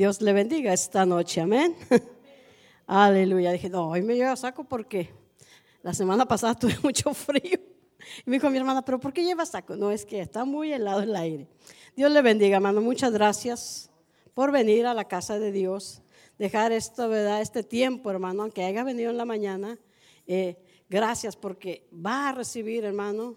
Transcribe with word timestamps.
Dios 0.00 0.22
le 0.22 0.32
bendiga 0.32 0.72
esta 0.72 1.04
noche, 1.04 1.42
amén. 1.42 1.76
Aleluya. 2.86 3.52
Dije, 3.52 3.68
no, 3.68 3.90
hoy 3.90 4.00
me 4.00 4.16
llevo 4.16 4.34
saco 4.34 4.64
porque 4.64 5.10
la 5.82 5.92
semana 5.92 6.24
pasada 6.24 6.54
tuve 6.58 6.74
mucho 6.82 7.12
frío. 7.12 7.60
Y 8.24 8.30
me 8.30 8.36
dijo 8.36 8.48
mi 8.48 8.56
hermana, 8.56 8.82
pero 8.82 8.98
¿por 8.98 9.12
qué 9.12 9.22
lleva 9.22 9.44
saco? 9.44 9.76
No, 9.76 9.90
es 9.90 10.06
que 10.06 10.22
está 10.22 10.46
muy 10.46 10.72
helado 10.72 11.02
el 11.02 11.14
aire. 11.14 11.48
Dios 11.94 12.10
le 12.10 12.22
bendiga, 12.22 12.56
hermano. 12.56 12.80
Muchas 12.80 13.12
gracias 13.12 13.90
por 14.32 14.52
venir 14.52 14.86
a 14.86 14.94
la 14.94 15.04
casa 15.04 15.38
de 15.38 15.52
Dios. 15.52 16.00
Dejar 16.38 16.72
esto, 16.72 17.06
¿verdad? 17.10 17.42
Este 17.42 17.62
tiempo, 17.62 18.10
hermano, 18.10 18.44
aunque 18.44 18.64
haya 18.64 18.82
venido 18.82 19.10
en 19.10 19.18
la 19.18 19.26
mañana. 19.26 19.78
Eh, 20.26 20.56
gracias 20.88 21.36
porque 21.36 21.86
va 21.92 22.30
a 22.30 22.32
recibir, 22.32 22.86
hermano, 22.86 23.36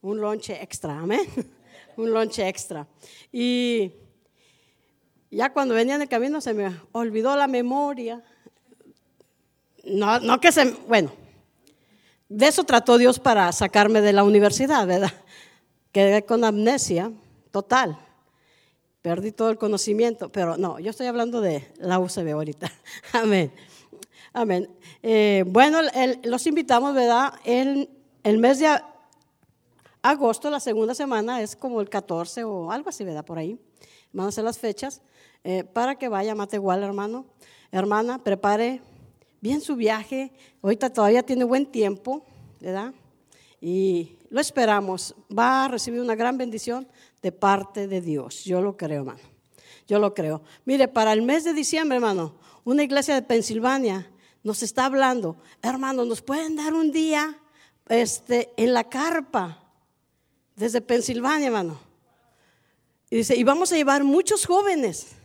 un 0.00 0.22
lonche 0.22 0.58
extra. 0.62 1.00
Amén. 1.00 1.20
un 1.98 2.10
lonche 2.10 2.48
extra. 2.48 2.88
Y 3.30 3.92
ya 5.36 5.52
cuando 5.52 5.74
venía 5.74 5.94
en 5.94 6.02
el 6.02 6.08
camino 6.08 6.40
se 6.40 6.54
me 6.54 6.76
olvidó 6.92 7.34
la 7.36 7.48
memoria. 7.48 8.22
No, 9.84 10.20
no 10.20 10.40
que 10.40 10.52
se, 10.52 10.70
bueno, 10.86 11.10
de 12.28 12.46
eso 12.46 12.64
trató 12.64 12.98
Dios 12.98 13.18
para 13.18 13.50
sacarme 13.52 14.00
de 14.00 14.12
la 14.12 14.24
universidad, 14.24 14.86
¿verdad? 14.86 15.12
Quedé 15.90 16.24
con 16.24 16.44
amnesia 16.44 17.12
total. 17.50 17.98
Perdí 19.00 19.32
todo 19.32 19.50
el 19.50 19.58
conocimiento, 19.58 20.30
pero 20.30 20.56
no, 20.56 20.78
yo 20.78 20.90
estoy 20.90 21.06
hablando 21.06 21.40
de 21.40 21.66
la 21.78 21.98
UCB 21.98 22.32
ahorita. 22.32 22.70
Amén. 23.12 23.52
Amén. 24.32 24.70
Eh, 25.02 25.44
bueno, 25.46 25.80
los 26.24 26.46
invitamos, 26.46 26.94
¿verdad? 26.94 27.34
El, 27.44 27.90
el 28.22 28.38
mes 28.38 28.58
de 28.60 28.68
agosto, 30.02 30.50
la 30.50 30.60
segunda 30.60 30.94
semana, 30.94 31.42
es 31.42 31.56
como 31.56 31.80
el 31.80 31.88
14 31.88 32.44
o 32.44 32.70
algo 32.70 32.90
así, 32.90 33.02
¿verdad? 33.02 33.24
Por 33.24 33.38
ahí. 33.38 33.58
Van 34.12 34.28
a 34.28 34.32
ser 34.32 34.44
las 34.44 34.58
fechas. 34.58 35.02
Eh, 35.44 35.64
para 35.64 35.96
que 35.96 36.08
vaya 36.08 36.34
mate 36.34 36.56
igual 36.56 36.82
hermano. 36.82 37.26
Hermana, 37.70 38.22
prepare 38.22 38.80
bien 39.40 39.60
su 39.60 39.76
viaje. 39.76 40.32
Ahorita 40.62 40.90
todavía 40.92 41.22
tiene 41.22 41.44
buen 41.44 41.66
tiempo, 41.66 42.24
¿verdad? 42.60 42.94
Y 43.60 44.16
lo 44.30 44.40
esperamos. 44.40 45.14
Va 45.36 45.64
a 45.64 45.68
recibir 45.68 46.00
una 46.00 46.14
gran 46.14 46.38
bendición 46.38 46.88
de 47.22 47.32
parte 47.32 47.88
de 47.88 48.00
Dios. 48.00 48.44
Yo 48.44 48.60
lo 48.60 48.76
creo, 48.76 49.00
hermano. 49.00 49.20
Yo 49.86 49.98
lo 49.98 50.14
creo. 50.14 50.42
Mire, 50.64 50.88
para 50.88 51.12
el 51.12 51.22
mes 51.22 51.44
de 51.44 51.52
diciembre, 51.52 51.96
hermano, 51.96 52.34
una 52.64 52.82
iglesia 52.82 53.14
de 53.14 53.22
Pensilvania 53.22 54.08
nos 54.42 54.62
está 54.62 54.86
hablando, 54.86 55.36
hermano, 55.62 56.04
nos 56.04 56.20
pueden 56.22 56.56
dar 56.56 56.74
un 56.74 56.90
día 56.90 57.38
este, 57.88 58.52
en 58.56 58.72
la 58.72 58.84
carpa 58.84 59.62
desde 60.56 60.80
Pensilvania, 60.80 61.48
hermano. 61.48 61.78
Y 63.10 63.16
dice, 63.16 63.36
y 63.36 63.44
vamos 63.44 63.72
a 63.72 63.76
llevar 63.76 64.04
muchos 64.04 64.46
jóvenes. 64.46 65.16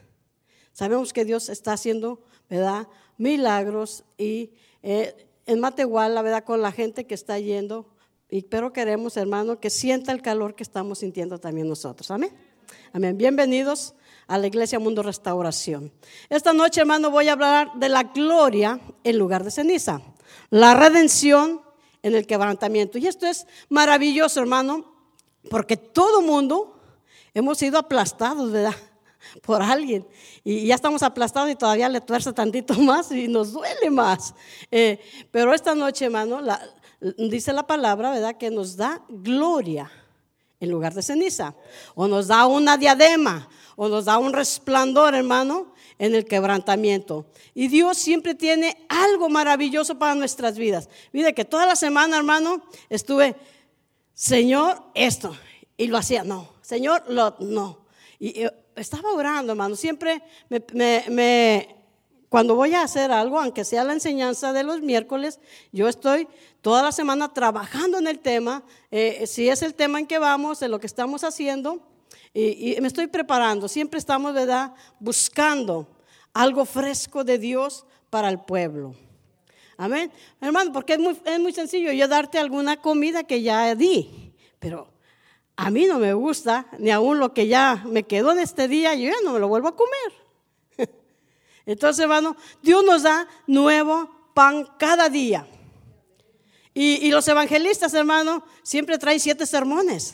Sabemos 0.77 1.11
que 1.11 1.25
Dios 1.25 1.49
está 1.49 1.73
haciendo, 1.73 2.19
¿verdad? 2.51 2.87
Milagros 3.17 4.03
y 4.15 4.51
eh, 4.83 5.27
en 5.47 5.59
Matehuala, 5.59 6.13
la 6.13 6.21
verdad, 6.21 6.43
con 6.43 6.61
la 6.61 6.71
gente 6.71 7.07
que 7.07 7.15
está 7.15 7.39
yendo. 7.39 7.87
Y, 8.29 8.43
pero 8.43 8.73
queremos, 8.73 9.17
hermano, 9.17 9.59
que 9.59 9.71
sienta 9.71 10.11
el 10.11 10.21
calor 10.21 10.53
que 10.53 10.61
estamos 10.61 10.99
sintiendo 10.99 11.39
también 11.39 11.67
nosotros. 11.67 12.11
Amén. 12.11 12.29
Amén. 12.93 13.17
Bienvenidos 13.17 13.95
a 14.27 14.37
la 14.37 14.45
Iglesia 14.45 14.77
Mundo 14.77 15.01
Restauración. 15.01 15.91
Esta 16.29 16.53
noche, 16.53 16.81
hermano, 16.81 17.09
voy 17.09 17.27
a 17.27 17.33
hablar 17.33 17.71
de 17.79 17.89
la 17.89 18.03
gloria 18.03 18.79
en 19.03 19.17
lugar 19.17 19.43
de 19.43 19.49
ceniza. 19.49 19.99
La 20.51 20.75
redención 20.75 21.59
en 22.03 22.13
el 22.13 22.27
quebrantamiento. 22.27 22.99
Y 22.99 23.07
esto 23.07 23.25
es 23.25 23.47
maravilloso, 23.69 24.41
hermano, 24.41 24.93
porque 25.49 25.75
todo 25.75 26.21
mundo 26.21 26.79
hemos 27.33 27.57
sido 27.57 27.79
aplastados, 27.79 28.51
¿verdad? 28.51 28.75
por 29.41 29.61
alguien. 29.61 30.07
Y 30.43 30.67
ya 30.67 30.75
estamos 30.75 31.03
aplastados 31.03 31.49
y 31.49 31.55
todavía 31.55 31.89
le 31.89 32.01
tuerce 32.01 32.33
tantito 32.33 32.73
más 32.79 33.11
y 33.11 33.27
nos 33.27 33.53
duele 33.53 33.89
más. 33.89 34.33
Eh, 34.71 34.99
pero 35.31 35.53
esta 35.53 35.75
noche, 35.75 36.05
hermano, 36.05 36.41
dice 37.17 37.53
la 37.53 37.65
palabra, 37.65 38.11
¿verdad? 38.11 38.37
Que 38.37 38.49
nos 38.49 38.75
da 38.75 39.01
gloria 39.09 39.91
en 40.59 40.71
lugar 40.71 40.93
de 40.93 41.01
ceniza. 41.01 41.55
O 41.95 42.07
nos 42.07 42.27
da 42.27 42.45
una 42.47 42.77
diadema. 42.77 43.49
O 43.75 43.87
nos 43.87 44.05
da 44.05 44.17
un 44.17 44.33
resplandor, 44.33 45.13
hermano, 45.13 45.73
en 45.99 46.15
el 46.15 46.25
quebrantamiento. 46.25 47.27
Y 47.53 47.67
Dios 47.67 47.97
siempre 47.97 48.35
tiene 48.35 48.85
algo 48.89 49.29
maravilloso 49.29 49.97
para 49.99 50.15
nuestras 50.15 50.57
vidas. 50.57 50.89
Mire 51.11 51.33
que 51.33 51.45
toda 51.45 51.65
la 51.65 51.75
semana, 51.75 52.17
hermano, 52.17 52.63
estuve, 52.89 53.35
Señor, 54.13 54.83
esto. 54.95 55.35
Y 55.77 55.87
lo 55.87 55.97
hacía, 55.97 56.23
no. 56.23 56.53
Señor, 56.61 57.03
no. 57.39 57.85
Y 58.19 58.45
estaba 58.77 59.11
orando, 59.11 59.51
hermano. 59.53 59.75
Siempre 59.75 60.21
me, 60.49 61.75
cuando 62.29 62.55
voy 62.55 62.73
a 62.73 62.83
hacer 62.83 63.11
algo, 63.11 63.39
aunque 63.39 63.65
sea 63.65 63.83
la 63.83 63.93
enseñanza 63.93 64.53
de 64.53 64.63
los 64.63 64.81
miércoles, 64.81 65.39
yo 65.71 65.87
estoy 65.87 66.27
toda 66.61 66.83
la 66.83 66.91
semana 66.91 67.33
trabajando 67.33 67.97
en 67.97 68.07
el 68.07 68.19
tema. 68.19 68.63
Eh, 68.91 69.25
si 69.27 69.49
es 69.49 69.61
el 69.61 69.73
tema 69.73 69.99
en 69.99 70.07
que 70.07 70.19
vamos, 70.19 70.61
en 70.61 70.71
lo 70.71 70.79
que 70.79 70.87
estamos 70.87 71.23
haciendo, 71.23 71.81
y, 72.33 72.77
me 72.81 72.87
estoy 72.87 73.07
preparando. 73.07 73.67
Siempre 73.67 73.97
estamos, 73.97 74.33
¿verdad?, 74.33 74.73
buscando 74.99 75.87
algo 76.33 76.65
fresco 76.65 77.23
de 77.23 77.39
Dios 77.39 77.85
para 78.09 78.29
el 78.29 78.39
pueblo. 78.39 78.93
Amén. 79.75 80.11
Hermano, 80.39 80.71
porque 80.71 80.93
es 80.93 80.99
muy, 80.99 81.19
es 81.25 81.39
muy 81.39 81.53
sencillo 81.53 81.91
yo 81.91 82.07
darte 82.07 82.37
alguna 82.37 82.77
comida 82.77 83.23
que 83.23 83.41
ya 83.41 83.73
di, 83.75 84.33
pero 84.59 84.87
a 85.57 85.71
mí 85.71 85.85
no 85.87 85.97
me 85.97 86.13
gusta, 86.13 86.67
ni 86.77 86.91
aún 86.91 87.19
lo 87.19 87.33
que 87.33 87.47
ya 87.47 87.83
me 87.87 88.03
quedó 88.03 88.31
en 88.31 88.39
este 88.39 88.67
día, 88.67 88.93
yo 88.93 89.09
ya 89.09 89.17
no 89.23 89.33
me 89.33 89.39
lo 89.39 89.47
vuelvo 89.47 89.69
a 89.69 89.75
comer. 89.75 90.87
Entonces, 91.65 92.03
hermano, 92.03 92.37
Dios 92.61 92.85
nos 92.85 93.01
da 93.01 93.27
nuevo 93.47 94.31
pan 94.35 94.69
cada 94.77 95.09
día. 95.09 95.47
Y, 96.75 97.09
los 97.09 97.27
evangelistas, 97.27 97.95
hermano, 97.95 98.45
siempre 98.61 98.99
traen 98.99 99.19
siete 99.19 99.47
sermones. 99.47 100.13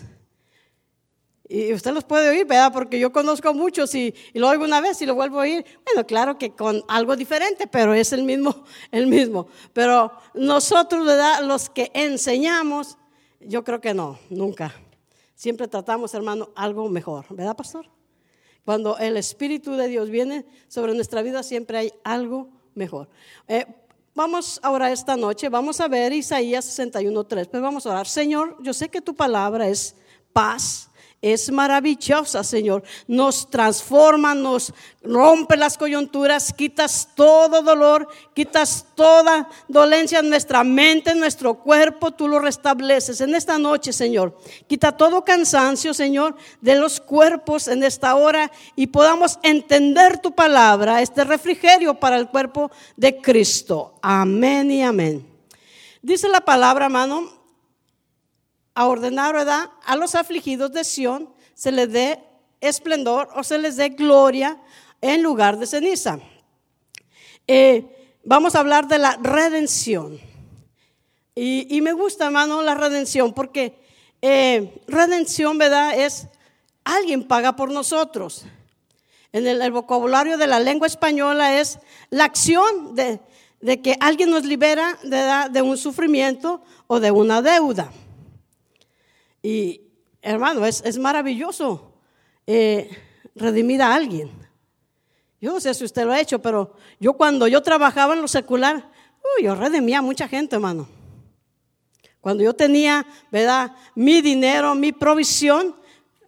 Y 1.49 1.73
usted 1.73 1.91
los 1.91 2.05
puede 2.05 2.29
oír, 2.29 2.45
¿verdad? 2.45 2.71
Porque 2.71 2.97
yo 2.97 3.11
conozco 3.11 3.53
muchos 3.53 3.93
y, 3.95 4.15
y, 4.31 4.39
lo 4.39 4.47
oigo 4.47 4.63
una 4.63 4.79
vez 4.79 5.01
y 5.01 5.05
lo 5.05 5.13
vuelvo 5.13 5.39
a 5.39 5.41
oír. 5.41 5.65
Bueno, 5.83 6.07
claro 6.07 6.37
que 6.37 6.55
con 6.55 6.85
algo 6.87 7.17
diferente, 7.17 7.67
pero 7.67 7.93
es 7.93 8.13
el 8.13 8.23
mismo, 8.23 8.63
el 8.91 9.07
mismo. 9.07 9.47
Pero 9.73 10.13
nosotros, 10.33 11.05
¿verdad? 11.05 11.43
Los 11.43 11.69
que 11.69 11.91
enseñamos, 11.93 12.97
yo 13.41 13.65
creo 13.65 13.81
que 13.81 13.93
no, 13.93 14.17
nunca. 14.29 14.73
Siempre 15.43 15.67
tratamos, 15.67 16.13
hermano, 16.13 16.51
algo 16.55 16.87
mejor, 16.87 17.25
¿verdad, 17.29 17.57
pastor? 17.57 17.85
Cuando 18.63 18.97
el 18.97 19.17
Espíritu 19.17 19.73
de 19.73 19.89
Dios 19.89 20.09
viene 20.09 20.45
sobre 20.69 20.93
nuestra 20.93 21.21
vida, 21.21 21.43
siempre 21.43 21.77
hay 21.77 21.93
algo 22.05 22.47
mejor. 22.75 23.09
Eh, 23.49 23.65
vamos 24.15 24.61
ahora 24.63 24.89
esta 24.89 25.17
noche, 25.17 25.49
vamos 25.49 25.81
a 25.81 25.89
ver 25.89 26.13
Isaías 26.13 26.79
61.3, 26.79 27.49
pues 27.49 27.61
vamos 27.61 27.85
a 27.85 27.89
orar. 27.89 28.07
Señor, 28.07 28.55
yo 28.63 28.71
sé 28.71 28.87
que 28.87 29.01
tu 29.01 29.15
palabra 29.15 29.67
es 29.67 29.97
paz, 30.31 30.89
es 31.23 31.49
maravillosa, 31.49 32.43
Señor. 32.43 32.83
Nos 33.07 33.49
transforma, 33.49 34.35
nos 34.35 34.73
rompe 35.01 35.55
las 35.55 35.77
coyunturas, 35.77 36.51
quitas 36.51 37.07
todo 37.15 37.61
dolor, 37.61 38.09
quitas 38.33 38.85
toda 38.93 39.47
dolencia 39.69 40.19
en 40.19 40.29
nuestra 40.29 40.65
mente, 40.65 41.11
en 41.11 41.19
nuestro 41.19 41.55
cuerpo, 41.55 42.11
tú 42.11 42.27
lo 42.27 42.39
restableces 42.39 43.21
en 43.21 43.33
esta 43.35 43.57
noche, 43.57 43.93
Señor. 43.93 44.37
Quita 44.67 44.91
todo 44.97 45.23
cansancio, 45.23 45.93
Señor, 45.93 46.35
de 46.59 46.75
los 46.75 46.99
cuerpos 46.99 47.69
en 47.69 47.83
esta 47.83 48.15
hora 48.15 48.51
y 48.75 48.87
podamos 48.87 49.39
entender 49.43 50.19
tu 50.19 50.35
palabra, 50.35 51.01
este 51.01 51.23
refrigerio 51.23 51.93
para 51.93 52.17
el 52.17 52.27
cuerpo 52.27 52.69
de 52.97 53.21
Cristo. 53.21 53.95
Amén 54.01 54.69
y 54.71 54.83
amén. 54.83 55.25
Dice 56.01 56.27
la 56.27 56.41
palabra, 56.41 56.85
hermano, 56.85 57.42
a 58.75 58.87
ordenar, 58.87 59.33
¿verdad? 59.33 59.69
A 59.85 59.95
los 59.95 60.15
afligidos 60.15 60.71
de 60.71 60.83
Sión 60.83 61.29
se 61.53 61.71
les 61.71 61.91
dé 61.91 62.23
esplendor 62.61 63.29
o 63.35 63.43
se 63.43 63.57
les 63.57 63.75
dé 63.75 63.89
gloria 63.89 64.57
en 65.01 65.21
lugar 65.21 65.57
de 65.57 65.67
ceniza. 65.67 66.19
Eh, 67.47 67.85
vamos 68.23 68.55
a 68.55 68.59
hablar 68.59 68.87
de 68.87 68.97
la 68.99 69.17
redención. 69.21 70.19
Y, 71.35 71.81
me 71.81 71.93
gusta, 71.93 72.25
hermano, 72.25 72.61
la 72.61 72.75
redención, 72.75 73.33
porque 73.33 73.73
eh, 74.21 74.83
redención, 74.87 75.57
¿verdad? 75.57 75.97
Es 75.97 76.27
alguien 76.83 77.27
paga 77.27 77.55
por 77.55 77.71
nosotros. 77.71 78.45
En 79.31 79.47
el, 79.47 79.71
vocabulario 79.71 80.37
de 80.37 80.45
la 80.45 80.59
lengua 80.59 80.85
española 80.85 81.59
es 81.59 81.79
la 82.11 82.25
acción 82.25 82.93
de, 82.93 83.19
que 83.81 83.97
alguien 83.99 84.29
nos 84.29 84.45
libera 84.45 84.99
de, 85.01 85.49
de 85.49 85.61
un 85.63 85.75
sufrimiento 85.75 86.61
o 86.85 86.99
de 86.99 87.09
una 87.09 87.41
deuda. 87.41 87.91
Y 89.43 89.81
hermano, 90.21 90.65
es, 90.65 90.97
maravilloso 90.97 91.93
eh, 92.47 92.89
redimir 93.35 93.81
a 93.81 93.93
alguien. 93.93 94.31
Yo 95.39 95.51
no 95.51 95.59
sé 95.59 95.73
si 95.73 95.83
usted 95.83 96.05
lo 96.05 96.13
ha 96.13 96.21
hecho, 96.21 96.41
pero 96.41 96.77
yo 96.99 97.13
cuando 97.13 97.47
yo 97.47 97.61
trabajaba 97.61 98.13
en 98.13 98.21
lo 98.21 98.27
secular, 98.27 98.89
yo 99.41 99.53
redimía 99.53 99.99
a 99.99 100.01
mucha 100.01 100.27
gente, 100.27 100.55
hermano. 100.55 100.87
Cuando 102.21 102.41
yo 102.41 102.53
tenía, 102.53 103.05
¿verdad? 103.29 103.75
Mi 103.95 104.21
dinero, 104.21 104.75
mi 104.75 104.93
provisión, 104.93 105.75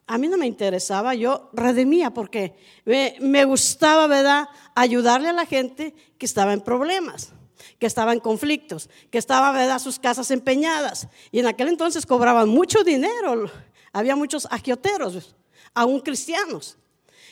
a 0.07 0.17
mí 0.17 0.27
no 0.27 0.37
me 0.37 0.45
interesaba, 0.45 1.15
yo 1.15 1.49
redimía 1.53 2.11
porque 2.11 2.53
me, 2.83 3.45
gustaba, 3.45 4.05
¿verdad?, 4.07 4.49
ayudarle 4.75 5.29
a 5.29 5.33
la 5.33 5.45
gente 5.45 5.95
que 6.17 6.25
estaba 6.25 6.51
en 6.51 6.59
problemas, 6.59 7.31
que 7.79 7.85
estaba 7.85 8.13
en 8.13 8.19
conflictos, 8.19 8.89
que 9.11 9.17
estaba, 9.17 9.51
¿verdad?, 9.51 9.79
sus 9.79 9.99
casas 9.99 10.31
empeñadas. 10.31 11.07
Y 11.31 11.39
en 11.39 11.47
aquel 11.47 11.67
entonces 11.67 12.05
cobraban 12.05 12.49
mucho 12.49 12.83
dinero, 12.83 13.49
había 13.91 14.15
muchos 14.15 14.47
agioteros, 14.49 15.35
aún 15.73 15.99
cristianos. 15.99 16.77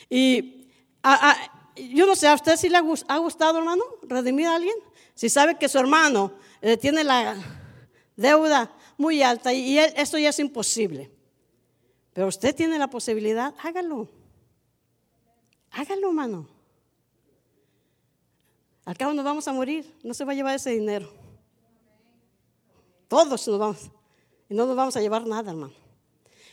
Y 0.08 0.68
yo 1.76 2.06
no 2.06 2.14
sé, 2.14 2.28
¿a 2.28 2.34
usted 2.34 2.56
si 2.56 2.68
le 2.68 2.76
ha 2.76 3.18
gustado, 3.18 3.58
hermano, 3.58 3.82
redimir 4.02 4.46
a 4.46 4.56
alguien? 4.56 4.76
Si 5.14 5.28
sabe 5.28 5.56
que 5.56 5.68
su 5.68 5.78
hermano 5.78 6.32
eh, 6.60 6.76
tiene 6.76 7.04
la 7.04 7.36
deuda 8.16 8.72
muy 8.96 9.22
alta 9.22 9.52
y 9.52 9.78
esto 9.78 10.18
ya 10.18 10.30
es 10.30 10.38
imposible. 10.38 11.10
Pero 12.12 12.28
usted 12.28 12.54
tiene 12.54 12.78
la 12.78 12.88
posibilidad, 12.88 13.54
hágalo. 13.62 14.08
Hágalo, 15.72 16.08
hermano. 16.08 16.53
Al 18.84 18.96
cabo 18.96 19.14
nos 19.14 19.24
vamos 19.24 19.48
a 19.48 19.52
morir, 19.52 19.98
no 20.02 20.12
se 20.12 20.24
va 20.24 20.32
a 20.32 20.34
llevar 20.34 20.54
ese 20.54 20.70
dinero. 20.70 21.10
Todos 23.08 23.48
nos 23.48 23.58
vamos. 23.58 23.90
Y 24.48 24.54
no 24.54 24.66
nos 24.66 24.76
vamos 24.76 24.96
a 24.96 25.00
llevar 25.00 25.26
nada, 25.26 25.50
hermano. 25.50 25.72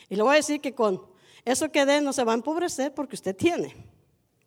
Y 0.08 0.16
le 0.16 0.22
voy 0.22 0.32
a 0.32 0.36
decir 0.36 0.60
que 0.60 0.74
con 0.74 1.02
eso 1.44 1.70
que 1.70 1.84
dé 1.84 2.00
no 2.00 2.12
se 2.12 2.24
va 2.24 2.32
a 2.32 2.34
empobrecer 2.34 2.94
porque 2.94 3.16
usted 3.16 3.36
tiene. 3.36 3.74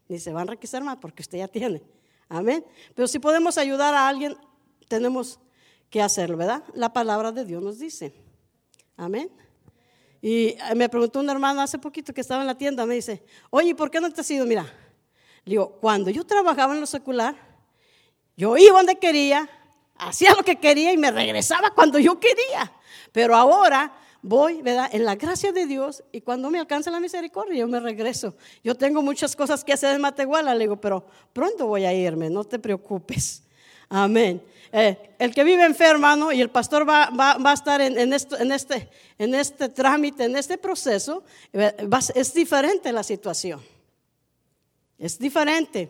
Ni 0.08 0.20
se 0.20 0.32
va 0.32 0.40
a 0.40 0.44
enriquecer 0.44 0.84
más 0.84 0.98
porque 0.98 1.22
usted 1.22 1.40
ya 1.40 1.48
tiene. 1.48 1.84
Amén. 2.30 2.66
Pero 2.96 3.08
si 3.08 3.20
podemos 3.20 3.58
ayudar 3.58 3.94
a 3.94 4.08
alguien, 4.08 4.36
tenemos 4.88 5.40
que 5.90 6.02
hacerlo, 6.02 6.38
¿verdad? 6.38 6.64
La 6.74 6.92
palabra 6.92 7.32
de 7.32 7.46
Dios 7.46 7.62
nos 7.62 7.80
dice. 7.80 8.14
Amén. 8.98 9.30
Y 10.22 10.56
me 10.76 10.90
preguntó 10.90 11.20
un 11.20 11.30
hermano 11.30 11.62
hace 11.62 11.78
poquito 11.78 12.14
que 12.14 12.22
estaba 12.22 12.42
en 12.42 12.48
la 12.48 12.58
tienda, 12.58 12.86
me 12.86 12.96
dice, 12.96 13.24
oye, 13.52 13.76
¿por 13.76 13.92
qué 13.92 14.00
no 14.00 14.12
te 14.12 14.22
has 14.22 14.32
ido? 14.32 14.46
Mira, 14.46 14.66
digo, 15.46 15.78
cuando 15.80 16.10
yo 16.10 16.26
trabajaba 16.26 16.74
en 16.74 16.80
lo 16.80 16.88
secular, 16.88 17.36
yo 18.38 18.58
iba 18.58 18.78
donde 18.78 18.96
quería, 18.96 19.50
hacía 19.98 20.34
lo 20.34 20.44
que 20.44 20.58
quería 20.58 20.92
y 20.92 20.98
me 20.98 21.12
regresaba 21.12 21.72
cuando 21.72 22.00
yo 22.00 22.20
quería. 22.20 22.72
Pero 23.12 23.36
ahora 23.36 23.94
voy, 24.22 24.62
¿verdad? 24.62 24.90
En 24.92 25.06
la 25.06 25.16
gracia 25.16 25.52
de 25.52 25.68
Dios 25.68 26.04
y 26.12 26.22
cuando 26.22 26.50
me 26.50 26.60
alcanza 26.60 26.92
la 26.92 27.00
misericordia, 27.00 27.60
yo 27.60 27.68
me 27.68 27.80
regreso. 27.80 28.36
Yo 28.64 28.76
tengo 28.76 29.02
muchas 29.02 29.36
cosas 29.36 29.64
que 29.64 29.72
hacer 29.72 29.96
en 29.96 30.02
Matehuala, 30.02 30.54
le 30.54 30.62
digo, 30.62 30.82
pero 30.82 31.06
pronto 31.32 31.68
voy 31.68 31.86
a 31.86 31.94
irme, 31.94 32.30
no 32.30 32.44
te 32.44 32.60
preocupes. 32.60 33.44
Amén. 33.90 34.42
Eh, 34.72 35.16
el 35.20 35.34
que 35.34 35.44
vive 35.44 35.64
enfermo, 35.64 36.32
y 36.32 36.42
el 36.42 36.50
pastor 36.50 36.90
va, 36.90 37.10
a 37.14 37.54
estar 37.54 37.80
en, 37.80 38.12
esto, 38.12 38.38
en, 38.38 38.52
este, 38.52 38.90
en 39.18 39.36
este 39.36 39.70
trámite, 39.70 40.26
en 40.26 40.36
este 40.36 40.58
proceso, 40.58 41.24
eh, 41.54 41.74
es 42.16 42.34
diferente 42.34 42.92
la 42.92 43.04
situación. 43.04 43.62
Es 44.98 45.20
diferente. 45.20 45.90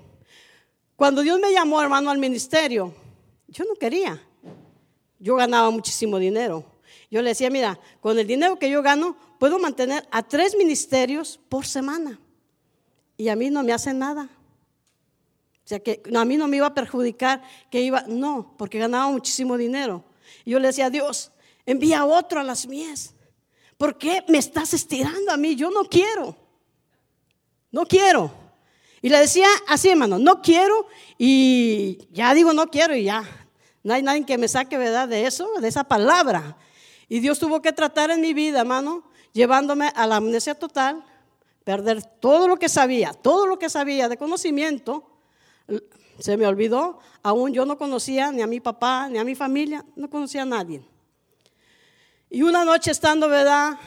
Cuando 0.95 1.21
Dios 1.21 1.39
me 1.39 1.51
llamó, 1.51 1.81
hermano, 1.81 2.09
al 2.09 2.17
ministerio, 2.17 2.93
yo 3.47 3.65
no 3.65 3.75
quería. 3.75 4.21
Yo 5.19 5.35
ganaba 5.35 5.69
muchísimo 5.69 6.17
dinero. 6.19 6.65
Yo 7.11 7.21
le 7.21 7.29
decía, 7.29 7.49
mira, 7.49 7.79
con 8.01 8.17
el 8.17 8.27
dinero 8.27 8.57
que 8.57 8.69
yo 8.69 8.81
gano, 8.81 9.17
puedo 9.39 9.59
mantener 9.59 10.07
a 10.11 10.23
tres 10.23 10.55
ministerios 10.55 11.39
por 11.49 11.65
semana. 11.65 12.19
Y 13.17 13.29
a 13.29 13.35
mí 13.35 13.49
no 13.49 13.63
me 13.63 13.73
hace 13.73 13.93
nada. 13.93 14.29
O 15.65 15.67
sea, 15.67 15.79
que 15.79 16.01
a 16.15 16.25
mí 16.25 16.37
no 16.37 16.47
me 16.47 16.57
iba 16.57 16.67
a 16.67 16.73
perjudicar 16.73 17.41
que 17.71 17.81
iba, 17.81 18.03
no, 18.07 18.53
porque 18.57 18.77
ganaba 18.77 19.09
muchísimo 19.09 19.57
dinero. 19.57 20.03
Y 20.43 20.51
yo 20.51 20.59
le 20.59 20.67
decía, 20.67 20.89
Dios, 20.89 21.31
envía 21.65 22.05
otro 22.05 22.39
a 22.39 22.43
las 22.43 22.67
mías. 22.67 23.13
¿Por 23.77 23.97
qué 23.97 24.23
me 24.27 24.37
estás 24.37 24.73
estirando 24.73 25.31
a 25.31 25.37
mí? 25.37 25.55
Yo 25.55 25.71
no 25.71 25.85
quiero. 25.85 26.37
No 27.71 27.85
quiero. 27.85 28.44
Y 29.05 29.09
le 29.09 29.19
decía 29.19 29.47
así, 29.67 29.89
hermano, 29.89 30.17
no 30.17 30.41
quiero 30.41 30.87
y 31.19 32.07
ya 32.09 32.33
digo 32.33 32.53
no 32.53 32.71
quiero 32.71 32.95
y 32.95 33.03
ya. 33.03 33.23
No 33.83 33.93
hay 33.93 34.01
nadie 34.01 34.25
que 34.25 34.35
me 34.39 34.47
saque, 34.47 34.79
¿verdad? 34.79 35.07
De 35.07 35.27
eso, 35.27 35.47
de 35.61 35.67
esa 35.67 35.83
palabra. 35.83 36.57
Y 37.07 37.19
Dios 37.19 37.37
tuvo 37.37 37.61
que 37.61 37.71
tratar 37.71 38.09
en 38.09 38.19
mi 38.19 38.33
vida, 38.33 38.61
hermano, 38.61 39.03
llevándome 39.31 39.91
a 39.95 40.07
la 40.07 40.15
amnesia 40.15 40.55
total, 40.55 41.05
perder 41.63 42.01
todo 42.01 42.47
lo 42.47 42.57
que 42.57 42.67
sabía, 42.67 43.13
todo 43.13 43.45
lo 43.45 43.59
que 43.59 43.69
sabía 43.69 44.09
de 44.09 44.17
conocimiento 44.17 45.07
se 46.17 46.35
me 46.35 46.47
olvidó, 46.47 46.97
aún 47.21 47.53
yo 47.53 47.63
no 47.63 47.77
conocía 47.77 48.31
ni 48.31 48.41
a 48.41 48.47
mi 48.47 48.59
papá, 48.59 49.07
ni 49.07 49.19
a 49.19 49.23
mi 49.23 49.35
familia, 49.35 49.85
no 49.95 50.09
conocía 50.09 50.41
a 50.41 50.45
nadie. 50.45 50.83
Y 52.27 52.41
una 52.41 52.65
noche 52.65 52.89
estando, 52.89 53.29
¿verdad? 53.29 53.77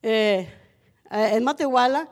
Eh, 0.00 0.48
eh, 1.10 1.30
en 1.32 1.42
Matehuala, 1.42 2.08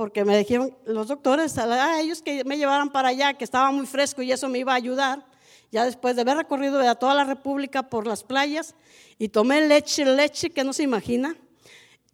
porque 0.00 0.24
me 0.24 0.38
dijeron 0.38 0.74
los 0.86 1.08
doctores, 1.08 1.58
a 1.58 2.00
ellos 2.00 2.22
que 2.22 2.42
me 2.44 2.56
llevaran 2.56 2.88
para 2.88 3.08
allá, 3.08 3.34
que 3.34 3.44
estaba 3.44 3.70
muy 3.70 3.84
fresco 3.84 4.22
y 4.22 4.32
eso 4.32 4.48
me 4.48 4.58
iba 4.58 4.72
a 4.72 4.76
ayudar. 4.76 5.26
Ya 5.70 5.84
después 5.84 6.16
de 6.16 6.22
haber 6.22 6.38
recorrido 6.38 6.80
toda 6.94 7.12
la 7.12 7.24
República 7.24 7.82
por 7.82 8.06
las 8.06 8.24
playas 8.24 8.74
y 9.18 9.28
tomé 9.28 9.60
leche, 9.68 10.06
leche 10.06 10.48
que 10.48 10.64
no 10.64 10.72
se 10.72 10.84
imagina, 10.84 11.36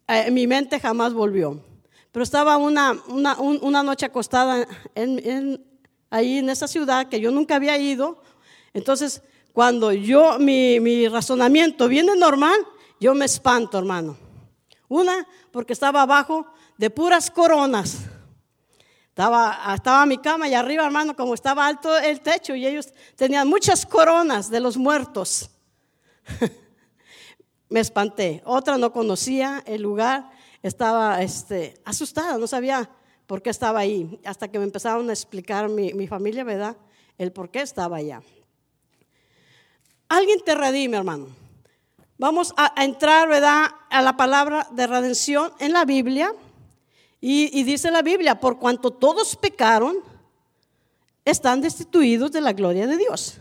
eh, 0.05 0.29
mi 0.31 0.47
mente 0.47 0.81
jamás 0.81 1.13
volvió. 1.13 1.63
Pero 2.11 2.23
estaba 2.23 2.57
una, 2.57 3.01
una, 3.07 3.39
una 3.39 3.83
noche 3.83 4.05
acostada 4.05 4.67
en, 4.93 5.65
ahí 6.09 6.39
en 6.39 6.49
esa 6.49 6.67
ciudad 6.67 7.07
que 7.07 7.21
yo 7.21 7.31
nunca 7.31 7.55
había 7.55 7.77
ido. 7.77 8.21
Entonces, 8.73 9.21
cuando 9.53 9.93
yo, 9.93 10.39
mi, 10.39 10.81
mi 10.81 11.07
razonamiento 11.07 11.87
viene 11.87 12.17
normal, 12.17 12.59
yo 12.99 13.15
me 13.15 13.23
espanto, 13.23 13.77
hermano. 13.77 14.17
Una, 14.89 15.25
porque 15.51 15.71
estaba 15.71 16.01
abajo 16.01 16.47
de 16.77 16.89
puras 16.89 17.29
coronas. 17.31 17.97
Estaba, 19.09 20.05
mi 20.05 20.19
cama 20.19 20.47
y 20.47 20.53
arriba, 20.53 20.85
hermano, 20.85 21.15
como 21.15 21.33
estaba 21.33 21.65
alto 21.65 21.97
el 21.97 22.21
techo 22.21 22.53
y 22.53 22.67
ellos 22.67 22.93
tenían 23.15 23.47
muchas 23.47 23.83
coronas 23.85 24.51
de 24.51 24.59
los 24.59 24.77
muertos. 24.77 25.49
me 27.69 27.79
espanté. 27.79 28.43
Otra 28.45 28.77
no 28.77 28.93
conocía 28.93 29.63
el 29.65 29.81
lugar, 29.81 30.29
estaba 30.61 31.21
este, 31.23 31.81
asustada, 31.83 32.37
no 32.37 32.45
sabía 32.45 32.89
por 33.25 33.41
qué 33.41 33.49
estaba 33.49 33.79
ahí, 33.79 34.19
hasta 34.23 34.47
que 34.47 34.59
me 34.59 34.65
empezaron 34.65 35.09
a 35.09 35.13
explicar 35.13 35.67
mi, 35.67 36.07
familia, 36.07 36.43
¿verdad? 36.43 36.77
El 37.17 37.31
por 37.31 37.49
qué 37.49 37.61
estaba 37.61 37.97
allá. 37.97 38.21
Alguien 40.07 40.39
te 40.45 40.55
redime, 40.55 40.95
hermano. 40.97 41.27
Vamos 42.17 42.53
a, 42.55 42.71
entrar, 42.83 43.27
¿verdad?, 43.27 43.71
a 43.89 44.01
la 44.01 44.15
palabra 44.15 44.67
de 44.71 44.87
redención 44.87 45.51
en 45.59 45.73
la 45.73 45.85
Biblia. 45.85 46.31
Y, 47.19 47.63
dice 47.63 47.89
la 47.89 48.01
Biblia, 48.01 48.39
por 48.39 48.59
cuanto 48.59 48.91
todos 48.91 49.35
pecaron, 49.35 49.97
están 51.25 51.61
destituidos 51.61 52.31
de 52.31 52.41
la 52.41 52.53
gloria 52.53 52.87
de 52.87 52.97
Dios. 52.97 53.39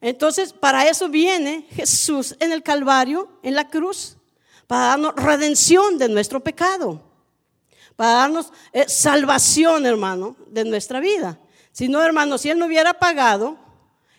Entonces, 0.00 0.52
para 0.52 0.88
eso 0.88 1.08
viene 1.08 1.66
Jesús 1.70 2.34
en 2.40 2.52
el 2.52 2.62
Calvario, 2.62 3.28
en 3.42 3.54
la 3.54 3.68
cruz, 3.68 4.16
para 4.66 4.86
darnos 4.86 5.14
redención 5.14 5.98
de 5.98 6.08
nuestro 6.08 6.40
pecado 6.40 7.02
para 7.96 8.10
darnos 8.10 8.52
eh, 8.72 8.88
salvación, 8.88 9.86
hermano, 9.86 10.36
de 10.48 10.64
nuestra 10.64 11.00
vida. 11.00 11.38
Si 11.72 11.88
no, 11.88 12.02
hermano, 12.02 12.38
si 12.38 12.50
Él 12.50 12.58
no 12.58 12.66
hubiera 12.66 12.94
pagado, 12.94 13.56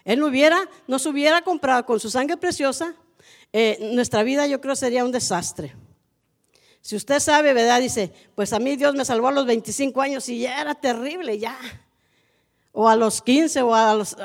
Él 0.03 0.19
no 0.19 0.27
hubiera, 0.27 0.69
nos 0.87 1.05
hubiera 1.05 1.41
comprado 1.41 1.85
con 1.85 1.99
su 1.99 2.09
sangre 2.09 2.37
preciosa, 2.37 2.95
eh, 3.51 3.91
nuestra 3.93 4.23
vida 4.23 4.47
yo 4.47 4.61
creo 4.61 4.75
sería 4.75 5.05
un 5.05 5.11
desastre. 5.11 5.75
Si 6.85 6.95
usted 6.95 7.19
sabe, 7.19 7.51
¿verdad? 7.51 7.81
Dice, 7.81 8.13
pues 8.35 8.53
a 8.53 8.59
mí 8.59 8.75
Dios 8.75 8.93
me 8.93 9.03
salvó 9.03 9.29
a 9.29 9.31
los 9.31 9.47
25 9.47 9.99
años 10.03 10.29
y 10.29 10.41
ya 10.41 10.61
era 10.61 10.75
terrible, 10.75 11.39
ya. 11.39 11.57
O 12.71 12.87
a 12.87 12.95
los 12.95 13.23
15 13.23 13.63
o 13.63 13.73
a 13.73 13.95
los... 13.95 14.15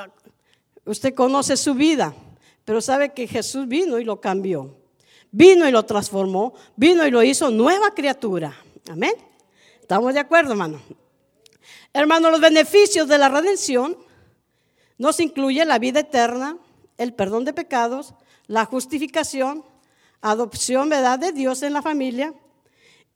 Usted 0.84 1.14
conoce 1.14 1.56
su 1.56 1.72
vida, 1.72 2.14
pero 2.66 2.82
sabe 2.82 3.14
que 3.14 3.26
Jesús 3.26 3.66
vino 3.66 3.98
y 3.98 4.04
lo 4.04 4.20
cambió. 4.20 4.76
Vino 5.30 5.66
y 5.66 5.72
lo 5.72 5.86
transformó, 5.86 6.52
vino 6.76 7.06
y 7.06 7.10
lo 7.10 7.22
hizo 7.22 7.50
nueva 7.50 7.94
criatura. 7.94 8.54
Amén. 8.90 9.14
¿Estamos 9.80 10.12
de 10.12 10.20
acuerdo, 10.20 10.50
hermano? 10.50 10.82
Hermano, 11.94 12.30
los 12.30 12.42
beneficios 12.42 13.08
de 13.08 13.16
la 13.16 13.30
redención 13.30 13.96
nos 14.98 15.18
incluye 15.18 15.64
la 15.64 15.78
vida 15.78 16.00
eterna, 16.00 16.58
el 16.98 17.14
perdón 17.14 17.46
de 17.46 17.54
pecados, 17.54 18.12
la 18.48 18.66
justificación, 18.66 19.64
adopción, 20.20 20.90
verdad, 20.90 21.18
de 21.18 21.32
Dios 21.32 21.62
en 21.62 21.72
la 21.72 21.80
familia 21.80 22.34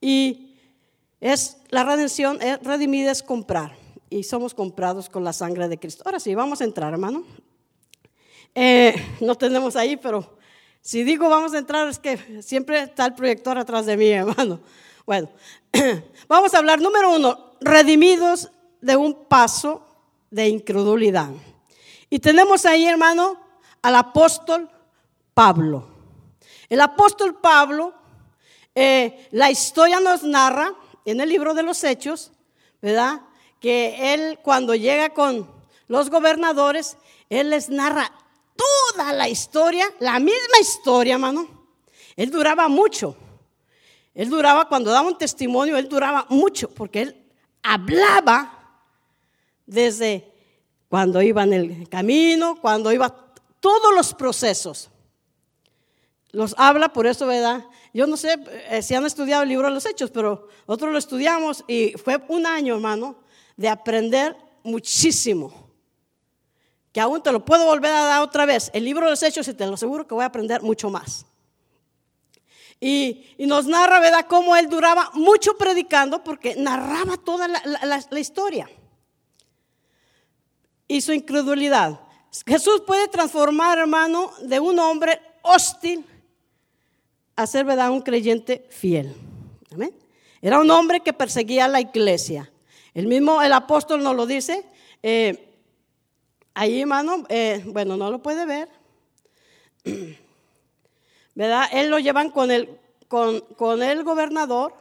y 0.01 0.57
es 1.21 1.59
la 1.71 1.85
redención, 1.85 2.41
es, 2.43 2.63
redimida 2.63 3.11
es 3.11 3.23
comprar 3.23 3.77
y 4.11 4.23
somos 4.23 4.55
comprados 4.55 5.09
con 5.09 5.25
la 5.25 5.33
sangre 5.33 5.69
de 5.69 5.79
Cristo. 5.79 6.03
Ahora 6.07 6.21
sí, 6.21 6.35
vamos 6.35 6.61
a 6.61 6.65
entrar, 6.65 6.93
hermano. 6.93 7.25
Eh, 8.55 8.95
no 9.21 9.35
tenemos 9.35 9.75
ahí, 9.75 9.97
pero 9.97 10.37
si 10.81 11.03
digo 11.03 11.29
vamos 11.29 11.55
a 11.55 11.59
entrar 11.59 11.89
es 11.89 11.99
que 11.99 12.43
siempre 12.43 12.83
está 12.83 13.07
el 13.07 13.15
proyector 13.15 13.59
atrás 13.59 13.87
de 13.87 13.97
mí, 13.97 14.09
hermano. 14.11 14.61
Bueno, 15.07 15.31
vamos 16.29 16.55
a 16.55 16.59
hablar, 16.59 16.81
número 16.81 17.15
uno, 17.15 17.53
redimidos 17.61 18.51
de 18.81 18.97
un 18.97 19.25
paso 19.25 19.87
de 20.31 20.49
incredulidad. 20.49 21.31
Y 22.11 22.19
tenemos 22.19 22.67
ahí, 22.67 22.85
hermano, 22.85 23.41
al 23.83 23.97
apóstol 23.97 24.69
Pablo. 25.33 25.89
El 26.69 26.81
apóstol 26.81 27.41
Pablo 27.41 27.95
eh, 28.75 29.29
la 29.31 29.51
historia 29.51 30.01
nos 30.01 30.23
narra 30.23 30.75
en 31.05 31.21
el 31.21 31.29
libro 31.29 31.55
de 31.55 31.63
los 31.63 31.83
Hechos, 31.85 32.33
¿verdad? 32.81 33.21
Que 33.61 34.15
él 34.15 34.39
cuando 34.43 34.75
llega 34.75 35.11
con 35.11 35.49
los 35.89 36.11
gobernadores, 36.11 36.97
él 37.29 37.51
les 37.51 37.69
narra 37.69 38.11
toda 38.57 39.13
la 39.13 39.29
historia, 39.29 39.87
la 40.01 40.19
misma 40.19 40.59
historia, 40.61 41.19
mano. 41.19 41.47
Él 42.17 42.31
duraba 42.31 42.69
mucho. 42.69 43.17
Él 44.15 44.31
duraba, 44.31 44.69
cuando 44.69 44.91
daba 44.91 45.09
un 45.09 45.19
testimonio, 45.19 45.77
él 45.77 45.89
duraba 45.89 46.27
mucho, 46.29 46.71
porque 46.71 47.03
él 47.03 47.25
hablaba 47.63 48.81
desde 49.67 50.33
cuando 50.89 51.21
iba 51.21 51.43
en 51.43 51.53
el 51.53 51.89
camino, 51.89 52.57
cuando 52.61 52.93
iba, 52.93 53.13
todos 53.59 53.95
los 53.95 54.15
procesos. 54.15 54.91
Los 56.31 56.55
habla, 56.59 56.93
por 56.93 57.07
eso, 57.07 57.27
¿verdad? 57.27 57.65
Yo 57.95 58.09
no 58.09 58.17
sé 58.17 58.37
eh, 58.71 58.83
si 58.83 58.97
han 58.97 59.07
estudiado 59.07 59.45
el 59.45 59.49
libro 59.49 59.69
de 59.69 59.75
los 59.75 59.87
Hechos, 59.87 60.11
pero 60.11 60.49
nosotros 60.67 60.91
lo 60.91 60.99
estudiamos 60.99 61.65
y 61.69 61.93
fue 61.93 62.21
un 62.27 62.45
año, 62.45 62.75
hermano, 62.75 63.21
de 63.57 63.69
aprender 63.69 64.37
muchísimo. 64.65 65.71
Que 66.93 67.01
aún 67.01 67.23
te 67.23 67.31
lo 67.31 67.45
puedo 67.45 67.65
volver 67.67 67.93
a 67.93 68.05
dar 68.05 68.23
otra 68.23 68.47
vez. 68.47 68.69
El 68.75 68.85
libro 68.85 69.07
de 69.07 69.13
los 69.13 69.23
Hechos, 69.23 69.47
y 69.47 69.55
te 69.55 69.65
lo 69.65 69.75
aseguro 69.75 70.09
que 70.09 70.15
voy 70.15 70.25
a 70.25 70.27
aprender 70.27 70.61
mucho 70.61 70.91
más. 70.91 71.25
Y, 72.81 73.27
nos 73.39 73.67
narra, 73.67 74.01
¿verdad?, 74.01 74.27
cómo 74.29 74.57
él 74.57 74.69
duraba 74.69 75.13
mucho 75.15 75.57
predicando 75.57 76.25
porque 76.25 76.57
narraba 76.57 77.17
toda 77.17 77.47
la, 77.47 78.19
historia. 78.19 78.69
Y 80.89 81.01
su 81.01 81.13
incredulidad. 81.13 82.01
Jesús 82.45 82.83
puede 82.85 83.07
transformar, 83.07 83.79
hermano, 83.79 84.33
de 84.43 84.59
un 84.59 84.81
hombre 84.81 85.21
hostil 85.43 86.05
a 87.37 87.47
ser, 87.47 87.65
¿verdad?, 87.65 87.91
un 87.91 88.03
creyente 88.03 88.67
fiel. 88.71 89.15
Amén. 89.73 89.93
Era 90.41 90.61
un 90.61 90.71
hombre 90.71 91.01
que 91.01 91.13
perseguía 91.13 91.65
a 91.65 91.69
la 91.69 91.81
iglesia. 91.81 92.51
El 92.93 93.07
mismo, 93.07 93.43
el 93.43 93.53
apóstol 93.53 94.03
nos 94.03 94.15
lo 94.15 94.27
dice. 94.27 94.65
Eh, 95.03 95.49
ahí, 96.55 96.81
hermano, 96.81 97.25
eh, 97.29 97.63
bueno, 97.67 97.97
no 97.97 98.11
lo 98.11 98.23
puede 98.23 98.47
ver. 98.47 98.69
¿verdad? 101.35 101.65
Él 101.73 101.91
lo 101.91 101.99
llevan 101.99 102.31
con 102.31 102.51
el, 102.51 102.79
con, 103.09 103.41
con 103.41 103.83
el 103.83 104.05
gobernador, 104.05 104.75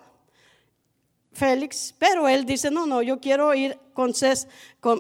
Félix, 1.32 1.96
pero 1.98 2.28
él 2.28 2.46
dice, 2.46 2.70
no, 2.70 2.86
no, 2.86 3.02
yo 3.02 3.20
quiero 3.20 3.54
ir 3.56 3.80
con, 3.94 4.14
César, 4.14 4.50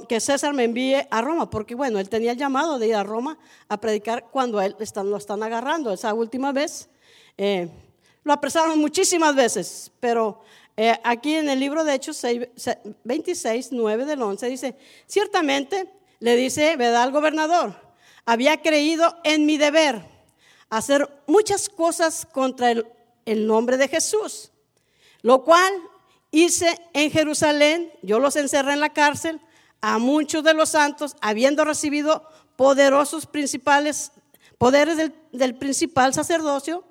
que 0.09 0.19
César 0.19 0.53
me 0.53 0.63
envíe 0.63 1.07
a 1.11 1.21
Roma, 1.21 1.49
porque 1.49 1.75
bueno, 1.75 1.99
él 1.99 2.09
tenía 2.09 2.31
el 2.31 2.37
llamado 2.37 2.79
de 2.79 2.87
ir 2.87 2.95
a 2.95 3.03
Roma 3.03 3.37
a 3.69 3.79
predicar 3.79 4.29
cuando 4.31 4.59
él 4.59 4.75
están, 4.79 5.11
lo 5.11 5.17
están 5.17 5.43
agarrando. 5.43 5.93
Esa 5.93 6.11
última 6.13 6.51
vez 6.51 6.89
eh, 7.37 7.69
lo 8.23 8.33
apresaron 8.33 8.79
muchísimas 8.79 9.35
veces, 9.35 9.91
pero 9.99 10.41
eh, 10.75 10.97
aquí 11.03 11.35
en 11.35 11.49
el 11.49 11.59
libro 11.59 11.83
de 11.83 11.93
Hechos 11.93 12.21
26, 13.03 13.71
9 13.71 14.05
del 14.05 14.21
11 14.21 14.47
dice, 14.47 14.75
ciertamente 15.07 15.91
le 16.19 16.35
dice, 16.35 16.75
¿verdad? 16.77 17.03
Al 17.03 17.11
gobernador, 17.11 17.75
había 18.25 18.61
creído 18.61 19.17
en 19.23 19.45
mi 19.45 19.57
deber 19.57 20.01
hacer 20.69 21.07
muchas 21.27 21.69
cosas 21.69 22.25
contra 22.31 22.71
el, 22.71 23.47
nombre 23.47 23.77
de 23.77 23.87
Jesús, 23.87 24.51
lo 25.21 25.43
cual 25.43 25.71
hice 26.31 26.79
en 26.93 27.11
Jerusalén, 27.11 27.91
yo 28.01 28.19
los 28.19 28.35
encerré 28.35 28.73
en 28.73 28.79
la 28.79 28.91
cárcel, 28.91 29.39
a 29.81 29.97
muchos 29.99 30.43
de 30.43 30.53
los 30.53 30.69
santos, 30.69 31.15
habiendo 31.21 31.63
recibido 31.65 32.27
poderosos 32.55 33.25
principales, 33.25 34.11
poderes 34.57 35.11
del, 35.31 35.55
principal 35.55 36.13
sacerdocio, 36.13 36.83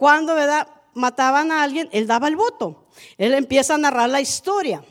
cuando 0.00 0.34
¿verdad? 0.34 0.66
mataban 0.94 1.52
a 1.52 1.62
alguien, 1.62 1.90
él 1.92 2.06
daba 2.06 2.26
el 2.26 2.34
voto. 2.34 2.86
Él 3.18 3.34
empieza 3.34 3.74
a 3.74 3.78
narrar 3.78 4.08
la 4.08 4.22
historia, 4.22 4.82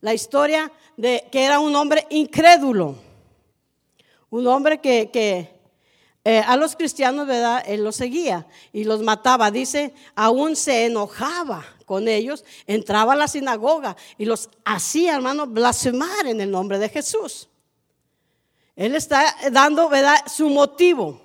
la 0.00 0.12
historia 0.12 0.72
de 0.96 1.28
que 1.30 1.44
era 1.44 1.60
un 1.60 1.76
hombre 1.76 2.04
incrédulo, 2.10 2.96
un 4.28 4.44
hombre 4.48 4.80
que, 4.80 5.08
que 5.12 5.54
eh, 6.24 6.42
a 6.44 6.56
los 6.56 6.74
cristianos, 6.74 7.28
¿verdad? 7.28 7.62
Él 7.64 7.84
los 7.84 7.94
seguía 7.94 8.44
y 8.72 8.82
los 8.82 9.02
mataba. 9.02 9.52
Dice, 9.52 9.94
aún 10.16 10.56
se 10.56 10.86
enojaba 10.86 11.64
con 11.86 12.08
ellos, 12.08 12.44
entraba 12.66 13.12
a 13.12 13.16
la 13.16 13.28
sinagoga 13.28 13.96
y 14.18 14.24
los 14.24 14.50
hacía, 14.64 15.14
hermano, 15.14 15.46
blasfemar 15.46 16.26
en 16.26 16.40
el 16.40 16.50
nombre 16.50 16.80
de 16.80 16.88
Jesús. 16.88 17.48
Él 18.74 18.96
está 18.96 19.32
dando, 19.52 19.88
¿verdad? 19.88 20.16
Su 20.26 20.48
motivo. 20.48 21.21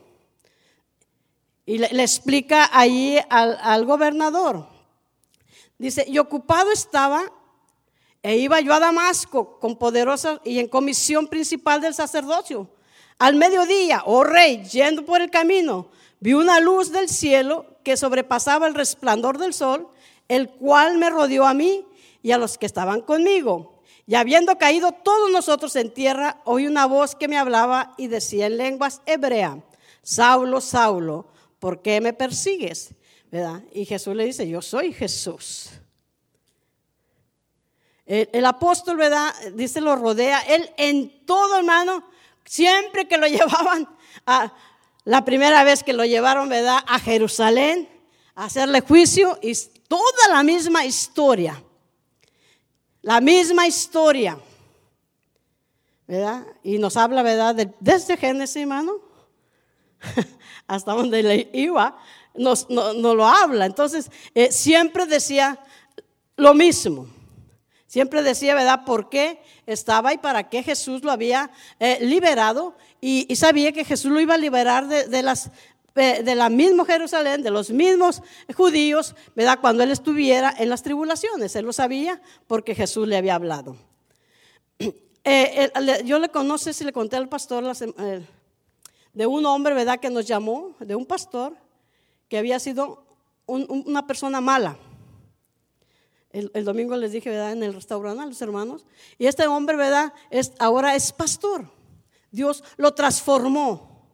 Y 1.67 1.77
le, 1.77 2.01
explica 2.01 2.71
ahí 2.73 3.19
al, 3.29 3.59
al 3.61 3.85
gobernador. 3.85 4.67
Dice, 5.77 6.03
y 6.07 6.17
ocupado 6.17 6.71
estaba 6.71 7.31
e 8.23 8.37
iba 8.37 8.59
yo 8.61 8.73
a 8.73 8.79
Damasco 8.79 9.59
con 9.59 9.75
poderosa 9.75 10.41
y 10.43 10.57
en 10.57 10.67
comisión 10.67 11.27
principal 11.27 11.79
del 11.79 11.93
sacerdocio 11.93 12.67
al 13.19 13.35
mediodía, 13.35 14.03
oh 14.05 14.23
rey, 14.23 14.63
yendo 14.63 15.03
por 15.03 15.21
el 15.21 15.31
camino, 15.31 15.89
vi 16.19 16.33
una 16.33 16.59
luz 16.59 16.91
del 16.91 17.09
cielo 17.09 17.65
que 17.83 17.97
sobrepasaba 17.97 18.67
el 18.67 18.75
resplandor 18.75 19.37
del 19.39 19.53
sol, 19.53 19.89
el 20.27 20.49
cual 20.49 20.97
me 20.97 21.09
rodeó 21.09 21.45
a 21.45 21.53
mí 21.53 21.85
y 22.21 22.31
a 22.31 22.37
los 22.37 22.57
que 22.57 22.67
estaban 22.67 23.01
conmigo. 23.01 23.81
Y 24.05 24.15
habiendo 24.15 24.57
caído 24.57 24.91
todos 24.91 25.31
nosotros 25.31 25.75
en 25.75 25.93
tierra, 25.93 26.41
oí 26.45 26.67
una 26.67 26.85
voz 26.85 27.15
que 27.15 27.27
me 27.27 27.37
hablaba 27.37 27.93
y 27.97 28.07
decía 28.07 28.45
en 28.45 28.57
lenguas 28.57 29.01
hebrea, 29.05 29.63
Saulo, 30.03 30.61
Saulo, 30.61 31.27
¿por 31.59 31.81
qué 31.81 32.01
me 32.01 32.13
persigues? 32.13 32.93
¿Verdad? 33.31 33.63
Y 33.73 33.85
Jesús 33.85 34.15
le 34.15 34.25
dice, 34.25 34.47
yo 34.47 34.61
soy 34.61 34.93
Jesús. 34.93 35.71
El, 38.05 38.45
apóstol, 38.45 38.95
¿verdad? 38.95 39.33
Dice, 39.53 39.81
lo 39.81 39.95
rodea. 39.97 40.39
Él 40.39 40.69
en 40.77 41.25
todo, 41.25 41.57
hermano, 41.57 42.05
Siempre 42.47 43.07
que 43.07 43.17
lo 43.17 43.27
llevaban, 43.27 43.87
a, 44.25 44.53
la 45.03 45.23
primera 45.23 45.63
vez 45.63 45.83
que 45.83 45.93
lo 45.93 46.05
llevaron, 46.05 46.49
¿verdad? 46.49 46.79
A 46.87 46.99
Jerusalén, 46.99 47.87
a 48.35 48.45
hacerle 48.45 48.81
juicio, 48.81 49.37
y 49.41 49.53
toda 49.87 50.29
la 50.29 50.43
misma 50.43 50.85
historia. 50.85 51.61
La 53.01 53.21
misma 53.21 53.67
historia. 53.67 54.39
¿Verdad? 56.07 56.45
Y 56.63 56.77
nos 56.77 56.95
habla, 56.95 57.21
¿verdad? 57.21 57.55
desde 57.79 58.15
Génesis, 58.15 58.55
hermano, 58.55 58.93
hasta 60.67 60.93
donde 60.93 61.23
le 61.23 61.49
iba, 61.53 61.97
nos, 62.35 62.67
lo 62.69 63.27
habla. 63.27 63.65
Entonces, 63.65 64.11
eh, 64.35 64.51
siempre 64.51 65.05
decía 65.05 65.59
lo 66.35 66.53
mismo. 66.53 67.07
Siempre 67.87 68.21
decía, 68.21 68.53
¿verdad?, 68.53 68.83
por 68.85 69.09
qué 69.09 69.41
estaba 69.65 70.13
y 70.13 70.17
para 70.17 70.49
qué 70.49 70.61
Jesús 70.61 71.03
lo 71.03 71.11
había 71.11 71.49
eh, 71.79 71.97
liberado. 72.01 72.75
Y, 72.99 73.33
sabía 73.35 73.71
que 73.71 73.85
Jesús 73.85 74.11
lo 74.11 74.19
iba 74.19 74.35
a 74.35 74.37
liberar 74.37 74.87
de, 74.87 75.23
las 75.23 75.51
eh, 75.95 76.21
de 76.23 76.35
la 76.35 76.49
misma 76.49 76.85
Jerusalén, 76.85 77.43
de 77.43 77.51
los 77.51 77.69
mismos 77.69 78.21
judíos, 78.55 79.15
¿verdad? 79.35 79.59
Cuando 79.61 79.83
él 79.83 79.91
estuviera 79.91 80.53
en 80.57 80.69
las 80.69 80.83
tribulaciones. 80.83 81.55
Él 81.55 81.65
lo 81.65 81.73
sabía 81.73 82.21
porque 82.47 82.75
Jesús 82.75 83.07
le 83.07 83.17
había 83.17 83.35
hablado. 83.35 83.75
Eh, 85.29 85.73
yo 86.05 86.19
le 86.19 86.29
conocí, 86.29 86.71
si 86.71 86.85
le 86.85 86.93
conté 86.93 87.17
al 87.17 87.27
pastor 87.27 87.61
de 89.17 89.25
un 89.25 89.47
hombre, 89.47 89.73
¿verdad? 89.73 89.99
Que 89.99 90.11
nos 90.11 90.27
llamó, 90.27 90.75
de 90.79 90.93
un 90.93 91.03
pastor 91.03 91.57
que 92.29 92.37
había 92.37 92.59
sido 92.59 93.03
una 93.47 94.05
persona 94.05 94.41
mala. 94.41 94.77
El, 96.29 96.63
domingo 96.63 96.95
les 96.95 97.13
dije, 97.13 97.31
¿verdad? 97.31 97.53
En 97.53 97.63
el 97.63 97.73
restaurante 97.73 98.21
a 98.21 98.27
los 98.27 98.39
hermanos. 98.43 98.85
Y 99.17 99.25
este 99.25 99.47
hombre, 99.47 99.75
¿verdad? 99.75 100.13
Es, 100.29 100.53
ahora 100.59 100.93
es 100.93 101.11
pastor. 101.11 101.65
Dios 102.29 102.63
lo 102.75 102.93
transformó. 102.93 104.05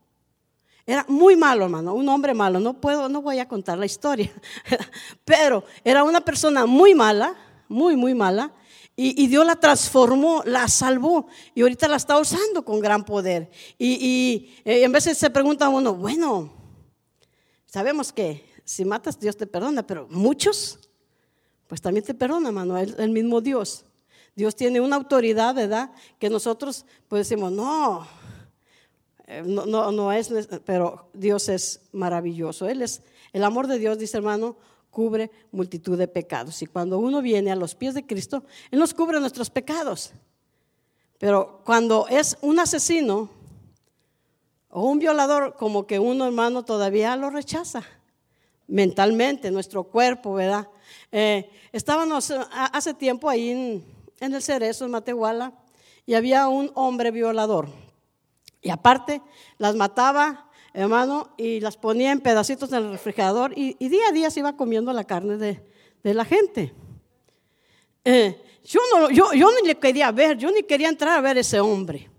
Era 0.86 1.05
muy 1.10 1.36
malo, 1.36 1.65
hermano, 1.65 1.93
un 1.95 2.07
hombre 2.07 2.33
malo. 2.33 2.62
No 2.62 2.79
puedo, 2.79 3.10
no 3.10 3.22
voy 3.22 3.39
a 3.39 3.48
contar 3.50 3.77
la 3.77 3.86
historia. 3.86 4.31
Pero 5.25 5.65
era 5.83 6.05
una 6.05 6.22
persona 6.22 6.65
muy 6.65 6.95
mala, 6.95 7.36
muy, 7.67 7.98
muy 7.98 8.13
mala. 8.13 8.53
Y, 8.95 9.27
Dios 9.27 9.43
la 9.45 9.55
transformó, 9.55 10.43
la 10.45 10.67
salvó. 10.67 11.25
Y 11.55 11.62
ahorita 11.62 11.88
la 11.88 11.95
está 11.95 12.19
usando 12.19 12.63
con 12.63 12.79
gran 12.79 13.03
poder. 13.03 13.50
Y, 13.79 14.53
eh, 14.63 14.83
en 14.83 14.91
veces 14.91 15.17
se 15.17 15.31
pregunta 15.31 15.67
uno, 15.69 15.95
bueno, 15.95 16.53
sabemos 17.65 18.13
que 18.13 18.45
si 18.63 18.85
matas, 18.85 19.19
Dios 19.19 19.35
te 19.35 19.47
perdona, 19.47 19.85
pero 19.85 20.07
muchos 20.09 20.79
pues 21.67 21.81
también 21.81 22.05
te 22.05 22.13
perdona, 22.13 22.50
hermano, 22.50 22.77
el, 22.77 23.09
mismo 23.09 23.41
Dios. 23.41 23.83
Dios 24.35 24.55
tiene 24.55 24.79
una 24.79 24.95
autoridad, 24.95 25.55
¿verdad? 25.55 25.91
Que 26.19 26.29
nosotros 26.29 26.85
pues 27.07 27.27
decimos, 27.27 27.51
no, 27.51 28.07
eh, 29.25 29.41
no, 29.43 29.65
no, 29.65 29.91
no 29.91 30.12
es, 30.12 30.29
pero 30.65 31.09
Dios 31.13 31.50
es 31.50 31.81
maravilloso. 31.91 32.67
Él 32.67 32.83
es, 32.83 33.01
el 33.31 33.43
amor 33.43 33.65
de 33.65 33.79
Dios, 33.79 33.97
dice 33.97 34.17
hermano, 34.17 34.55
cubre 34.93 35.31
multitud 35.51 35.97
de 35.97 36.07
pecados. 36.07 36.62
Y 36.62 36.67
cuando 36.67 37.00
uno 37.00 37.21
viene 37.21 37.51
a 37.51 37.55
los 37.55 37.75
pies 37.75 37.95
de 37.95 38.05
Cristo, 38.05 38.45
Él 38.71 38.79
nos 38.79 38.93
cubre 38.93 39.19
nuestros 39.19 39.50
pecados. 39.50 40.13
Pero 41.17 41.62
cuando 41.65 42.07
es 42.07 42.38
un 42.41 42.59
asesino 42.59 43.29
o 44.69 44.83
un 44.83 45.00
violador, 45.00 45.55
como 45.57 45.85
que 45.85 46.00
uno 46.00 46.25
hermano 46.25 46.63
todavía 46.63 47.15
lo 47.17 47.29
rechaza. 47.29 47.83
mentalmente, 48.65 49.51
nuestro 49.51 49.83
cuerpo, 49.83 50.35
¿verdad? 50.35 50.67
Eh, 51.12 51.50
estábamos 51.73 52.31
eh, 52.31 52.39
hace 52.50 52.93
tiempo 52.93 53.29
ahí 53.29 53.50
en, 53.50 53.85
en 54.21 54.33
el 54.33 54.41
Cerezo, 54.41 54.85
en 54.85 54.91
Matehuala, 54.91 55.51
y 56.05 56.13
había 56.13 56.47
un 56.47 56.71
hombre 56.73 57.12
violador. 57.12 57.67
Y 58.62 58.69
aparte, 58.69 59.21
las 59.57 59.75
mataba, 59.75 60.50
hermano, 60.73 61.33
y 61.37 61.59
las 61.59 61.77
ponía 61.77 62.11
en 62.11 62.19
pedacitos 62.19 62.71
en 62.71 62.85
el 62.85 62.91
refrigerador 62.91 63.53
y, 63.55 63.75
día 63.87 64.07
a 64.09 64.11
día 64.11 64.31
se 64.31 64.39
iba 64.39 64.57
comiendo 64.57 64.91
la 64.91 65.03
carne 65.03 65.37
de, 65.37 66.13
la 66.13 66.25
gente. 66.25 66.73
Eh, 68.03 68.41
yo, 68.65 68.79
no, 68.91 69.09
yo, 69.09 69.33
yo 69.33 69.49
ni 69.51 69.67
le 69.67 69.75
quería 69.75 70.11
ver, 70.11 70.37
yo 70.37 70.51
ni 70.51 70.63
quería 70.63 70.89
entrar 70.89 71.17
a 71.17 71.21
ver 71.21 71.37
ese 71.37 71.59
hombre. 71.59 72.09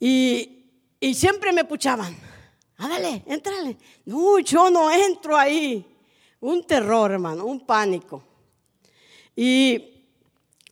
Y, 0.00 0.70
y 0.98 1.14
siempre 1.14 1.52
me 1.52 1.64
puchaban, 1.64 2.16
ándale, 2.76 3.22
entrale. 3.26 3.76
No, 4.04 4.38
yo 4.40 4.70
no 4.70 4.90
entro 4.90 5.36
ahí. 5.36 5.86
Un 6.40 6.64
terror, 6.66 7.12
hermano, 7.12 7.44
un 7.44 7.64
pánico. 7.64 8.24
Y 9.36 9.92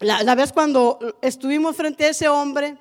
la, 0.00 0.34
vez 0.34 0.52
cuando 0.52 0.99
estuvimos 1.20 1.76
frente 1.76 2.04
a 2.04 2.08
ese 2.08 2.28
hombre, 2.28 2.76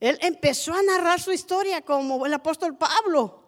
él 0.00 0.18
empezó 0.22 0.72
a 0.72 0.82
narrar 0.82 1.20
su 1.20 1.30
historia 1.30 1.82
como 1.82 2.24
el 2.26 2.34
apóstol 2.34 2.76
Pablo. 2.76 3.44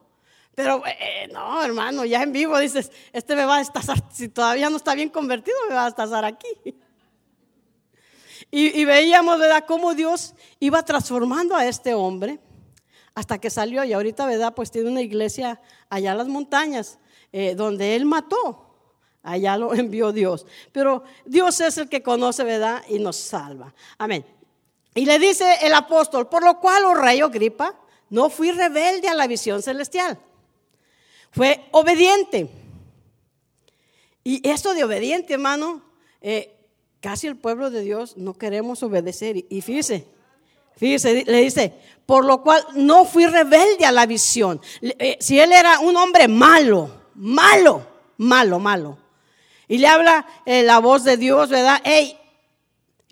Pero 0.54 0.82
eh, 0.86 1.28
no, 1.32 1.62
hermano, 1.64 2.04
ya 2.04 2.22
en 2.22 2.32
vivo 2.32 2.58
dices, 2.58 2.92
este 3.12 3.34
me 3.34 3.46
va 3.46 3.56
a 3.56 3.60
estar, 3.62 3.82
si 4.12 4.28
todavía 4.28 4.68
no 4.68 4.76
está 4.76 4.94
bien 4.94 5.08
convertido, 5.08 5.56
me 5.68 5.74
va 5.74 5.86
a 5.86 5.88
estar 5.88 6.24
aquí. 6.24 6.46
Y, 8.50 8.84
veíamos, 8.84 9.38
¿verdad?, 9.38 9.64
cómo 9.66 9.94
Dios 9.94 10.34
iba 10.60 10.84
transformando 10.84 11.56
a 11.56 11.66
este 11.66 11.94
hombre 11.94 12.38
hasta 13.14 13.38
que 13.38 13.48
salió 13.48 13.82
y 13.82 13.94
ahorita, 13.94 14.26
¿verdad?, 14.26 14.52
pues 14.54 14.70
tiene 14.70 14.90
una 14.90 15.00
iglesia 15.00 15.58
allá 15.88 16.12
en 16.12 16.18
las 16.18 16.28
montañas, 16.28 16.98
eh, 17.32 17.54
donde 17.54 17.96
él 17.96 18.04
mató 18.04 18.72
Allá 19.22 19.56
lo 19.56 19.72
envió 19.74 20.12
Dios. 20.12 20.46
Pero 20.72 21.04
Dios 21.24 21.60
es 21.60 21.78
el 21.78 21.88
que 21.88 22.02
conoce, 22.02 22.44
¿verdad? 22.44 22.82
Y 22.88 22.98
nos 22.98 23.16
salva. 23.16 23.74
Amén. 23.98 24.24
Y 24.94 25.06
le 25.06 25.18
dice 25.18 25.58
el 25.62 25.72
apóstol, 25.74 26.28
por 26.28 26.44
lo 26.44 26.60
cual, 26.60 26.84
oh 26.84 26.94
rey 26.94 27.20
Agripa, 27.20 27.74
no 28.10 28.28
fui 28.28 28.50
rebelde 28.50 29.08
a 29.08 29.14
la 29.14 29.26
visión 29.26 29.62
celestial. 29.62 30.18
Fue 31.30 31.64
obediente. 31.70 32.48
Y 34.22 34.46
esto 34.48 34.74
de 34.74 34.84
obediente, 34.84 35.32
hermano, 35.32 35.82
eh, 36.20 36.54
casi 37.00 37.26
el 37.26 37.36
pueblo 37.36 37.70
de 37.70 37.80
Dios 37.80 38.16
no 38.18 38.34
queremos 38.34 38.82
obedecer. 38.82 39.44
Y, 39.48 39.60
fíjese, 39.62 40.06
fíjese, 40.76 41.24
le 41.26 41.38
dice, 41.38 41.74
por 42.04 42.26
lo 42.26 42.42
cual 42.42 42.62
no 42.74 43.06
fui 43.06 43.26
rebelde 43.26 43.86
a 43.86 43.92
la 43.92 44.04
visión. 44.04 44.60
Eh, 44.82 45.16
si 45.20 45.40
él 45.40 45.52
era 45.52 45.80
un 45.80 45.96
hombre 45.96 46.28
malo, 46.28 46.90
malo, 47.14 47.86
malo, 48.18 48.58
malo, 48.58 48.98
y 49.68 49.78
le 49.78 49.86
habla 49.86 50.26
eh, 50.44 50.62
la 50.62 50.80
voz 50.80 51.02
de 51.02 51.16
Dios, 51.16 51.48
¿verdad? 51.48 51.80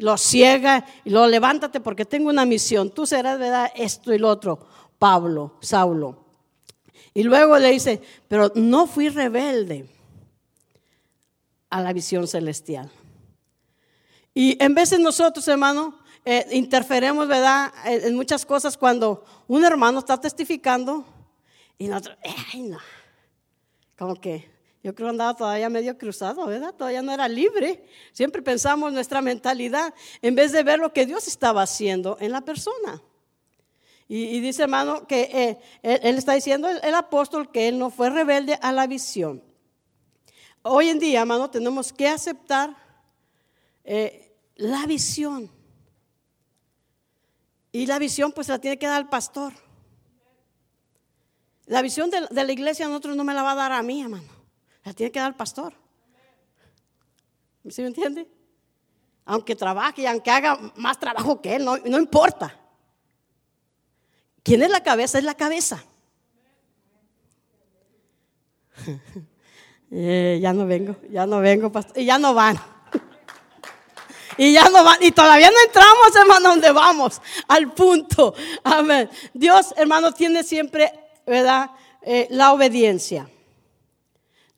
Lo 0.00 0.16
ciega 0.16 0.84
y 1.04 1.10
lo 1.10 1.26
levántate 1.26 1.80
porque 1.80 2.04
tengo 2.04 2.30
una 2.30 2.44
misión. 2.44 2.90
Tú 2.90 3.06
serás, 3.06 3.38
¿verdad? 3.38 3.70
Esto 3.74 4.12
y 4.12 4.18
lo 4.18 4.28
otro. 4.28 4.66
Pablo, 4.98 5.56
Saulo. 5.60 6.24
Y 7.14 7.22
luego 7.22 7.58
le 7.58 7.70
dice, 7.70 8.00
pero 8.28 8.52
no 8.54 8.86
fui 8.86 9.08
rebelde 9.08 9.88
a 11.68 11.80
la 11.80 11.92
visión 11.92 12.26
celestial. 12.26 12.90
Y 14.34 14.62
en 14.62 14.74
de 14.74 14.98
nosotros, 14.98 15.46
hermano, 15.48 15.98
eh, 16.24 16.46
interferemos, 16.52 17.26
¿verdad? 17.26 17.72
En, 17.84 18.14
muchas 18.14 18.46
cosas 18.46 18.76
cuando 18.76 19.24
un 19.48 19.64
hermano 19.64 19.98
está 19.98 20.20
testificando 20.20 21.04
y 21.78 21.88
nosotros, 21.88 22.16
ay, 22.52 22.62
no. 22.62 22.78
Como 23.98 24.14
que 24.14 24.50
yo 24.82 24.94
creo 24.94 25.08
que 25.08 25.10
andaba 25.10 25.34
todavía 25.34 25.68
medio 25.68 25.98
cruzado, 25.98 26.46
¿verdad? 26.46 26.74
Todavía 26.74 27.02
no 27.02 27.12
era 27.12 27.28
libre. 27.28 27.84
Siempre 28.12 28.40
pensamos 28.40 28.92
nuestra 28.92 29.20
mentalidad 29.20 29.92
en 30.22 30.34
vez 30.34 30.52
de 30.52 30.62
ver 30.62 30.78
lo 30.78 30.92
que 30.92 31.04
Dios 31.04 31.28
estaba 31.28 31.62
haciendo 31.62 32.16
en 32.18 32.32
la 32.32 32.40
persona. 32.40 33.02
Y, 34.08 34.40
dice, 34.40 34.62
hermano, 34.62 35.06
que 35.06 35.20
eh, 35.22 35.60
él, 36.02 36.18
está 36.18 36.32
diciendo, 36.32 36.68
el, 36.68 36.94
apóstol, 36.96 37.52
que 37.52 37.68
él 37.68 37.78
no 37.78 37.90
fue 37.90 38.10
rebelde 38.10 38.58
a 38.60 38.72
la 38.72 38.88
visión. 38.88 39.40
Hoy 40.62 40.88
en 40.88 40.98
día, 40.98 41.20
hermano, 41.20 41.48
tenemos 41.48 41.92
que 41.92 42.08
aceptar 42.08 42.76
eh, 43.84 44.34
la 44.56 44.84
visión. 44.86 45.48
Y 47.70 47.86
la 47.86 48.00
visión, 48.00 48.32
pues, 48.32 48.48
la 48.48 48.58
tiene 48.58 48.80
que 48.80 48.88
dar 48.88 49.00
el 49.00 49.08
pastor. 49.08 49.52
La 51.66 51.80
visión 51.80 52.10
de, 52.10 52.26
de 52.28 52.44
la 52.44 52.50
iglesia 52.50 52.86
a 52.86 52.88
nosotros 52.88 53.14
no 53.14 53.22
me 53.22 53.32
la 53.32 53.44
va 53.44 53.52
a 53.52 53.56
dar 53.56 53.70
a 53.70 53.82
mí, 53.84 54.02
hermano. 54.02 54.39
La 54.84 54.92
tiene 54.94 55.12
que 55.12 55.20
dar 55.20 55.30
el 55.30 55.36
pastor. 55.36 55.74
¿Sí 57.68 57.82
me 57.82 57.88
entiende? 57.88 58.26
Aunque 59.26 59.54
trabaje 59.54 60.02
y 60.02 60.06
aunque 60.06 60.30
haga 60.30 60.58
más 60.76 60.98
trabajo 60.98 61.40
que 61.40 61.56
él, 61.56 61.64
no, 61.64 61.76
importa. 61.76 62.56
¿Quién 64.42 64.62
es 64.62 64.70
la 64.70 64.82
cabeza? 64.82 65.18
Es 65.18 65.24
la 65.24 65.34
cabeza. 65.34 65.82
Eh, 69.92 70.38
ya 70.40 70.52
no 70.52 70.66
vengo, 70.66 70.94
ya 71.10 71.26
no 71.26 71.40
vengo, 71.40 71.72
pastor. 71.72 71.98
Y 71.98 72.04
ya 72.04 72.16
no 72.16 72.32
van. 72.32 72.56
y 74.38 74.52
ya 74.52 74.68
no 74.68 74.84
van. 74.84 75.02
Y 75.02 75.10
todavía 75.10 75.50
no 75.50 75.56
entramos, 75.66 76.14
hermano, 76.14 76.50
donde 76.50 76.70
vamos. 76.70 77.20
Al 77.48 77.72
punto. 77.72 78.32
Amén. 78.62 79.10
Dios, 79.34 79.74
hermano, 79.76 80.12
tiene 80.12 80.44
siempre, 80.44 80.92
¿verdad? 81.26 81.72
Eh, 82.02 82.28
la 82.30 82.52
obediencia 82.52 83.28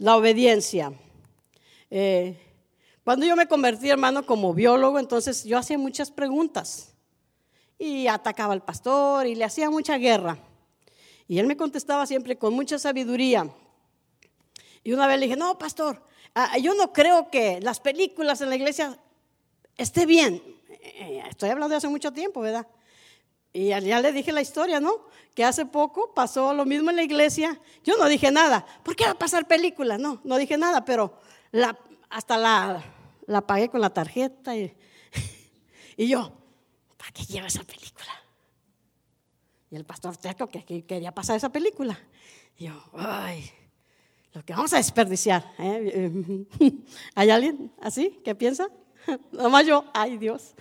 la 0.02 0.16
obediencia. 0.16 0.92
Eh, 1.88 2.36
cuando 3.04 3.24
yo 3.24 3.36
me 3.36 3.46
convertí, 3.46 3.88
hermano, 3.88 4.26
como 4.26 4.52
biólogo, 4.52 4.98
entonces 4.98 5.44
yo 5.44 5.56
hacía 5.56 5.78
muchas 5.78 6.10
preguntas 6.10 6.92
y 7.78 8.08
atacaba 8.08 8.52
al 8.52 8.64
pastor 8.64 9.28
y 9.28 9.36
le 9.36 9.44
hacía 9.44 9.70
mucha 9.70 9.98
guerra. 9.98 10.38
Y 11.28 11.38
él 11.38 11.46
me 11.46 11.56
contestaba 11.56 12.04
siempre 12.06 12.36
con 12.36 12.52
mucha 12.52 12.80
sabiduría. 12.80 13.48
Y 14.82 14.92
una 14.92 15.06
vez 15.06 15.20
le 15.20 15.26
dije, 15.26 15.38
no, 15.38 15.56
pastor, 15.56 16.02
ah, 16.34 16.58
yo 16.58 16.74
no 16.74 16.92
creo 16.92 17.30
que 17.30 17.60
las 17.60 17.78
películas 17.78 18.40
en 18.40 18.48
la 18.48 18.56
iglesia 18.56 18.98
esté 19.76 20.04
bien. 20.04 20.42
Eh, 20.68 21.22
estoy 21.30 21.50
hablando 21.50 21.70
de 21.70 21.76
hace 21.76 21.88
mucho 21.88 22.12
tiempo, 22.12 22.40
¿verdad? 22.40 22.66
Y 23.52 23.68
ya 23.68 24.00
le 24.00 24.12
dije 24.12 24.32
la 24.32 24.40
historia, 24.40 24.80
¿no? 24.80 25.06
Que 25.34 25.44
hace 25.44 25.66
poco 25.66 26.14
pasó 26.14 26.54
lo 26.54 26.64
mismo 26.64 26.90
en 26.90 26.96
la 26.96 27.02
iglesia. 27.02 27.60
Yo 27.84 27.96
no 27.98 28.08
dije 28.08 28.30
nada. 28.30 28.64
¿Por 28.82 28.96
qué 28.96 29.04
va 29.04 29.10
a 29.10 29.18
pasar 29.18 29.46
película? 29.46 29.98
No, 29.98 30.20
no 30.24 30.36
dije 30.38 30.56
nada, 30.56 30.84
pero 30.84 31.20
hasta 32.08 32.38
la, 32.38 32.82
la, 33.26 33.46
pagué 33.46 33.68
con 33.68 33.82
la 33.82 33.90
tarjeta. 33.90 34.56
Y, 34.56 34.74
y 35.98 36.08
yo, 36.08 36.32
¿para 36.96 37.12
qué 37.12 37.24
lleva 37.24 37.46
esa 37.46 37.62
película? 37.62 38.10
Y 39.70 39.76
el 39.76 39.84
pastor 39.84 40.16
Teco 40.16 40.48
que, 40.48 40.84
quería 40.86 41.12
pasar 41.12 41.36
esa 41.36 41.50
película. 41.50 41.98
Y 42.56 42.66
yo, 42.66 42.84
ay, 42.94 43.50
lo 44.32 44.42
que 44.44 44.54
vamos 44.54 44.72
a 44.72 44.78
desperdiciar. 44.78 45.52
¿eh? 45.58 46.46
¿Hay 47.14 47.30
alguien 47.30 47.70
así 47.82 48.18
que 48.24 48.34
piensa? 48.34 48.68
Nomás 49.32 49.66
yo, 49.66 49.84
ay 49.92 50.16
Dios. 50.16 50.54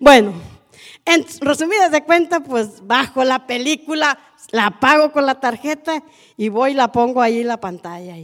bueno. 0.00 0.59
En 1.04 1.24
resumidas 1.40 1.90
de 1.90 2.04
cuenta, 2.04 2.40
pues 2.40 2.86
bajo 2.86 3.24
la 3.24 3.46
película, 3.46 4.18
la 4.50 4.78
pago 4.80 5.12
con 5.12 5.26
la 5.26 5.40
tarjeta 5.40 6.02
y 6.36 6.48
voy 6.48 6.72
y 6.72 6.74
la 6.74 6.92
pongo 6.92 7.20
ahí 7.22 7.40
en 7.40 7.48
la 7.48 7.60
pantalla. 7.60 8.16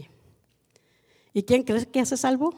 ¿Y 1.32 1.42
quién 1.42 1.62
crees 1.62 1.86
que 1.86 2.04
se 2.06 2.16
salvó? 2.16 2.54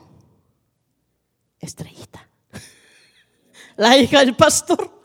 Estrellita. 1.60 2.28
La 3.76 3.96
hija 3.96 4.20
del 4.20 4.36
pastor. 4.36 4.98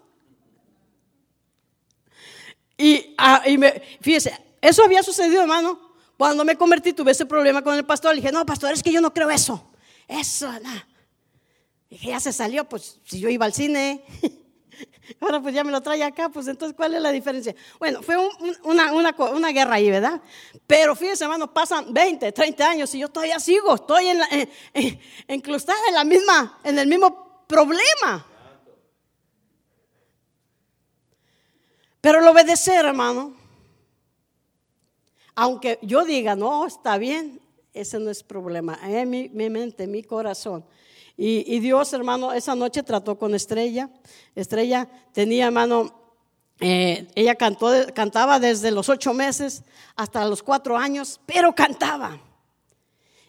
Y, 2.77 3.15
ah, 3.17 3.43
fíjese, 4.01 4.38
eso 4.62 4.84
había 4.84 5.01
sucedido, 5.01 5.41
hermano. 5.41 5.79
Cuando 6.17 6.45
me 6.45 6.56
convertí, 6.56 6.93
tuve 6.93 7.12
ese 7.12 7.25
problema 7.25 7.63
con 7.63 7.75
el 7.75 7.86
pastor. 7.86 8.13
Le 8.13 8.21
dije, 8.21 8.32
no, 8.32 8.45
pastor, 8.45 8.71
es 8.71 8.84
que 8.84 8.91
yo 8.91 9.01
no 9.01 9.13
creo 9.13 9.29
eso. 9.29 9.71
Eso, 10.08 10.51
nada. 10.60 10.88
Dije, 11.89 12.10
ya 12.10 12.19
se 12.19 12.32
salió, 12.32 12.67
pues 12.67 12.99
si 13.06 13.19
yo 13.19 13.29
iba 13.29 13.45
al 13.45 13.53
cine. 13.53 14.03
Ahora 15.19 15.41
pues 15.41 15.53
ya 15.53 15.63
me 15.63 15.71
lo 15.71 15.81
trae 15.81 16.03
acá, 16.03 16.29
pues 16.29 16.47
entonces 16.47 16.75
¿cuál 16.75 16.95
es 16.95 17.01
la 17.01 17.12
diferencia? 17.12 17.55
Bueno, 17.79 18.01
fue 18.01 18.15
una, 18.63 19.51
guerra 19.51 19.75
ahí, 19.75 19.89
¿verdad? 19.89 20.21
Pero 20.67 20.95
fíjense, 20.95 21.23
hermano, 21.23 21.53
pasan 21.53 21.93
20, 21.93 22.31
30 22.31 22.69
años 22.69 22.93
y 22.95 22.99
yo 22.99 23.09
todavía 23.09 23.39
sigo, 23.39 23.75
estoy 23.75 24.07
en 24.07 24.19
la, 24.19 24.27
incrustada 25.27 25.79
en, 25.88 25.95
la 25.95 26.03
misma, 26.03 26.59
en 26.63 26.79
el 26.79 26.88
mismo 26.88 27.45
problema. 27.47 28.25
Pero 32.01 32.19
el 32.19 32.27
obedecer, 32.27 32.86
hermano, 32.86 33.36
aunque 35.36 35.79
yo 35.81 36.03
diga, 36.03 36.36
no, 36.36 36.67
está 36.67 36.97
bien, 36.97 37.39
ese 37.73 37.99
no 37.99 38.09
es 38.09 38.23
problema. 38.23 38.77
En 38.83 39.09
mi, 39.09 39.29
mi 39.29 39.49
mente, 39.49 39.88
mi 39.88 40.03
corazón 40.03 40.65
y, 41.15 41.60
Dios, 41.60 41.93
hermano, 41.93 42.34
esa 42.34 42.56
noche 42.56 42.82
trató 42.82 43.17
con 43.19 43.36
Estrella. 43.36 43.89
Estrella 44.34 44.89
tenía, 45.13 45.45
hermano, 45.45 45.93
eh, 46.60 47.08
ella 47.13 47.36
cantó, 47.36 47.71
cantaba 47.93 48.39
desde 48.39 48.71
los 48.71 48.89
ocho 48.89 49.13
meses 49.13 49.63
hasta 49.95 50.26
los 50.26 50.41
cuatro 50.41 50.76
años, 50.76 51.19
pero 51.26 51.54
cantaba. 51.54 52.19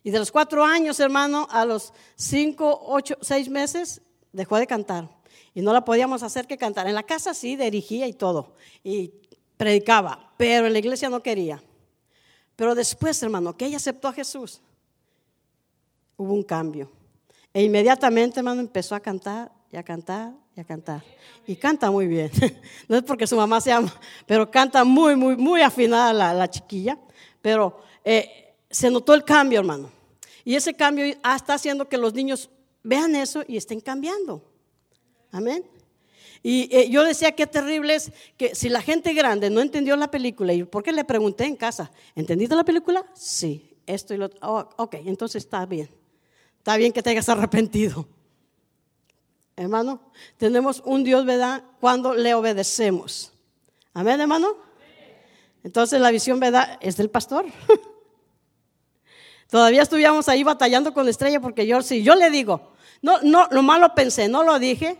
Y 0.02 0.10
de 0.10 0.18
los 0.18 0.32
cuatro 0.32 0.64
años, 0.64 0.98
hermano, 0.98 1.46
a 1.50 1.64
los 1.64 1.92
cinco, 2.16 2.80
ocho, 2.86 3.16
seis 3.20 3.48
meses, 3.48 4.00
dejó 4.32 4.56
de 4.56 4.66
cantar. 4.66 5.08
Y 5.54 5.60
no 5.60 5.72
la 5.72 5.84
podíamos 5.84 6.22
hacer 6.22 6.46
que 6.46 6.56
cantar. 6.56 6.86
En 6.86 6.94
la 6.94 7.02
casa 7.02 7.34
sí, 7.34 7.54
dirigía 7.54 8.06
y 8.06 8.14
todo. 8.14 8.54
Y 8.82 9.12
predicaba, 9.56 10.32
pero 10.36 10.66
en 10.66 10.72
la 10.72 10.78
iglesia 10.78 11.10
no 11.10 11.22
quería. 11.22 11.62
Pero 12.56 12.74
después, 12.74 13.22
hermano, 13.22 13.56
que 13.56 13.66
ella 13.66 13.76
aceptó 13.76 14.08
a 14.08 14.12
Jesús, 14.12 14.60
hubo 16.16 16.32
un 16.32 16.42
cambio. 16.42 16.90
E 17.54 17.62
inmediatamente, 17.62 18.40
hermano, 18.40 18.60
empezó 18.60 18.96
a 18.96 19.00
cantar 19.00 19.52
y 19.70 19.76
a 19.76 19.82
cantar 19.84 20.32
y 20.56 20.60
a 20.60 20.64
cantar. 20.64 21.04
Y 21.46 21.54
canta 21.54 21.88
muy 21.88 22.08
bien. 22.08 22.30
No 22.88 22.96
es 22.96 23.04
porque 23.04 23.28
su 23.28 23.36
mamá 23.36 23.60
se 23.60 23.70
ama, 23.70 23.94
pero 24.26 24.50
canta 24.50 24.82
muy, 24.82 25.14
muy, 25.14 25.36
muy 25.36 25.62
afinada 25.62 26.12
la, 26.12 26.50
chiquilla. 26.50 26.98
Pero 27.40 27.80
eh, 28.04 28.56
se 28.68 28.90
notó 28.90 29.14
el 29.14 29.22
cambio, 29.22 29.60
hermano. 29.60 29.88
Y 30.44 30.56
ese 30.56 30.74
cambio 30.74 31.04
está 31.04 31.54
haciendo 31.54 31.88
que 31.88 31.96
los 31.96 32.12
niños 32.12 32.50
vean 32.82 33.14
eso 33.14 33.44
y 33.46 33.56
estén 33.56 33.80
cambiando. 33.80 34.44
Amén. 35.30 35.64
Y 36.42 36.68
eh, 36.76 36.90
yo 36.90 37.04
decía 37.04 37.32
que 37.32 37.46
terrible 37.46 37.94
es 37.94 38.12
que 38.36 38.54
si 38.54 38.68
la 38.68 38.82
gente 38.82 39.14
grande 39.14 39.48
no 39.48 39.60
entendió 39.60 39.96
la 39.96 40.10
película, 40.10 40.52
¿y 40.52 40.64
por 40.64 40.82
qué 40.82 40.92
le 40.92 41.04
pregunté 41.04 41.44
en 41.44 41.56
casa? 41.56 41.90
¿Entendiste 42.16 42.56
la 42.56 42.64
película? 42.64 43.06
Sí, 43.14 43.76
esto 43.86 44.12
y 44.12 44.16
lo 44.16 44.26
otro. 44.26 44.38
Oh, 44.42 44.68
ok, 44.76 44.96
entonces 45.06 45.44
está 45.44 45.64
bien. 45.64 45.88
Está 46.64 46.78
bien 46.78 46.94
que 46.94 47.02
te 47.02 47.10
hayas 47.10 47.28
arrepentido. 47.28 48.08
Hermano, 49.54 50.00
tenemos 50.38 50.80
un 50.86 51.04
Dios, 51.04 51.26
¿verdad? 51.26 51.62
Cuando 51.78 52.14
le 52.14 52.32
obedecemos. 52.32 53.34
Amén, 53.92 54.18
hermano. 54.18 54.56
Entonces 55.62 56.00
la 56.00 56.10
visión, 56.10 56.40
¿verdad? 56.40 56.78
Es 56.80 56.96
del 56.96 57.10
pastor. 57.10 57.44
Todavía 59.50 59.82
estuvimos 59.82 60.26
ahí 60.30 60.42
batallando 60.42 60.94
con 60.94 61.04
la 61.04 61.10
estrella 61.10 61.38
porque 61.38 61.66
yo, 61.66 61.82
si 61.82 62.02
yo 62.02 62.14
le 62.14 62.30
digo, 62.30 62.72
no, 63.02 63.20
no, 63.20 63.46
lo 63.50 63.62
malo 63.62 63.94
pensé, 63.94 64.26
no 64.26 64.42
lo 64.42 64.58
dije, 64.58 64.96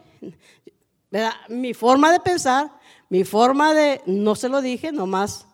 ¿verdad? 1.11 1.33
Mi 1.49 1.73
forma 1.73 2.13
de 2.13 2.21
pensar, 2.21 2.73
mi 3.09 3.25
forma 3.25 3.73
de, 3.73 4.03
no 4.05 4.35
se 4.35 4.51
lo 4.51 4.61
dije, 4.61 4.93
nomás 4.93 5.47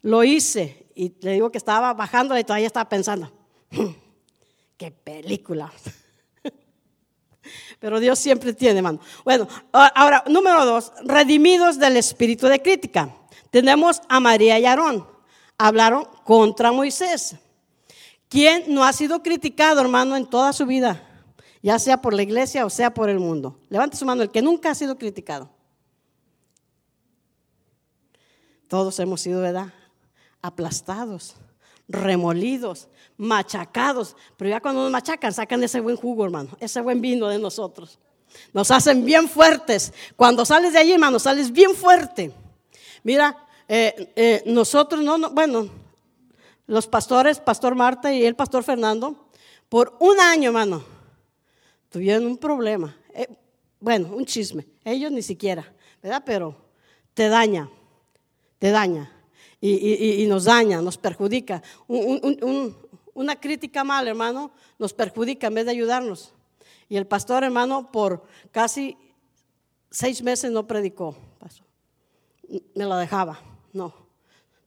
lo 0.00 0.24
hice. 0.24 0.86
Y 0.94 1.12
le 1.20 1.32
digo 1.32 1.52
que 1.52 1.58
estaba 1.58 1.92
bajando 1.92 2.38
y 2.38 2.44
todavía 2.44 2.68
estaba 2.68 2.88
pensando, 2.88 3.30
qué 4.78 4.90
película. 4.90 5.70
Pero 7.80 8.00
Dios 8.00 8.18
siempre 8.18 8.54
tiene, 8.54 8.80
mano. 8.80 9.00
Bueno, 9.24 9.46
ahora, 9.72 10.24
número 10.28 10.64
dos, 10.64 10.92
redimidos 11.04 11.78
del 11.78 11.98
espíritu 11.98 12.46
de 12.46 12.62
crítica. 12.62 13.14
Tenemos 13.50 14.00
a 14.08 14.20
María 14.20 14.58
y 14.58 14.64
Aarón. 14.64 15.06
Hablaron 15.58 16.06
contra 16.24 16.72
Moisés. 16.72 17.36
¿Quién 18.28 18.64
no 18.68 18.84
ha 18.84 18.92
sido 18.92 19.22
criticado, 19.22 19.80
hermano, 19.80 20.16
en 20.16 20.26
toda 20.26 20.52
su 20.52 20.66
vida? 20.66 21.04
Ya 21.62 21.78
sea 21.78 22.00
por 22.00 22.14
la 22.14 22.22
iglesia 22.22 22.64
o 22.64 22.70
sea 22.70 22.94
por 22.94 23.08
el 23.08 23.18
mundo. 23.18 23.58
Levante 23.68 23.96
su 23.96 24.04
mano, 24.04 24.22
el 24.22 24.30
que 24.30 24.42
nunca 24.42 24.70
ha 24.70 24.74
sido 24.74 24.96
criticado. 24.96 25.50
Todos 28.68 28.98
hemos 29.00 29.22
sido, 29.22 29.40
¿verdad? 29.40 29.72
Aplastados, 30.42 31.34
remolidos, 31.88 32.88
machacados. 33.16 34.16
Pero 34.36 34.50
ya 34.50 34.60
cuando 34.60 34.82
nos 34.82 34.92
machacan, 34.92 35.32
sacan 35.32 35.62
ese 35.62 35.80
buen 35.80 35.96
jugo, 35.96 36.24
hermano, 36.24 36.50
ese 36.60 36.80
buen 36.80 37.00
vino 37.00 37.28
de 37.28 37.38
nosotros. 37.38 37.98
Nos 38.52 38.70
hacen 38.70 39.04
bien 39.04 39.28
fuertes. 39.28 39.92
Cuando 40.16 40.44
sales 40.44 40.72
de 40.72 40.78
allí, 40.78 40.92
hermano, 40.92 41.18
sales 41.18 41.50
bien 41.50 41.74
fuerte. 41.74 42.32
Mira, 43.02 43.36
eh, 43.66 44.12
eh, 44.16 44.42
nosotros, 44.46 45.02
no, 45.02 45.18
no, 45.18 45.30
bueno, 45.30 45.68
los 46.66 46.86
pastores, 46.86 47.40
Pastor 47.40 47.74
Marta 47.74 48.12
y 48.12 48.24
el 48.24 48.36
Pastor 48.36 48.62
Fernando, 48.62 49.28
por 49.68 49.96
un 50.00 50.20
año, 50.20 50.48
hermano, 50.48 50.82
tuvieron 51.90 52.26
un 52.26 52.38
problema. 52.38 52.96
Eh, 53.14 53.28
bueno, 53.80 54.08
un 54.14 54.24
chisme. 54.24 54.66
Ellos 54.84 55.10
ni 55.10 55.22
siquiera, 55.22 55.72
¿verdad? 56.02 56.22
Pero 56.24 56.54
te 57.14 57.28
daña, 57.28 57.70
te 58.58 58.70
daña. 58.70 59.12
Y, 59.60 60.24
nos 60.28 60.44
daña, 60.44 60.80
nos 60.80 60.96
perjudica. 60.98 61.62
una 63.14 63.40
crítica 63.40 63.82
mal, 63.82 64.06
hermano, 64.06 64.52
nos 64.78 64.92
perjudica 64.92 65.48
en 65.48 65.54
vez 65.54 65.64
de 65.64 65.72
ayudarnos. 65.72 66.32
Y 66.88 66.96
el 66.96 67.06
pastor, 67.06 67.44
hermano, 67.44 67.90
por 67.90 68.24
casi 68.52 68.96
seis 69.90 70.22
meses 70.22 70.50
no 70.50 70.66
predicó. 70.66 71.16
Me 72.74 72.84
la 72.84 72.98
dejaba. 72.98 73.40
No, 73.72 73.92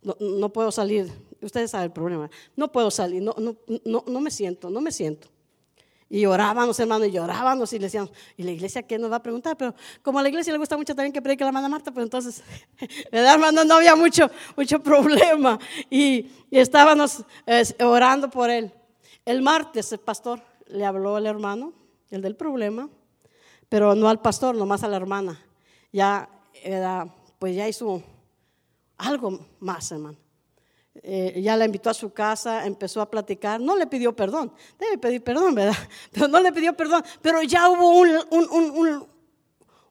no, 0.04 0.16
no 0.20 0.50
puedo 0.50 0.72
salir 0.72 1.12
ustedes 1.42 1.72
saben 1.72 1.86
el 1.86 1.92
problema. 1.92 2.30
No 2.56 2.72
puedo 2.72 2.92
salir, 2.92 3.22
no, 3.22 3.36
no, 3.38 3.56
no, 3.86 4.04
no 4.08 4.22
me 4.22 4.32
siento, 4.32 4.70
no 4.70 4.82
me 4.82 4.92
siento. 4.92 5.28
Y 6.14 6.26
orábamos, 6.26 6.78
hermano, 6.78 7.06
y 7.06 7.12
llorábamos 7.12 7.72
y 7.72 7.80
le 7.80 7.86
decíamos, 7.86 8.12
¿y 8.36 8.44
la 8.44 8.52
iglesia 8.52 8.84
qué 8.84 9.00
nos 9.00 9.10
va 9.10 9.16
a 9.16 9.24
preguntar? 9.24 9.56
Pero 9.56 9.74
como 10.02 10.20
a 10.20 10.22
la 10.22 10.28
iglesia 10.28 10.52
le 10.52 10.60
gusta 10.60 10.76
mucho 10.76 10.94
también 10.94 11.14
que 11.14 11.22
predique 11.22 11.46
la 11.46 11.52
hermana 11.52 11.70
Marta, 11.70 11.90
pues 11.94 12.04
entonces, 12.04 12.44
¿verdad, 13.14 13.36
hermano? 13.36 13.64
No 13.64 13.76
había 13.76 13.96
mucho, 13.96 14.30
mucho 14.58 14.84
problema. 14.84 15.58
Y, 15.90 16.30
estábamos 16.52 17.24
eh, 17.46 17.64
orando 17.82 18.30
por 18.30 18.50
él. 18.50 18.74
El 19.24 19.42
martes 19.42 19.94
el 19.94 20.00
pastor 20.00 20.42
le 20.68 20.84
habló 20.84 21.16
al 21.16 21.28
hermano, 21.28 21.72
el 22.10 22.22
del 22.22 22.36
problema, 22.36 22.90
pero 23.70 23.96
no 23.96 24.10
al 24.10 24.20
pastor, 24.20 24.54
nomás 24.54 24.84
a 24.84 24.90
la 24.90 24.98
hermana. 24.98 25.42
Ya, 25.94 26.28
era, 26.62 27.08
pues 27.40 27.56
ya 27.56 27.70
hizo 27.70 28.04
algo 28.98 29.40
más, 29.62 29.90
hermano. 29.94 30.18
Eh, 30.96 31.42
ya 31.42 31.56
la 31.56 31.66
invitó 31.66 31.90
a 31.90 31.94
su 31.94 32.12
casa, 32.12 32.66
empezó 32.66 33.02
a 33.02 33.10
platicar, 33.10 33.62
no 33.62 33.78
le 33.78 33.88
pidió 33.88 34.14
perdón, 34.14 34.52
debe 34.78 34.98
pedir 34.98 35.24
perdón, 35.24 35.56
¿verdad? 35.56 35.78
Pero 36.12 36.28
no 36.28 36.40
le 36.42 36.52
pidió 36.52 36.76
perdón, 36.76 37.02
pero 37.22 37.42
ya 37.44 37.70
hubo 37.70 38.04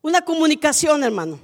una 0.03 0.23
comunicación, 0.23 1.03
hermano, 1.03 1.39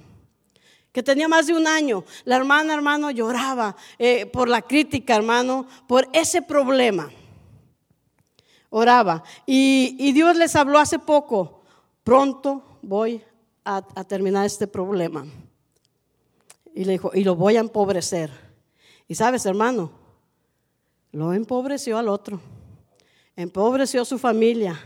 que 0.93 1.03
tenía 1.03 1.27
más 1.27 1.47
de 1.47 1.55
un 1.55 1.67
año. 1.67 2.05
La 2.25 2.37
hermana, 2.37 2.75
hermano, 2.75 3.11
lloraba 3.11 3.77
eh, 3.99 4.27
por 4.27 4.49
la 4.49 4.61
crítica, 4.61 5.17
hermano, 5.17 5.67
por 5.89 6.07
ese 6.13 6.43
problema. 6.43 7.11
Oraba. 8.69 9.23
Y, 9.47 10.13
Dios 10.13 10.37
les 10.37 10.55
habló 10.55 10.79
hace 10.79 10.99
poco, 10.99 11.63
pronto 12.05 12.79
voy 12.83 13.23
a, 13.65 13.83
a 13.95 14.05
terminar 14.05 14.45
este 14.45 14.67
problema. 14.67 15.27
Y 16.75 16.85
le 16.85 16.93
dijo, 16.93 17.11
y 17.15 17.25
lo 17.25 17.37
voy 17.37 17.57
a 17.57 17.61
empobrecer. 17.61 18.46
Y 19.09 19.15
sabes, 19.15 19.47
hermano, 19.47 19.91
lo 21.13 21.33
empobreció 21.33 21.99
al 21.99 22.09
otro. 22.09 22.41
Empobreció 23.35 24.05
su 24.05 24.19
familia, 24.19 24.79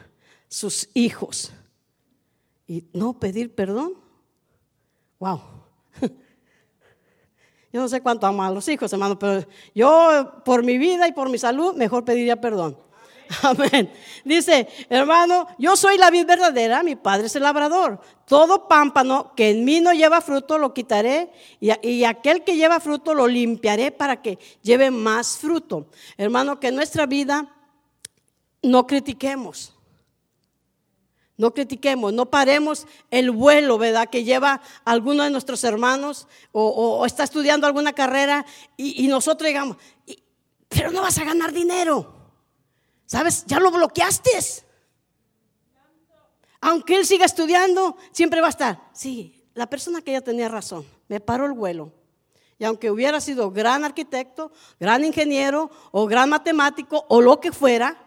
sus 0.48 0.88
hijos. 0.94 1.52
Y 2.66 2.84
no 2.92 3.18
pedir 3.18 3.54
perdón. 3.54 3.94
Wow. 5.18 5.40
Yo 7.72 7.80
no 7.80 7.88
sé 7.88 8.00
cuánto 8.00 8.26
amo 8.26 8.42
a 8.42 8.50
los 8.50 8.68
hijos, 8.68 8.92
hermano, 8.92 9.16
pero 9.16 9.46
yo 9.72 10.42
por 10.44 10.64
mi 10.64 10.76
vida 10.76 11.06
y 11.06 11.12
por 11.12 11.30
mi 11.30 11.38
salud 11.38 11.76
mejor 11.76 12.04
pediría 12.04 12.40
perdón. 12.40 12.76
Amén. 13.42 13.92
Dice, 14.24 14.68
hermano, 14.88 15.46
yo 15.58 15.76
soy 15.76 15.98
la 15.98 16.10
vid 16.10 16.26
verdadera, 16.26 16.82
mi 16.82 16.96
padre 16.96 17.26
es 17.26 17.36
el 17.36 17.42
labrador. 17.42 18.00
Todo 18.26 18.66
pámpano 18.68 19.34
que 19.34 19.50
en 19.50 19.64
mí 19.64 19.80
no 19.80 19.92
lleva 19.92 20.20
fruto 20.20 20.58
lo 20.58 20.74
quitaré 20.74 21.30
y, 21.60 21.70
y, 21.86 22.04
aquel 22.04 22.42
que 22.44 22.56
lleva 22.56 22.80
fruto 22.80 23.14
lo 23.14 23.26
limpiaré 23.26 23.92
para 23.92 24.20
que 24.22 24.38
lleve 24.62 24.90
más 24.90 25.38
fruto. 25.38 25.86
Hermano, 26.16 26.58
que 26.58 26.68
en 26.68 26.76
nuestra 26.76 27.06
vida 27.06 27.54
no 28.62 28.86
critiquemos. 28.86 29.74
No 31.36 31.54
critiquemos, 31.54 32.12
no 32.12 32.26
paremos 32.26 32.86
el 33.10 33.30
vuelo, 33.30 33.78
¿verdad? 33.78 34.10
Que 34.10 34.24
lleva 34.24 34.60
alguno 34.84 35.22
de 35.22 35.30
nuestros 35.30 35.64
hermanos 35.64 36.28
o, 36.52 37.06
está 37.06 37.24
estudiando 37.24 37.66
alguna 37.66 37.94
carrera 37.94 38.44
y, 38.76 39.04
y 39.04 39.08
nosotros 39.08 39.46
digamos, 39.46 39.78
pero 40.68 40.90
no 40.90 41.00
vas 41.00 41.16
a 41.16 41.24
ganar 41.24 41.52
dinero. 41.52 42.19
¿Sabes? 43.10 43.44
Ya 43.46 43.58
lo 43.58 43.72
bloqueaste. 43.72 44.30
Aunque 46.60 46.94
él 46.94 47.04
siga 47.04 47.24
estudiando, 47.24 47.96
siempre 48.12 48.40
va 48.40 48.46
a 48.46 48.50
estar. 48.50 48.88
Sí, 48.92 49.48
la 49.52 49.68
persona 49.68 50.00
que 50.00 50.12
ya 50.12 50.20
tenía 50.20 50.48
razón, 50.48 50.86
me 51.08 51.18
paró 51.18 51.46
el 51.46 51.52
vuelo. 51.52 51.92
Y 52.56 52.64
aunque 52.64 52.88
hubiera 52.88 53.20
sido 53.20 53.50
gran 53.50 53.84
arquitecto, 53.84 54.52
gran 54.78 55.04
ingeniero 55.04 55.72
o 55.90 56.06
gran 56.06 56.30
matemático 56.30 57.04
o 57.08 57.20
lo 57.20 57.40
que 57.40 57.50
fuera, 57.50 58.00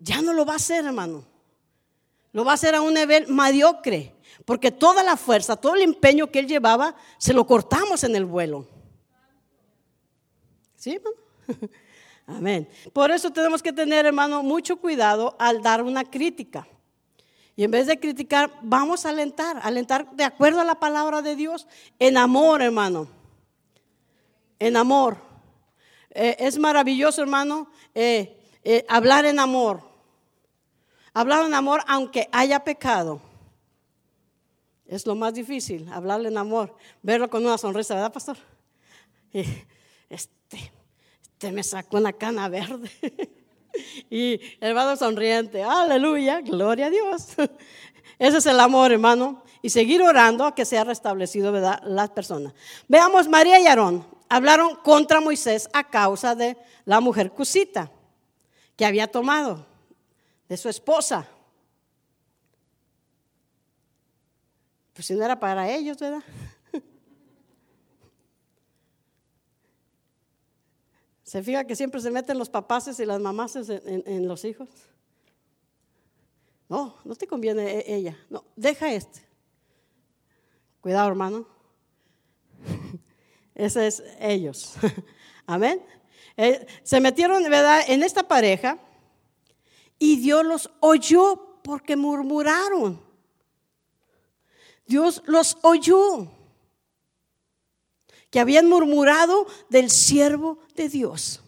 ya 0.00 0.20
no 0.20 0.32
lo 0.32 0.44
va 0.44 0.54
a 0.54 0.56
hacer, 0.56 0.84
hermano. 0.84 1.24
Lo 2.32 2.44
va 2.44 2.50
a 2.50 2.54
hacer 2.54 2.74
a 2.74 2.80
un 2.80 2.94
nivel 2.94 3.28
mediocre. 3.28 4.16
Porque 4.44 4.72
toda 4.72 5.04
la 5.04 5.16
fuerza, 5.16 5.54
todo 5.54 5.76
el 5.76 5.82
empeño 5.82 6.28
que 6.32 6.40
él 6.40 6.48
llevaba, 6.48 6.96
se 7.18 7.32
lo 7.32 7.46
cortamos 7.46 8.02
en 8.02 8.16
el 8.16 8.24
vuelo. 8.24 8.66
¿Sí, 10.74 10.96
hermano? 10.96 11.16
Amén. 12.36 12.68
Por 12.92 13.10
eso 13.10 13.30
tenemos 13.30 13.62
que 13.62 13.72
tener, 13.72 14.06
hermano, 14.06 14.42
mucho 14.42 14.76
cuidado 14.76 15.36
al 15.38 15.62
dar 15.62 15.82
una 15.82 16.04
crítica. 16.04 16.66
Y 17.56 17.64
en 17.64 17.70
vez 17.70 17.86
de 17.86 17.98
criticar, 17.98 18.50
vamos 18.62 19.04
a 19.04 19.10
alentar, 19.10 19.60
alentar 19.62 20.10
de 20.12 20.24
acuerdo 20.24 20.60
a 20.60 20.64
la 20.64 20.76
palabra 20.76 21.22
de 21.22 21.36
Dios, 21.36 21.66
en 21.98 22.16
amor, 22.16 22.62
hermano. 22.62 23.08
En 24.58 24.76
amor. 24.76 25.18
Eh, 26.10 26.36
es 26.38 26.58
maravilloso, 26.58 27.20
hermano, 27.20 27.70
eh, 27.94 28.40
eh, 28.64 28.84
hablar 28.88 29.24
en 29.26 29.38
amor. 29.38 29.82
Hablar 31.12 31.44
en 31.44 31.54
amor 31.54 31.82
aunque 31.86 32.28
haya 32.32 32.62
pecado. 32.62 33.20
Es 34.86 35.06
lo 35.06 35.14
más 35.14 35.34
difícil, 35.34 35.88
hablarle 35.92 36.28
en 36.28 36.38
amor, 36.38 36.74
verlo 37.02 37.30
con 37.30 37.44
una 37.44 37.58
sonrisa, 37.58 37.94
¿verdad, 37.94 38.12
pastor? 38.12 38.36
Este, 40.10 40.72
este 41.40 41.52
me 41.52 41.62
sacó 41.62 41.96
una 41.96 42.12
cana 42.12 42.50
verde. 42.50 42.90
y 44.10 44.38
hermano 44.60 44.94
sonriente, 44.94 45.62
aleluya, 45.62 46.42
gloria 46.42 46.88
a 46.88 46.90
Dios. 46.90 47.28
Ese 48.18 48.36
es 48.36 48.44
el 48.44 48.60
amor, 48.60 48.92
hermano. 48.92 49.42
Y 49.62 49.70
seguir 49.70 50.02
orando 50.02 50.44
a 50.44 50.54
que 50.54 50.66
sea 50.66 50.84
restablecido, 50.84 51.50
¿verdad? 51.50 51.80
Las 51.84 52.10
personas. 52.10 52.52
Veamos, 52.88 53.26
María 53.26 53.58
y 53.58 53.66
Aarón 53.66 54.06
hablaron 54.28 54.76
contra 54.76 55.22
Moisés 55.22 55.70
a 55.72 55.88
causa 55.88 56.34
de 56.34 56.58
la 56.84 57.00
mujer 57.00 57.30
cusita 57.30 57.90
que 58.76 58.84
había 58.84 59.06
tomado 59.06 59.66
de 60.46 60.58
su 60.58 60.68
esposa. 60.68 61.26
Pues 64.92 65.06
si 65.06 65.14
no 65.14 65.24
era 65.24 65.40
para 65.40 65.70
ellos, 65.70 65.96
¿verdad? 65.98 66.22
¿Se 71.30 71.44
fija 71.44 71.64
que 71.64 71.76
siempre 71.76 72.00
se 72.00 72.10
meten 72.10 72.38
los 72.38 72.50
papaces 72.50 72.98
y 72.98 73.06
las 73.06 73.20
mamás 73.20 73.54
en, 73.54 74.26
los 74.26 74.44
hijos? 74.44 74.68
No, 76.68 76.96
no 77.04 77.14
te 77.14 77.28
conviene 77.28 77.70
e, 77.70 77.94
ella. 77.94 78.18
No, 78.28 78.42
deja 78.56 78.92
este. 78.92 79.20
Cuidado, 80.80 81.06
hermano. 81.06 81.46
Ese 83.54 83.86
es 83.86 84.02
ellos. 84.18 84.74
Amén. 85.46 85.80
Eh, 86.36 86.66
se 86.82 87.00
metieron, 87.00 87.44
¿verdad?, 87.44 87.82
en 87.86 88.02
esta 88.02 88.26
pareja 88.26 88.80
y 90.00 90.16
Dios 90.16 90.44
los 90.44 90.68
oyó 90.80 91.60
porque 91.62 91.94
murmuraron. 91.94 93.00
Dios 94.84 95.22
los 95.26 95.58
oyó 95.62 96.28
que 98.30 98.40
habían 98.40 98.68
murmurado 98.68 99.46
del 99.68 99.90
siervo 99.90 100.58
de 100.76 100.88
Dios. 100.88 101.42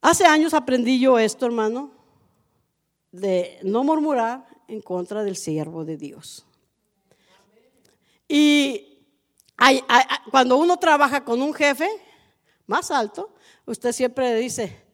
Hace 0.00 0.24
años 0.24 0.54
aprendí 0.54 0.98
yo 0.98 1.18
esto, 1.18 1.46
hermano, 1.46 1.92
de 3.12 3.58
no 3.62 3.84
murmurar 3.84 4.46
en 4.66 4.80
contra 4.80 5.22
del 5.22 5.36
siervo 5.36 5.84
de 5.84 5.96
Dios. 5.96 6.46
Y 8.26 8.98
cuando 10.30 10.56
uno 10.56 10.78
trabaja 10.78 11.24
con 11.24 11.42
un 11.42 11.52
jefe 11.52 11.88
más 12.66 12.90
alto, 12.90 13.34
usted 13.66 13.92
siempre 13.92 14.34
dice, 14.36 14.84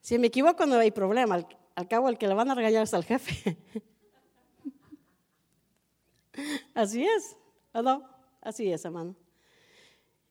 si 0.00 0.18
me 0.18 0.26
equivoco 0.26 0.66
no 0.66 0.76
hay 0.76 0.90
problema, 0.90 1.36
al, 1.36 1.46
al 1.74 1.88
cabo 1.88 2.08
el 2.08 2.18
que 2.18 2.28
le 2.28 2.34
van 2.34 2.50
a 2.50 2.54
regañar 2.54 2.82
es 2.82 2.94
al 2.94 3.04
jefe. 3.04 3.56
Así 6.74 7.06
es, 7.06 7.36
¿no? 7.72 8.15
Así 8.46 8.72
es, 8.72 8.84
hermano. 8.84 9.16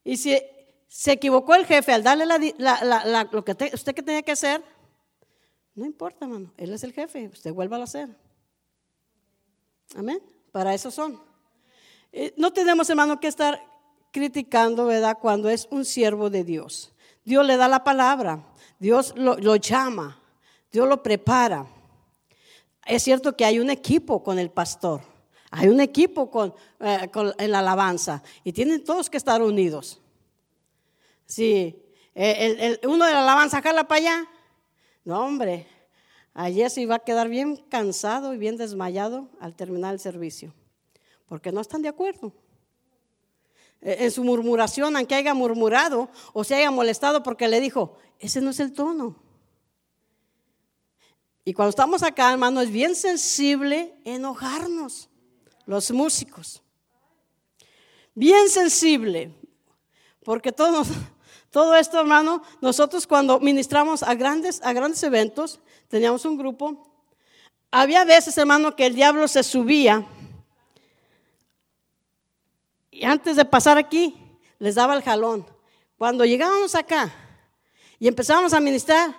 Y 0.01 0.15
si 0.15 0.41
se 0.87 1.11
equivocó 1.11 1.53
el 1.53 1.65
jefe 1.65 1.91
al 1.91 2.01
darle 2.01 2.25
lo 2.25 3.43
que 3.43 3.51
usted 3.73 3.93
que 3.93 4.01
tenía 4.01 4.21
que 4.21 4.31
hacer, 4.31 4.63
no 5.73 5.85
importa, 5.85 6.23
hermano. 6.23 6.53
Él 6.55 6.71
es 6.71 6.85
el 6.85 6.93
jefe. 6.93 7.27
Usted 7.27 7.53
vuelva 7.53 7.75
a 7.75 7.83
hacer. 7.83 8.07
Amén. 9.97 10.21
Para 10.53 10.73
eso 10.73 10.91
son. 10.91 11.21
Eh, 12.13 12.33
no 12.37 12.53
tenemos, 12.53 12.89
hermano, 12.89 13.19
que 13.19 13.27
estar 13.27 13.61
criticando, 14.11 14.85
¿verdad? 14.85 15.17
Cuando 15.21 15.49
es 15.49 15.67
un 15.69 15.83
siervo 15.83 16.29
de 16.29 16.45
Dios. 16.45 16.93
Dios 17.25 17.45
le 17.45 17.57
da 17.57 17.67
la 17.67 17.83
palabra. 17.83 18.47
Dios 18.79 19.13
lo 19.17 19.57
llama. 19.57 20.21
Dios 20.71 20.87
lo 20.87 21.03
prepara. 21.03 21.67
Es 22.85 23.03
cierto 23.03 23.35
que 23.35 23.43
hay 23.43 23.59
un 23.59 23.69
equipo 23.69 24.23
con 24.23 24.39
el 24.39 24.51
pastor. 24.51 25.01
Hay 25.57 25.69
un 25.69 25.79
equipo 25.79 26.29
eh, 26.81 27.09
con, 27.13 27.33
en 27.37 27.51
la 27.51 27.59
alabanza 27.59 28.21
y 28.43 28.51
tienen 28.51 28.83
todos 28.83 29.09
que 29.09 29.15
estar 29.15 29.41
unidos. 29.41 30.01
Si 31.25 31.81
el, 32.13 32.77
uno 32.83 33.05
de 33.05 33.13
la 33.13 33.21
alabanza 33.21 33.61
jala 33.61 33.87
para 33.87 33.99
allá, 33.99 34.29
no 35.05 35.25
hombre, 35.25 35.65
allí 36.33 36.69
se 36.69 36.85
va 36.85 36.95
a 36.95 36.99
quedar 36.99 37.29
bien 37.29 37.55
cansado 37.69 38.33
y 38.33 38.37
bien 38.37 38.57
desmayado 38.57 39.29
al 39.39 39.55
terminar 39.55 39.93
el 39.93 40.01
servicio, 40.01 40.53
porque 41.25 41.53
no 41.53 41.61
están 41.61 41.81
de 41.81 41.87
acuerdo. 41.87 42.33
E, 43.79 44.03
en 44.03 44.11
su 44.11 44.25
murmuración, 44.25 44.97
aunque 44.97 45.15
haya 45.15 45.33
murmurado 45.33 46.09
o 46.33 46.43
se 46.43 46.55
haya 46.55 46.69
molestado 46.69 47.23
porque 47.23 47.47
le 47.47 47.61
dijo, 47.61 47.97
ese 48.19 48.41
no 48.41 48.49
es 48.49 48.59
el 48.59 48.73
tono. 48.73 49.15
Y 51.45 51.53
cuando 51.53 51.69
estamos 51.69 52.03
acá, 52.03 52.33
hermano, 52.33 52.59
es 52.59 52.71
bien 52.71 52.93
sensible 52.93 53.93
enojarnos 54.03 55.09
los 55.65 55.91
músicos. 55.91 56.61
Bien 58.13 58.49
sensible, 58.49 59.33
porque 60.23 60.51
todo, 60.51 60.83
todo 61.51 61.75
esto, 61.75 61.99
hermano, 61.99 62.41
nosotros 62.61 63.07
cuando 63.07 63.39
ministramos 63.39 64.03
a 64.03 64.15
grandes, 64.15 64.61
a 64.63 64.73
grandes 64.73 65.03
eventos, 65.03 65.59
teníamos 65.89 66.25
un 66.25 66.37
grupo, 66.37 66.91
había 67.71 68.05
veces, 68.05 68.37
hermano, 68.37 68.75
que 68.75 68.85
el 68.85 68.95
diablo 68.95 69.27
se 69.27 69.43
subía 69.43 70.07
y 72.95 73.03
antes 73.03 73.35
de 73.35 73.43
pasar 73.43 73.77
aquí, 73.77 74.15
les 74.57 74.75
daba 74.75 74.95
el 74.95 75.03
jalón. 75.03 75.45
Cuando 75.97 76.23
llegábamos 76.23 76.75
acá 76.75 77.13
y 77.99 78.07
empezábamos 78.07 78.53
a 78.53 78.61
ministrar, 78.61 79.13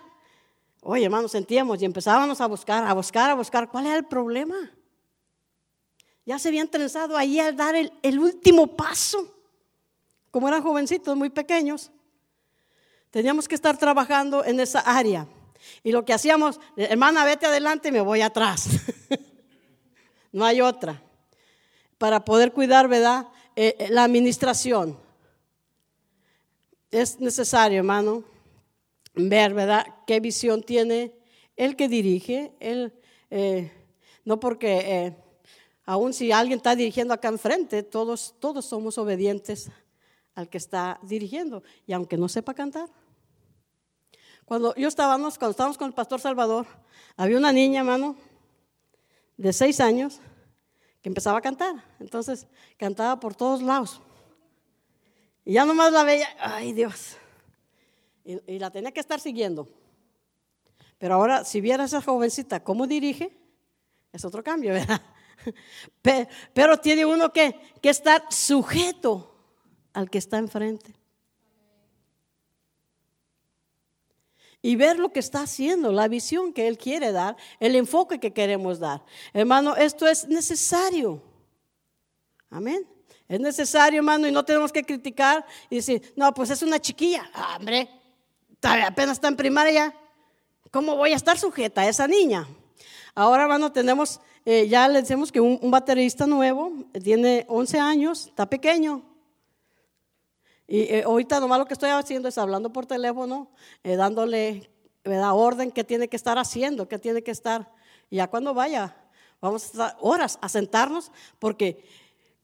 oye, 0.80 1.04
hermano, 1.04 1.28
sentíamos 1.28 1.82
y 1.82 1.84
empezábamos 1.84 2.40
a 2.40 2.46
buscar, 2.46 2.86
a 2.86 2.94
buscar, 2.94 3.28
a 3.28 3.34
buscar, 3.34 3.68
¿cuál 3.68 3.84
era 3.84 3.96
el 3.96 4.06
problema? 4.06 4.56
Ya 6.26 6.40
se 6.40 6.48
habían 6.48 6.68
trenzado 6.68 7.16
ahí 7.16 7.38
al 7.38 7.56
dar 7.56 7.76
el, 7.76 8.18
último 8.18 8.76
paso. 8.76 9.32
Como 10.32 10.48
eran 10.48 10.60
jovencitos 10.60 11.16
muy 11.16 11.30
pequeños, 11.30 11.92
teníamos 13.10 13.46
que 13.46 13.54
estar 13.54 13.78
trabajando 13.78 14.44
en 14.44 14.58
esa 14.58 14.80
área. 14.80 15.28
Y 15.84 15.92
lo 15.92 16.04
que 16.04 16.12
hacíamos, 16.12 16.60
hermana, 16.76 17.24
vete 17.24 17.46
adelante 17.46 17.88
y 17.88 17.92
me 17.92 18.00
voy 18.00 18.22
atrás. 18.22 18.68
no 20.32 20.44
hay 20.44 20.60
otra. 20.60 21.00
Para 21.96 22.24
poder 22.24 22.52
cuidar, 22.52 22.88
¿verdad? 22.88 23.28
Eh, 23.54 23.76
eh, 23.78 23.88
la 23.90 24.02
administración. 24.02 24.98
Es 26.90 27.20
necesario, 27.20 27.78
hermano, 27.78 28.24
ver, 29.14 29.54
¿verdad? 29.54 29.86
¿Qué 30.08 30.18
visión 30.18 30.62
tiene 30.62 31.14
el 31.56 31.76
que 31.76 31.88
dirige? 31.88 32.52
El, 32.58 32.92
eh, 33.30 33.70
no 34.24 34.40
porque 34.40 35.14
Aún 35.86 36.12
si 36.12 36.32
alguien 36.32 36.58
está 36.58 36.74
dirigiendo 36.74 37.14
acá 37.14 37.28
enfrente, 37.28 37.84
todos, 37.84 38.34
todos 38.40 38.66
somos 38.66 38.98
obedientes 38.98 39.70
al 40.34 40.48
que 40.48 40.58
está 40.58 40.98
dirigiendo, 41.02 41.62
y 41.86 41.92
aunque 41.92 42.18
no 42.18 42.28
sepa 42.28 42.52
cantar. 42.52 42.90
Cuando 44.44 44.74
yo 44.74 44.88
estábamos, 44.88 45.38
cuando 45.38 45.52
estábamos 45.52 45.78
con 45.78 45.86
el 45.86 45.94
pastor 45.94 46.20
Salvador, 46.20 46.66
había 47.16 47.38
una 47.38 47.52
niña, 47.52 47.80
hermano, 47.80 48.16
de 49.36 49.52
seis 49.52 49.78
años, 49.80 50.20
que 51.00 51.08
empezaba 51.08 51.38
a 51.38 51.40
cantar. 51.40 51.76
Entonces, 52.00 52.48
cantaba 52.76 53.18
por 53.20 53.36
todos 53.36 53.62
lados. 53.62 54.00
Y 55.44 55.52
ya 55.54 55.64
nomás 55.64 55.92
la 55.92 56.02
veía, 56.02 56.28
ay 56.40 56.72
Dios. 56.72 57.16
Y, 58.24 58.54
y 58.54 58.58
la 58.58 58.70
tenía 58.70 58.90
que 58.90 59.00
estar 59.00 59.20
siguiendo. 59.20 59.68
Pero 60.98 61.14
ahora, 61.14 61.44
si 61.44 61.60
viera 61.60 61.84
a 61.84 61.86
esa 61.86 62.02
jovencita 62.02 62.62
cómo 62.62 62.88
dirige, 62.88 63.36
es 64.12 64.24
otro 64.24 64.42
cambio, 64.42 64.72
¿verdad? 64.72 65.00
Pero 66.54 66.78
tiene 66.78 67.04
uno 67.04 67.32
que, 67.32 67.54
que 67.80 67.90
estar 67.90 68.24
sujeto 68.30 69.34
al 69.92 70.10
que 70.10 70.18
está 70.18 70.38
enfrente. 70.38 70.94
y 74.66 74.74
ver 74.74 74.98
lo 74.98 75.12
que 75.12 75.20
está 75.20 75.42
haciendo, 75.42 75.92
la 75.92 76.08
visión 76.08 76.52
que 76.52 76.66
Él 76.66 76.76
quiere 76.76 77.12
dar, 77.12 77.36
el 77.60 77.76
enfoque 77.76 78.18
que 78.18 78.32
queremos 78.32 78.80
dar. 78.80 79.04
Hermano, 79.32 79.76
esto 79.76 80.08
es 80.08 80.26
necesario. 80.26 81.22
Amén. 82.50 82.84
Es 83.28 83.38
necesario, 83.38 83.98
hermano, 83.98 84.26
y 84.26 84.32
no 84.32 84.44
tenemos 84.44 84.72
que 84.72 84.82
criticar 84.82 85.46
y 85.70 85.76
decir, 85.76 86.12
no, 86.16 86.34
pues 86.34 86.50
es 86.50 86.62
una 86.62 86.80
chiquilla. 86.80 87.30
Ah, 87.32 87.58
hombre, 87.58 87.88
apenas 88.60 89.18
está 89.18 89.28
en 89.28 89.36
primaria. 89.36 89.94
¿Cómo 90.72 90.96
voy 90.96 91.12
a 91.12 91.16
estar 91.16 91.38
sujeta 91.38 91.82
a 91.82 91.88
esa 91.88 92.08
niña? 92.08 92.48
Ahora, 93.14 93.44
hermano, 93.44 93.70
tenemos 93.70 94.20
eh, 94.48 94.68
ya 94.68 94.86
le 94.86 95.00
decimos 95.00 95.32
que 95.32 95.40
un, 95.40 95.58
baterista 95.72 96.24
nuevo, 96.24 96.72
tiene 97.02 97.44
11 97.48 97.80
años, 97.80 98.26
está 98.28 98.48
pequeño. 98.48 99.02
Y 100.68 100.82
eh, 100.82 101.02
ahorita 101.04 101.40
nomás 101.40 101.58
lo 101.58 101.66
que 101.66 101.74
estoy 101.74 101.90
haciendo 101.90 102.28
es 102.28 102.38
hablando 102.38 102.72
por 102.72 102.86
teléfono, 102.86 103.50
eh, 103.82 103.96
dándole 103.96 104.70
orden 105.04 105.72
que 105.72 105.82
tiene 105.82 106.06
que 106.06 106.14
estar 106.14 106.38
haciendo, 106.38 106.86
que 106.86 107.00
tiene 107.00 107.22
que 107.22 107.32
estar 107.32 107.72
ya 108.08 108.28
cuando 108.28 108.54
vaya, 108.54 108.96
vamos 109.40 109.64
a 109.64 109.66
estar 109.66 109.96
horas 110.00 110.38
a 110.40 110.48
sentarnos, 110.48 111.10
porque 111.40 111.84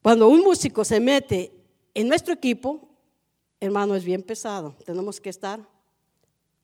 cuando 0.03 0.29
un 0.29 0.41
músico 0.41 0.85
se 0.85 0.99
mete 0.99 1.53
en 1.95 2.09
nuestro 2.09 2.35
equipo, 2.35 2.81
hermano, 3.61 3.95
es 3.95 4.05
bien 4.05 4.25
pesado. 4.25 4.75
Tenemos 4.85 5.21
que 5.21 5.31
estar 5.31 5.61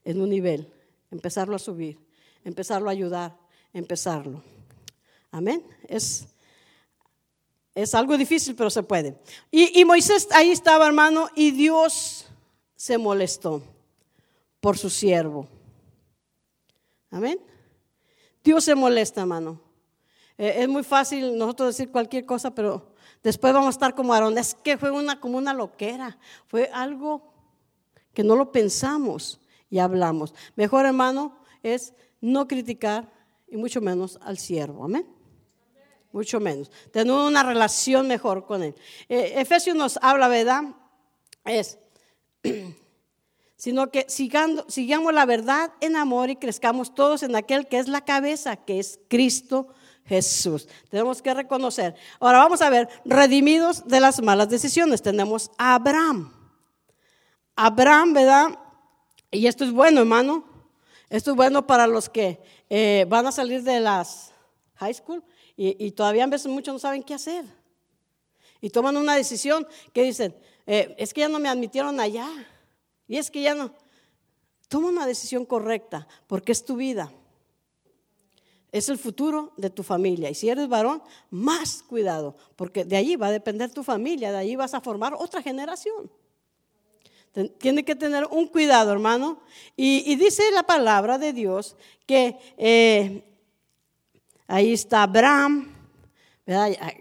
en 0.03 0.21
un 0.21 0.31
nivel, 0.31 0.73
empezarlo 1.13 1.55
a 1.55 1.61
subir, 1.61 1.97
empezarlo 2.43 2.89
a 2.89 2.93
ayudar, 2.93 3.37
empezarlo. 3.73 4.43
Amén. 5.31 5.65
Es, 5.87 6.27
es 7.75 7.95
algo 7.95 8.17
difícil, 8.17 8.55
pero 8.55 8.71
se 8.71 8.83
puede. 8.83 9.19
Y, 9.51 9.85
Moisés 9.85 10.29
ahí 10.33 10.51
estaba, 10.51 10.87
hermano, 10.87 11.29
y 11.35 11.51
Dios 11.51 12.27
se 12.77 12.99
molestó 12.99 13.63
por 14.61 14.79
su 14.79 14.91
siervo. 14.91 15.47
Amén. 17.11 17.39
Dios 18.43 18.65
se 18.65 18.75
molesta, 18.75 19.21
hermano. 19.23 19.61
Eh, 20.37 20.57
es 20.59 20.69
muy 20.69 20.83
fácil 20.83 21.37
nosotros 21.37 21.77
decir 21.77 21.91
cualquier 21.91 22.25
cosa, 22.25 22.55
pero 22.55 22.95
después 23.23 23.53
vamos 23.53 23.69
a 23.69 23.71
estar 23.71 23.95
como 23.95 24.15
Aarón. 24.15 24.39
Es 24.39 24.55
que 24.55 24.79
fue 24.79 24.91
una, 24.91 25.21
como 25.21 25.39
una 25.39 25.55
loquera. 25.55 26.19
Fue 26.47 26.71
algo 26.73 27.33
que 28.15 28.25
no 28.25 28.37
lo 28.37 28.51
pensamos 28.51 29.41
y 29.71 29.79
hablamos. 29.79 30.35
Mejor, 30.57 30.87
hermano, 30.87 31.39
es 31.63 31.95
no 32.21 32.49
criticar 32.49 33.13
y 33.47 33.57
mucho 33.57 33.81
menos 33.81 34.19
al 34.23 34.39
siervo. 34.39 34.85
Amén. 34.85 35.18
Mucho 36.19 36.41
menos. 36.41 36.69
Tener 36.91 37.13
una 37.13 37.45
relación 37.45 38.09
mejor 38.09 38.45
con 38.45 38.65
él. 38.65 38.75
Eh, 39.09 39.35
Efesios 39.37 39.77
nos 39.77 40.01
habla, 40.03 40.27
¿verdad? 40.27 40.65
Es 41.45 41.79
sino 43.57 43.93
que 43.93 44.05
sigamos 44.09 45.15
la 45.15 45.27
verdad 45.27 45.71
en 45.81 45.95
amor 45.95 46.29
y 46.29 46.35
crezcamos 46.35 46.93
todos 46.93 47.23
en 47.23 47.37
aquel 47.37 47.69
que 47.69 47.79
es 47.79 47.87
la 47.87 48.05
cabeza, 48.05 48.57
que 48.57 48.81
es 48.81 48.99
Cristo 49.07 49.69
Jesús. 50.07 50.67
Tenemos 50.91 51.23
que 51.23 51.33
reconocer. 51.33 51.95
Ahora 52.19 52.39
vamos 52.39 52.63
a 52.63 52.71
ver, 52.71 52.89
redimidos 53.05 53.87
de 53.87 54.01
las 54.01 54.21
malas 54.21 54.49
decisiones. 54.49 55.01
Tenemos 55.01 55.53
a 55.57 55.77
Abraham. 55.77 56.33
Abraham, 57.55 58.13
¿verdad? 58.13 58.59
Y 59.31 59.47
esto 59.47 59.63
es 59.63 59.71
bueno, 59.71 60.01
hermano. 60.01 60.43
Esto 61.11 61.31
es 61.31 61.37
bueno 61.37 61.65
para 61.65 61.87
los 61.87 62.09
que 62.09 62.43
eh, 62.69 63.07
van 63.09 63.29
a 63.29 63.31
salir 63.31 63.63
de 63.63 63.79
las 63.79 64.33
high 64.79 64.95
school 64.95 65.23
y, 65.61 65.91
todavía 65.91 66.23
a 66.23 66.29
veces 66.29 66.47
muchos 66.47 66.73
no 66.73 66.79
saben 66.79 67.03
qué 67.03 67.15
hacer. 67.15 67.45
Y 68.61 68.71
toman 68.71 68.97
una 68.97 69.17
decisión 69.17 69.67
que 69.93 70.05
dicen, 70.05 70.33
eh, 70.69 70.95
es 70.97 71.13
que 71.13 71.23
ya 71.23 71.29
no 71.29 71.41
me 71.41 71.49
admitieron 71.49 71.99
allá. 71.99 72.29
Y 73.09 73.17
es 73.17 73.29
que 73.29 73.43
ya 73.43 73.57
no. 73.57 73.73
Toma 74.69 74.87
una 74.87 75.05
decisión 75.05 75.45
correcta, 75.45 76.07
porque 76.29 76.53
es 76.53 76.65
tu 76.65 76.77
vida. 76.77 77.11
Es 78.71 78.89
el 78.89 78.99
futuro 78.99 79.53
de 79.57 79.69
tu 79.69 79.83
familia. 79.83 80.31
Y 80.31 80.37
si 80.37 80.49
eres 80.49 80.69
varón, 80.69 81.03
más 81.29 81.83
cuidado, 81.83 82.37
porque 82.55 82.85
de 82.85 82.97
allí 82.97 83.17
va 83.17 83.27
a 83.27 83.33
depender 83.33 83.73
tu 83.73 83.83
familia, 83.83 84.31
de 84.31 84.39
allí 84.39 84.55
vas 84.55 84.75
a 84.75 84.81
formar 84.81 85.15
otra 85.15 85.43
generación. 85.43 86.09
Tiene 87.59 87.85
que 87.85 87.97
tener 87.97 88.29
un 88.31 88.47
cuidado, 88.47 88.93
hermano. 88.93 89.41
Y, 89.77 90.15
dice 90.15 90.53
la 90.53 90.63
palabra 90.63 91.19
de 91.19 91.33
Dios 91.33 91.77
que 92.07 92.39
eh, 92.57 93.28
ahí 94.49 94.73
está 94.73 95.05
Abraham, 95.05 95.73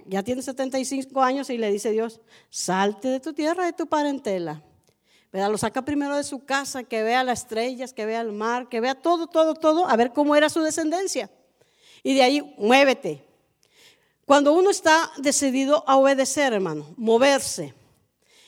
ya, 0.05 0.21
tiene 0.21 0.43
75 0.43 1.19
años 1.23 1.49
y 1.49 1.57
le 1.57 1.71
dice 1.71 1.89
Dios, 1.89 2.21
salte 2.51 3.07
de 3.07 3.19
tu 3.19 3.33
tierra, 3.33 3.65
de 3.65 3.73
tu 3.73 3.87
parentela 3.87 4.61
lo 5.47 5.57
saca 5.57 5.83
primero 5.83 6.15
de 6.15 6.23
su 6.23 6.43
casa, 6.43 6.83
que 6.83 7.03
vea 7.03 7.23
las 7.23 7.41
estrellas, 7.41 7.93
que 7.93 8.05
vea 8.05 8.21
el 8.21 8.31
mar, 8.31 8.67
que 8.69 8.81
vea 8.81 8.95
todo, 8.95 9.27
todo, 9.27 9.53
todo, 9.53 9.87
a 9.87 9.95
ver 9.95 10.11
cómo 10.11 10.35
era 10.35 10.49
su 10.49 10.61
descendencia. 10.61 11.29
Y 12.01 12.15
de 12.15 12.23
ahí, 12.23 12.55
muévete. 12.57 13.23
Cuando 14.25 14.53
uno 14.53 14.71
está 14.71 15.11
decidido 15.17 15.83
a 15.87 15.97
obedecer, 15.97 16.53
hermano, 16.53 16.93
moverse, 16.97 17.73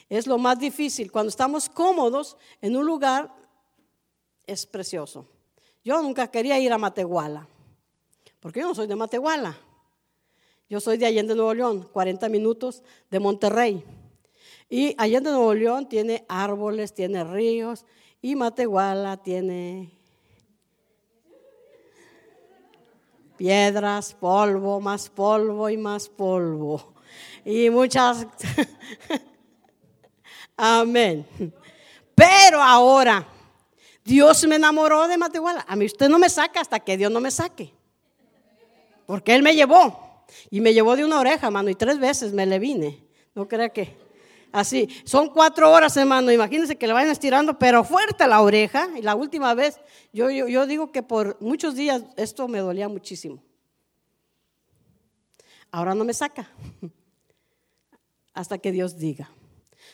es 0.10 0.26
lo 0.26 0.38
más 0.38 0.58
difícil. 0.58 1.12
Cuando 1.12 1.30
estamos 1.30 1.70
cómodos 1.70 2.38
en 2.62 2.76
un 2.76 2.86
lugar, 2.86 3.32
es 4.48 4.66
precioso. 4.66 5.28
Yo 5.84 6.02
nunca 6.02 6.28
quería 6.28 6.58
ir 6.60 6.74
a 6.74 6.78
Matehuala, 6.78 7.48
porque 8.39 8.62
yo 8.62 8.67
no 8.67 8.75
soy 8.75 8.88
de 8.88 8.95
Matehuala. 8.95 9.58
Yo 10.69 10.80
soy 10.80 10.97
de 10.97 11.08
Allende, 11.08 11.36
Nuevo 11.36 11.54
León, 11.54 11.89
40 11.91 12.30
minutos 12.30 12.84
de 13.10 13.19
Monterrey. 13.19 13.84
Y 14.69 14.95
Allende 14.97 15.32
Nuevo 15.32 15.54
León 15.54 15.89
tiene 15.89 16.25
árboles, 16.30 16.93
tiene 16.93 17.23
ríos 17.23 17.86
y 18.21 18.36
Matehuala 18.36 19.17
tiene 19.17 19.91
piedras, 23.36 24.13
polvo, 24.13 24.80
más 24.80 25.10
polvo 25.10 25.69
y 25.69 25.78
más 25.78 26.08
polvo. 26.08 26.93
Y 27.43 27.69
muchas... 27.69 28.28
Amén. 30.58 31.25
Pero 32.13 32.62
ahora, 32.62 33.25
Dios 34.04 34.45
me 34.45 34.58
enamoró 34.58 35.08
de 35.08 35.17
Matehuala. 35.17 35.65
A 35.67 35.75
mí 35.78 35.86
usted 35.86 36.10
no 36.10 36.19
me 36.19 36.30
saca 36.30 36.60
hasta 36.60 36.82
que 36.82 36.97
Dios 36.97 37.10
no 37.10 37.21
me 37.21 37.32
saque. 37.32 37.79
Porque 39.10 39.34
Él 39.34 39.41
me 39.41 39.56
llevó. 39.56 40.24
Y 40.52 40.62
me 40.62 40.72
llevó 40.72 40.95
de 40.95 41.04
una 41.04 41.19
oreja, 41.19 41.50
mano, 41.50 41.72
y 41.72 41.74
tres 41.74 41.98
veces 41.98 42.32
me 42.32 42.45
le 42.45 42.60
vine. 42.60 43.08
No 43.34 43.48
crea 43.48 43.69
que... 43.69 43.98
Así, 44.52 44.88
son 45.04 45.30
cuatro 45.30 45.72
horas, 45.72 45.98
hermano. 45.98 46.32
Imagínense 46.32 46.76
que 46.76 46.86
le 46.86 46.93
vayan 46.93 47.10
estirando, 47.10 47.58
pero 47.58 47.84
fuerte 47.84 48.28
la 48.28 48.39
oreja. 48.39 48.88
Y 48.95 49.02
la 49.02 49.15
última 49.15 49.56
vez, 49.56 49.80
yo, 50.13 50.30
yo, 50.30 50.67
digo 50.67 50.91
que 50.91 51.02
por 51.02 51.41
muchos 51.41 51.74
días 51.74 52.04
esto 52.17 52.48
me 52.48 52.60
dolía 52.60 52.88
muchísimo. 52.88 53.41
Ahora 55.72 55.95
no 55.95 56.04
me 56.04 56.13
saca. 56.13 56.48
Hasta 58.36 58.60
que 58.60 58.72
Dios 58.72 59.00
diga. 59.00 59.32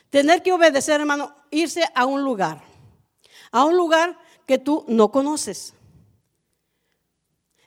Tener 0.10 0.44
que 0.44 0.52
obedecer, 0.52 1.00
hermano, 1.00 1.34
irse 1.52 1.86
a 1.96 2.06
un 2.06 2.22
lugar. 2.22 2.62
A 3.50 3.64
un 3.64 3.78
lugar 3.78 4.20
que 4.46 4.58
tú 4.58 4.84
no 4.90 5.10
conoces. 5.10 5.74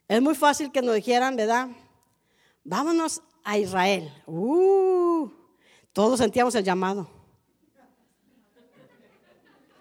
Es 0.08 0.22
muy 0.22 0.34
fácil 0.34 0.72
que 0.72 0.80
nos 0.80 0.94
dijeran, 0.94 1.36
¿verdad? 1.36 1.68
Vámonos 2.64 3.22
a 3.44 3.58
Israel. 3.58 4.10
Uh, 4.26 5.30
todos 5.92 6.18
sentíamos 6.18 6.54
el 6.54 6.64
llamado. 6.64 7.08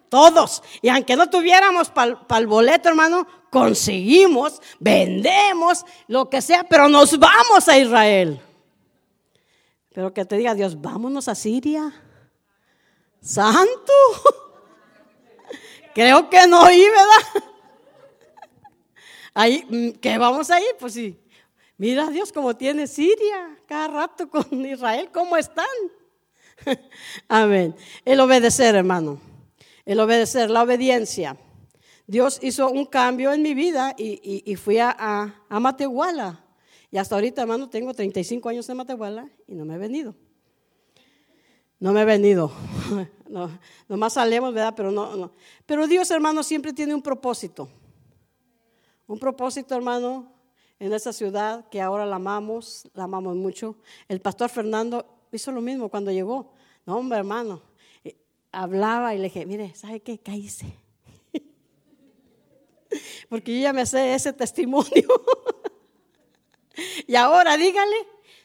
Todos. 0.10 0.62
Y 0.82 0.90
aunque 0.90 1.16
no 1.16 1.30
tuviéramos 1.30 1.90
para 1.90 2.18
el 2.38 2.48
boleto, 2.48 2.90
hermano, 2.90 3.26
conseguimos, 3.50 4.62
vendemos, 4.80 5.86
lo 6.08 6.30
que 6.30 6.42
sea, 6.42 6.63
pero 6.66 6.90
nos 6.90 7.18
vamos 7.18 7.68
a 7.68 7.78
Israel. 7.78 8.42
Pero 9.94 10.13
que 10.13 10.26
te 10.26 10.38
diga 10.38 10.54
Dios, 10.54 10.80
vámonos 10.82 11.28
a 11.28 11.36
Siria. 11.36 11.94
Santo. 13.22 13.94
Creo 15.96 16.30
que 16.30 16.48
no 16.48 16.63
oí, 16.63 16.86
¿verdad? 16.86 17.52
Ahí, 19.39 19.63
mm, 19.69 20.00
¿qué 20.00 20.17
vamos 20.17 20.50
a 20.50 20.60
ir? 20.60 20.65
Pues 20.80 20.93
sí. 20.93 21.15
Mira 21.78 22.10
Dios 22.10 22.34
cómo 22.34 22.56
tiene 22.56 22.88
Siria 22.88 23.56
cada 23.67 23.88
rato 23.88 24.28
con 24.28 24.47
Israel, 24.65 25.10
¿cómo 25.13 25.38
están? 25.38 25.67
Amén. 27.28 27.76
El 28.04 28.19
obedecer, 28.19 28.73
hermano. 28.73 29.21
El 29.86 30.00
obedecer, 30.00 30.50
la 30.50 30.63
obediencia. 30.63 31.38
Dios 32.08 32.39
hizo 32.41 32.71
un 32.71 32.88
cambio 32.88 33.32
en 33.32 33.43
mi 33.43 33.54
vida 33.54 33.93
y, 33.95 34.56
fui 34.56 34.80
a, 34.80 34.95
a, 34.97 35.60
Matehuala. 35.60 36.43
Y 36.89 36.97
hasta 36.97 37.13
ahorita, 37.13 37.43
hermano, 37.43 37.69
tengo 37.69 37.93
35 37.93 38.50
años 38.50 38.67
en 38.69 38.78
Matehuala 38.78 39.30
y 39.45 39.54
no 39.54 39.65
me 39.65 39.76
he 39.76 39.78
venido. 39.78 40.15
No 41.80 41.93
me 41.93 42.02
he 42.02 42.06
venido. 42.06 42.52
No, 43.30 43.60
nomás 43.89 44.13
salemos, 44.13 44.54
¿verdad? 44.54 44.73
Pero 44.73 44.89
no, 44.89 45.17
no. 45.17 45.34
Pero 45.65 45.86
Dios, 45.86 46.10
hermano, 46.12 46.43
siempre 46.43 46.71
tiene 46.71 46.95
un 46.95 47.02
propósito. 47.02 47.67
Un 49.08 49.20
propósito, 49.20 49.74
hermano, 49.74 50.34
en 50.80 50.93
esa 50.93 51.13
ciudad 51.13 51.67
que 51.70 51.82
ahora 51.82 52.06
la 52.06 52.17
amamos, 52.17 52.89
la 52.93 53.06
amamos 53.06 53.36
mucho. 53.36 53.78
El 54.10 54.20
pastor 54.20 54.50
Fernando 54.50 55.06
hizo 55.32 55.52
lo 55.52 55.62
mismo 55.62 55.89
cuando 55.89 56.12
llegó. 56.12 56.54
No, 56.86 56.98
hombre, 56.98 57.17
hermano. 57.17 57.62
Eh, 58.04 58.17
hablaba 58.52 59.15
y 59.15 59.17
le 59.17 59.25
dije, 59.25 59.46
mire, 59.46 59.73
¿sabe 59.75 60.02
qué? 60.02 60.19
Caíse. 60.19 60.77
Porque 63.29 63.56
yo 63.56 63.62
ya 63.62 63.73
me 63.73 63.86
sé 63.86 64.13
ese 64.13 64.34
testimonio. 64.34 65.08
y 67.08 67.15
ahora 67.15 67.56
dígale, 67.56 67.96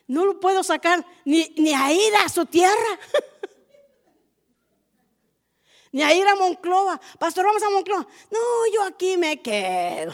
no 0.07 0.25
lo 0.25 0.39
puedo 0.39 0.63
sacar 0.63 1.05
ni, 1.25 1.53
ni 1.57 1.75
a 1.75 1.93
ir 1.93 2.15
a 2.25 2.29
su 2.29 2.47
tierra. 2.47 2.73
ni 5.93 6.03
a 6.03 6.15
ir 6.15 6.27
a 6.27 6.37
Monclova. 6.37 7.01
Pastor, 7.19 7.45
vamos 7.45 7.63
a 7.65 7.71
Monclova. 7.71 8.07
No, 8.31 8.39
yo 8.73 8.85
aquí 8.85 9.17
me 9.17 9.43
quedo. 9.43 10.13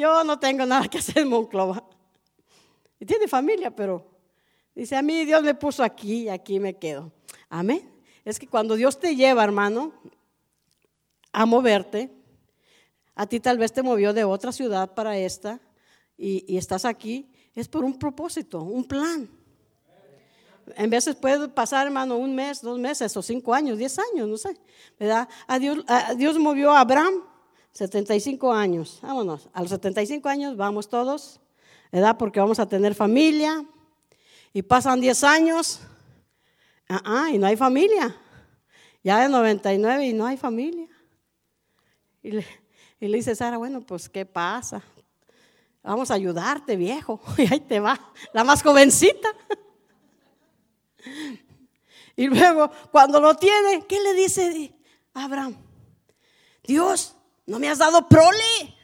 Yo 0.00 0.24
no 0.24 0.38
tengo 0.38 0.66
nada 0.66 0.88
que 0.88 0.98
hacer 0.98 1.18
en 1.18 1.28
Monclova. 1.28 1.84
Y 2.98 3.06
tiene 3.06 3.28
familia, 3.28 3.74
pero 3.74 4.10
Dice, 4.74 4.96
a 4.96 5.02
mí 5.02 5.24
Dios 5.24 5.42
me 5.42 5.54
puso 5.54 5.82
aquí 5.82 6.22
y 6.22 6.28
aquí 6.28 6.60
me 6.60 6.74
quedo. 6.74 7.12
Amén. 7.48 7.86
Es 8.24 8.38
que 8.38 8.46
cuando 8.46 8.76
Dios 8.76 8.98
te 8.98 9.16
lleva, 9.16 9.44
hermano, 9.44 9.92
a 11.32 11.44
moverte, 11.44 12.10
a 13.14 13.26
ti 13.26 13.40
tal 13.40 13.58
vez 13.58 13.72
te 13.72 13.82
movió 13.82 14.12
de 14.12 14.24
otra 14.24 14.52
ciudad 14.52 14.94
para 14.94 15.18
esta, 15.18 15.60
y, 16.16 16.56
estás 16.56 16.84
aquí, 16.84 17.30
es 17.54 17.66
por 17.66 17.84
un 17.84 17.98
propósito, 17.98 18.62
un 18.62 18.84
plan. 18.84 19.28
En 20.76 20.88
veces 20.88 21.16
puede 21.16 21.48
pasar, 21.48 21.86
hermano, 21.86 22.16
un 22.16 22.34
mes, 22.34 22.60
dos 22.60 22.78
meses, 22.78 23.16
o 23.16 23.22
cinco 23.22 23.52
años, 23.52 23.78
diez 23.78 23.98
años, 23.98 24.28
no 24.28 24.36
sé. 24.36 24.56
¿Verdad? 24.98 25.28
Dios 26.16 26.38
movió 26.38 26.72
a 26.72 26.80
Abraham 26.80 27.22
75 27.72 28.52
años. 28.52 28.98
Vámonos. 29.02 29.48
A 29.52 29.62
los 29.62 29.70
75 29.70 30.28
años 30.28 30.56
vamos 30.56 30.88
todos, 30.88 31.40
¿verdad? 31.92 32.16
Porque 32.18 32.40
vamos 32.40 32.58
a 32.58 32.68
tener 32.68 32.94
familia. 32.94 33.64
Y 34.52 34.62
pasan 34.62 35.00
10 35.00 35.24
años. 35.24 35.80
Ah, 36.88 37.28
y 37.32 37.38
no 37.38 37.46
hay 37.46 37.56
familia. 37.56 38.16
Ya 39.02 39.20
de 39.20 39.28
99 39.28 40.06
y 40.06 40.12
no 40.12 40.26
hay 40.26 40.36
familia. 40.36 40.88
Y 42.22 42.32
le, 42.32 42.46
y 42.98 43.08
le 43.08 43.16
dice 43.16 43.34
Sara, 43.34 43.56
bueno, 43.56 43.80
pues 43.80 44.08
¿qué 44.08 44.26
pasa? 44.26 44.82
Vamos 45.82 46.10
a 46.10 46.14
ayudarte, 46.14 46.76
viejo. 46.76 47.20
Y 47.38 47.52
ahí 47.52 47.60
te 47.60 47.80
va, 47.80 47.98
la 48.32 48.44
más 48.44 48.62
jovencita. 48.62 49.28
Y 52.16 52.26
luego, 52.26 52.70
cuando 52.92 53.20
lo 53.20 53.34
tiene, 53.36 53.86
¿qué 53.88 53.98
le 54.00 54.12
dice 54.12 54.74
Abraham? 55.14 55.56
Dios, 56.62 57.16
no 57.50 57.58
me 57.58 57.68
has 57.68 57.78
dado 57.78 58.08
prole. 58.08 58.76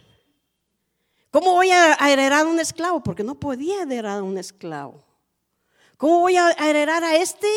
¿Cómo 1.31 1.53
voy 1.53 1.71
a 1.71 1.95
heredar 2.11 2.47
a 2.47 2.49
un 2.49 2.59
esclavo? 2.59 3.03
Porque 3.03 3.23
no 3.23 3.35
podía 3.35 3.83
heredar 3.83 4.19
a 4.19 4.23
un 4.23 4.39
esclavo. 4.39 5.05
¿Cómo 5.97 6.21
voy 6.21 6.37
a 6.37 6.51
heredar 6.53 7.05
a 7.05 7.17
este? 7.17 7.49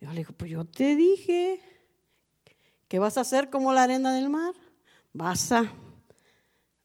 Yo 0.00 0.10
le 0.10 0.18
digo, 0.18 0.32
pues 0.32 0.50
yo 0.50 0.64
te 0.64 0.96
dije 0.96 1.60
que 2.88 2.98
vas 2.98 3.18
a 3.18 3.22
hacer 3.22 3.50
como 3.50 3.72
la 3.72 3.82
arena 3.82 4.14
del 4.14 4.30
mar. 4.30 4.54
Vas 5.12 5.52
a 5.52 5.72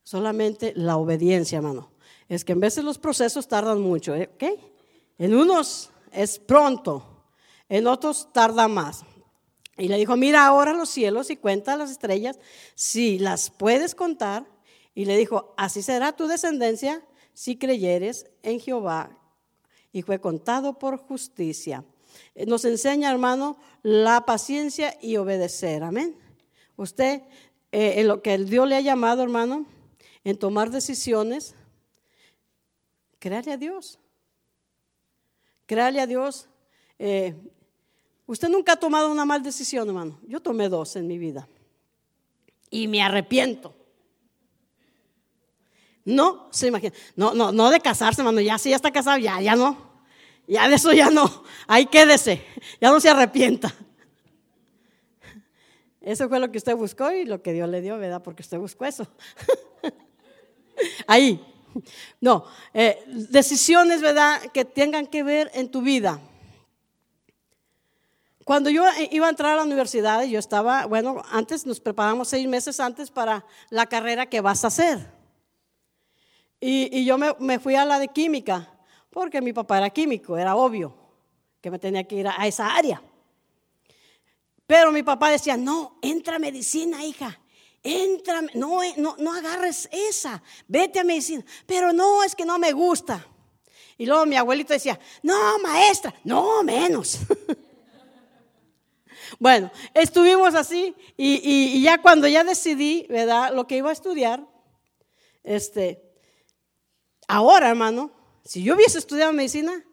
Solamente 0.03 0.73
la 0.75 0.97
obediencia, 0.97 1.57
hermano. 1.57 1.89
Es 2.27 2.43
que 2.43 2.51
en 2.51 2.59
veces 2.59 2.84
los 2.84 2.97
procesos 2.97 3.47
tardan 3.47 3.81
mucho, 3.81 4.13
¿eh? 4.15 4.29
¿ok? 4.34 4.43
En 5.17 5.34
unos 5.34 5.91
es 6.11 6.39
pronto, 6.39 7.23
en 7.69 7.88
otros 7.88 8.31
tarda 8.34 8.67
más. 8.67 9.05
Y 9.78 9.88
le 9.88 9.97
dijo, 9.97 10.15
mira 10.15 10.45
ahora 10.45 10.74
los 10.74 10.89
cielos 10.89 11.30
y 11.30 11.38
cuenta 11.38 11.78
las 11.78 11.89
estrellas, 11.89 12.39
si 12.76 13.17
las 13.17 13.49
puedes 13.49 13.95
contar. 13.95 14.45
Y 14.93 15.05
le 15.05 15.17
dijo, 15.17 15.53
así 15.57 15.82
será 15.82 16.11
tu 16.11 16.28
descendencia 16.28 17.03
si 17.34 17.57
creyeres 17.57 18.28
en 18.43 18.59
Jehová. 18.59 19.17
Y 19.91 20.03
fue 20.03 20.19
contado 20.19 20.78
por 20.78 20.97
justicia. 20.97 21.84
Eh, 22.36 22.45
nos 22.45 22.65
enseña, 22.65 23.11
hermano, 23.11 23.57
la 23.82 24.26
paciencia 24.26 24.97
y 25.01 25.17
obedecer. 25.17 25.84
Amén. 25.84 26.15
Usted, 26.76 27.21
eh, 27.71 27.95
en 27.97 28.07
lo 28.07 28.21
que 28.21 28.38
Dios 28.38 28.67
le 28.67 28.76
ha 28.76 28.82
llamado, 28.82 29.24
hermano, 29.24 29.65
en 30.24 30.38
tomar 30.38 30.69
decisiones, 30.69 31.55
créale 33.19 33.51
a 33.51 33.57
Dios. 33.57 33.99
Créale 35.65 36.01
a 36.01 36.07
Dios. 36.07 36.47
Eh, 36.99 37.36
usted 38.26 38.49
nunca 38.49 38.74
ha 38.74 38.76
tomado 38.76 39.11
una 39.11 39.26
mal 39.26 39.43
decisión, 39.43 39.88
hermano. 39.88 40.19
Yo 40.28 40.39
tomé 40.39 40.69
dos 40.69 40.95
en 40.95 41.07
mi 41.07 41.17
vida. 41.17 41.47
Y 42.69 42.88
me 42.88 43.01
arrepiento. 43.01 43.76
No, 46.05 46.49
se 46.51 46.67
imagina. 46.67 46.93
No, 47.15 47.34
no, 47.34 47.51
no 47.51 47.69
de 47.69 47.80
casarse, 47.80 48.21
hermano. 48.21 48.41
Ya 48.41 48.57
si 48.57 48.71
ya 48.71 48.76
está 48.76 48.91
casado, 48.91 49.17
ya, 49.17 49.39
ya 49.41 49.55
no. 49.55 49.93
Ya 50.47 50.67
de 50.67 50.76
eso 50.76 50.91
ya 50.91 51.09
no. 51.09 51.43
Ahí 51.67 51.86
quédese. 51.86 52.43
Ya 52.82 52.89
no 52.89 52.99
se 52.99 53.09
arrepienta. 53.09 53.74
Eso 56.01 56.28
fue 56.28 56.39
lo 56.39 56.51
que 56.51 56.57
usted 56.57 56.76
buscó 56.76 57.11
y 57.13 57.24
lo 57.24 57.41
que 57.41 57.53
Dios 57.53 57.69
le 57.69 57.80
dio, 57.80 57.97
¿verdad? 57.97 58.21
Porque 58.21 58.41
usted 58.41 58.57
buscó 58.57 58.86
eso. 58.86 59.07
Ahí. 61.07 61.41
No, 62.19 62.45
eh, 62.74 63.03
decisiones, 63.07 64.01
¿verdad?, 64.01 64.41
que 64.51 64.65
tengan 64.65 65.07
que 65.07 65.24
ver 65.24 65.49
en 65.53 65.71
tu 65.71 65.82
vida. 65.82 66.19
Cuando 68.46 68.70
yo 68.70 68.84
iba 69.12 69.28
a 69.28 69.30
entrar 69.30 69.54
a 69.54 69.56
la 69.58 69.64
universidad, 69.64 70.24
yo 70.24 70.39
estaba, 70.39 70.86
bueno, 70.86 71.22
antes 71.32 71.66
nos 71.66 71.80
preparamos 71.80 72.28
seis 72.28 72.48
meses 72.48 72.80
antes 72.80 73.10
para 73.10 73.46
la 73.70 73.86
carrera 73.86 74.26
que 74.26 74.41
vas 74.41 74.64
a 74.64 74.68
hacer. 74.68 75.00
Y, 76.60 77.04
yo 77.06 77.18
me, 77.18 77.36
me, 77.39 77.60
fui 77.60 77.76
a 77.76 77.86
la 77.86 78.00
de 78.00 78.08
química, 78.08 78.70
porque 79.10 79.41
mi 79.41 79.52
papá 79.54 79.78
era 79.78 79.89
químico, 79.89 80.38
era 80.38 80.56
obvio 80.56 80.96
que 81.62 81.70
me 81.70 81.80
tenía 81.80 82.06
que 82.06 82.16
ir 82.16 82.28
a 82.28 82.48
esa 82.48 82.74
área. 82.74 83.02
Pero 84.66 84.91
mi 84.91 85.04
papá 85.04 85.30
decía, 85.30 85.58
no, 85.58 85.98
entra 86.02 86.38
a 86.38 86.39
medicina, 86.39 87.04
hija 87.04 87.39
entra, 87.84 88.41
no, 88.54 88.80
no, 88.98 89.16
no 89.20 89.34
agarres 89.34 89.89
esa, 89.91 90.41
vete 90.68 91.00
a 91.00 91.04
medicina, 91.04 91.44
pero 91.66 91.91
no, 91.91 92.24
es 92.24 92.34
que 92.34 92.46
no 92.46 92.58
me 92.58 92.72
gusta. 92.72 93.28
Y 93.98 94.06
luego 94.06 94.26
mi 94.26 94.36
abuelito 94.36 94.74
decía, 94.74 95.00
no, 95.22 95.60
maestra, 95.60 96.14
no, 96.24 96.64
menos. 96.64 97.20
bueno, 99.39 99.71
estuvimos 99.93 100.55
así 100.55 100.95
y, 101.17 101.81
ya 101.81 102.01
cuando 102.01 102.27
ya 102.27 102.43
decidí, 102.43 103.05
¿verdad? 103.09 103.53
Lo 103.53 103.67
que 103.67 103.77
iba 103.77 103.89
a 103.89 103.93
estudiar, 103.93 104.45
este, 105.43 106.01
ahora, 107.27 107.69
hermano, 107.69 108.11
si 108.43 108.63
yo 108.63 108.75
hubiese 108.75 108.97
estudiado 108.99 109.34
medicina, 109.34 109.84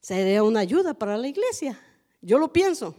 sería 0.00 0.42
una 0.42 0.60
ayuda 0.60 0.94
para 0.94 1.16
la 1.16 1.28
iglesia. 1.28 1.80
Yo 2.20 2.38
lo 2.38 2.52
pienso. 2.52 2.94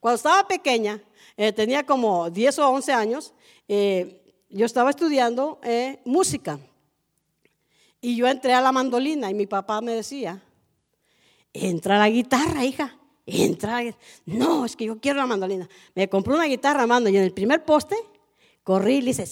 Cuando 0.00 0.16
estaba 0.16 0.48
pequeña, 0.48 1.02
eh, 1.36 1.52
tenía 1.52 1.84
como 1.84 2.30
10 2.30 2.58
o 2.58 2.68
11 2.70 2.92
años, 2.92 3.34
eh, 3.68 4.22
yo 4.48 4.64
estaba 4.64 4.90
estudiando 4.90 5.60
eh, 5.62 6.00
música 6.04 6.58
y 8.00 8.16
yo 8.16 8.26
entré 8.26 8.54
a 8.54 8.60
la 8.60 8.72
mandolina 8.72 9.30
y 9.30 9.34
mi 9.34 9.46
papá 9.46 9.80
me 9.80 9.92
decía, 9.92 10.42
entra 11.52 11.98
la 11.98 12.08
guitarra, 12.08 12.64
hija, 12.64 12.96
entra. 13.26 13.82
No, 14.24 14.64
es 14.64 14.76
que 14.76 14.86
yo 14.86 14.98
quiero 15.00 15.18
la 15.18 15.26
mandolina. 15.26 15.68
Me 15.94 16.08
compró 16.08 16.34
una 16.34 16.44
guitarra, 16.44 16.86
mando, 16.86 17.10
y 17.10 17.16
en 17.16 17.24
el 17.24 17.32
primer 17.32 17.64
poste 17.64 17.96
corrí 18.62 18.96
y 18.96 19.00
le 19.00 19.06
dice, 19.08 19.26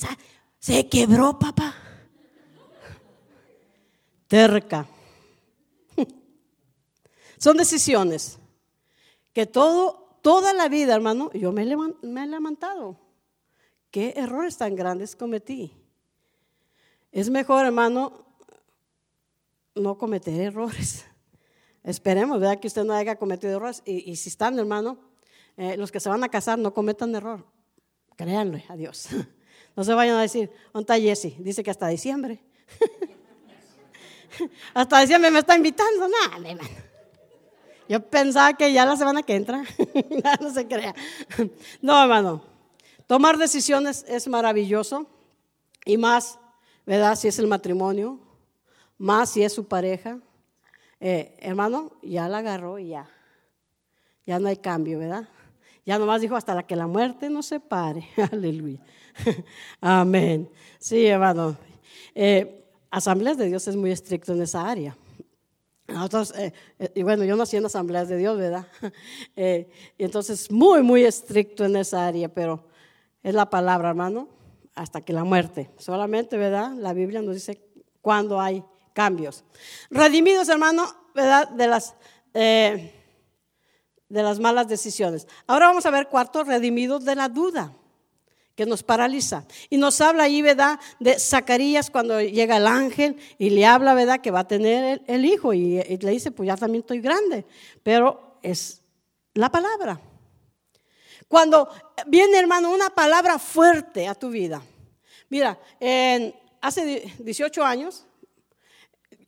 se 0.58 0.88
quebró, 0.88 1.38
papá. 1.38 1.74
Terca. 4.28 4.86
Son 7.38 7.56
decisiones 7.56 8.38
que 9.32 9.46
todo 9.46 10.04
Toda 10.24 10.54
la 10.54 10.70
vida, 10.70 10.94
hermano, 10.94 11.30
yo 11.34 11.52
me, 11.52 11.64
he 11.64 12.26
levantado. 12.26 12.96
¿Qué 13.90 14.14
errores 14.16 14.56
tan 14.56 14.74
grandes 14.74 15.14
cometí? 15.14 15.70
Es 17.12 17.28
mejor, 17.28 17.66
hermano, 17.66 18.24
no 19.74 19.98
cometer 19.98 20.40
errores. 20.40 21.04
Esperemos, 21.84 22.40
¿verdad? 22.40 22.58
Que 22.58 22.66
usted 22.66 22.82
no 22.84 22.94
haya 22.94 23.16
cometido 23.16 23.54
errores. 23.54 23.82
Y, 23.84 24.16
si 24.16 24.30
están, 24.30 24.58
hermano, 24.58 24.98
eh, 25.56 25.76
los 25.76 25.92
que 25.92 26.00
se 26.00 26.08
van 26.08 26.24
a 26.24 26.28
casar, 26.30 26.58
no 26.58 26.72
cometan 26.72 27.14
error. 27.14 27.44
Créanle 28.16 28.64
a 28.68 28.76
Dios. 28.76 29.08
No 29.76 29.82
se 29.82 29.92
vayan 29.92 30.14
a 30.14 30.22
decir, 30.22 30.52
¿dónde 30.72 31.00
Jesse? 31.00 31.34
Dice 31.40 31.64
que 31.64 31.70
hasta 31.72 31.88
diciembre. 31.88 32.38
hasta 34.74 35.00
diciembre 35.00 35.32
me 35.32 35.40
está 35.40 35.56
invitando. 35.56 36.06
No, 36.06 36.48
hermano. 36.48 36.68
Yo 37.88 38.00
pensaba 38.00 38.54
que 38.54 38.72
ya 38.72 38.86
la 38.86 38.96
semana 38.96 39.22
que 39.22 39.34
entra, 39.34 39.64
no 40.40 40.50
se 40.52 40.68
crea. 40.68 40.94
No, 41.82 42.00
hermano, 42.00 42.42
tomar 43.06 43.36
decisiones 43.36 44.04
es 44.08 44.26
maravilloso 44.28 45.06
y 45.84 45.98
más, 45.98 46.38
¿verdad? 46.86 47.16
Si 47.16 47.28
es 47.28 47.38
el 47.38 47.46
matrimonio, 47.46 48.20
más 48.96 49.30
si 49.30 49.42
es 49.42 49.52
su 49.52 49.66
pareja. 49.66 50.18
Eh, 51.00 51.36
hermano, 51.40 51.92
ya 52.02 52.28
la 52.28 52.38
agarró 52.38 52.78
y 52.78 52.88
ya. 52.88 53.08
Ya 54.26 54.38
no 54.38 54.48
hay 54.48 54.56
cambio, 54.56 54.98
¿verdad? 54.98 55.28
Ya 55.84 55.98
nomás 55.98 56.20
dijo 56.20 56.34
hasta 56.34 56.54
la 56.54 56.66
que 56.66 56.76
la 56.76 56.86
muerte 56.86 57.28
no 57.28 57.42
se 57.42 57.60
pare. 57.60 58.08
Aleluya. 58.32 58.80
Amén. 59.80 60.50
Sí, 60.78 61.06
hermano. 61.06 61.56
Eh, 62.14 62.60
Asambleas 62.90 63.36
de 63.36 63.46
Dios 63.46 63.66
es 63.66 63.74
muy 63.74 63.90
estricto 63.90 64.32
en 64.32 64.42
esa 64.42 64.70
área. 64.70 64.96
Nosotros, 65.88 66.32
eh, 66.38 66.52
y 66.94 67.02
bueno, 67.02 67.24
yo 67.24 67.36
nací 67.36 67.56
en 67.56 67.66
asambleas 67.66 68.08
de 68.08 68.16
Dios, 68.16 68.38
¿verdad? 68.38 68.66
Y 69.36 70.04
entonces, 70.04 70.50
muy, 70.50 70.82
muy 70.82 71.02
estricto 71.04 71.64
en 71.64 71.74
esa 71.76 72.06
área, 72.06 72.28
pero 72.28 72.68
es 73.22 73.34
la 73.34 73.50
palabra, 73.50 73.90
hermano, 73.90 74.28
hasta 74.74 75.00
que 75.00 75.12
la 75.12 75.24
muerte. 75.24 75.70
Solamente, 75.76 76.36
¿verdad? 76.36 76.72
La 76.76 76.92
Biblia 76.92 77.20
nos 77.20 77.34
dice 77.34 77.60
cuando 78.00 78.40
hay 78.40 78.62
cambios. 78.94 79.44
Redimidos, 79.90 80.48
hermano, 80.48 80.86
¿verdad? 81.14 81.50
De 81.50 81.66
las, 81.66 81.94
de 82.32 82.92
las 84.08 84.40
malas 84.40 84.68
decisiones. 84.68 85.26
Ahora 85.46 85.66
vamos 85.66 85.84
a 85.84 85.90
ver 85.90 86.08
cuarto, 86.08 86.42
redimidos 86.44 87.04
de 87.04 87.14
la 87.14 87.28
duda 87.28 87.74
que 88.54 88.66
nos 88.66 88.82
paraliza. 88.82 89.44
Y 89.68 89.76
nos 89.76 90.00
habla 90.00 90.24
ahí, 90.24 90.40
¿verdad? 90.40 90.78
De 91.00 91.18
Zacarías 91.18 91.90
cuando 91.90 92.20
llega 92.20 92.56
el 92.56 92.66
ángel 92.66 93.16
y 93.38 93.50
le 93.50 93.66
habla, 93.66 93.94
¿verdad? 93.94 94.20
Que 94.20 94.30
va 94.30 94.40
a 94.40 94.48
tener 94.48 95.02
el, 95.06 95.24
hijo 95.24 95.52
y, 95.52 95.82
le 95.82 96.10
dice, 96.10 96.30
pues 96.30 96.46
ya 96.46 96.56
también 96.56 96.80
estoy 96.80 97.00
grande. 97.00 97.44
Pero 97.82 98.38
es 98.42 98.82
la 99.34 99.50
palabra. 99.50 100.00
Cuando 101.26 101.68
viene, 102.06 102.38
hermano, 102.38 102.72
una 102.72 102.90
palabra 102.90 103.38
fuerte 103.38 104.06
a 104.06 104.14
tu 104.14 104.28
vida. 104.28 104.62
Mira, 105.28 105.58
hace 106.60 107.12
18 107.18 107.64
años 107.64 108.06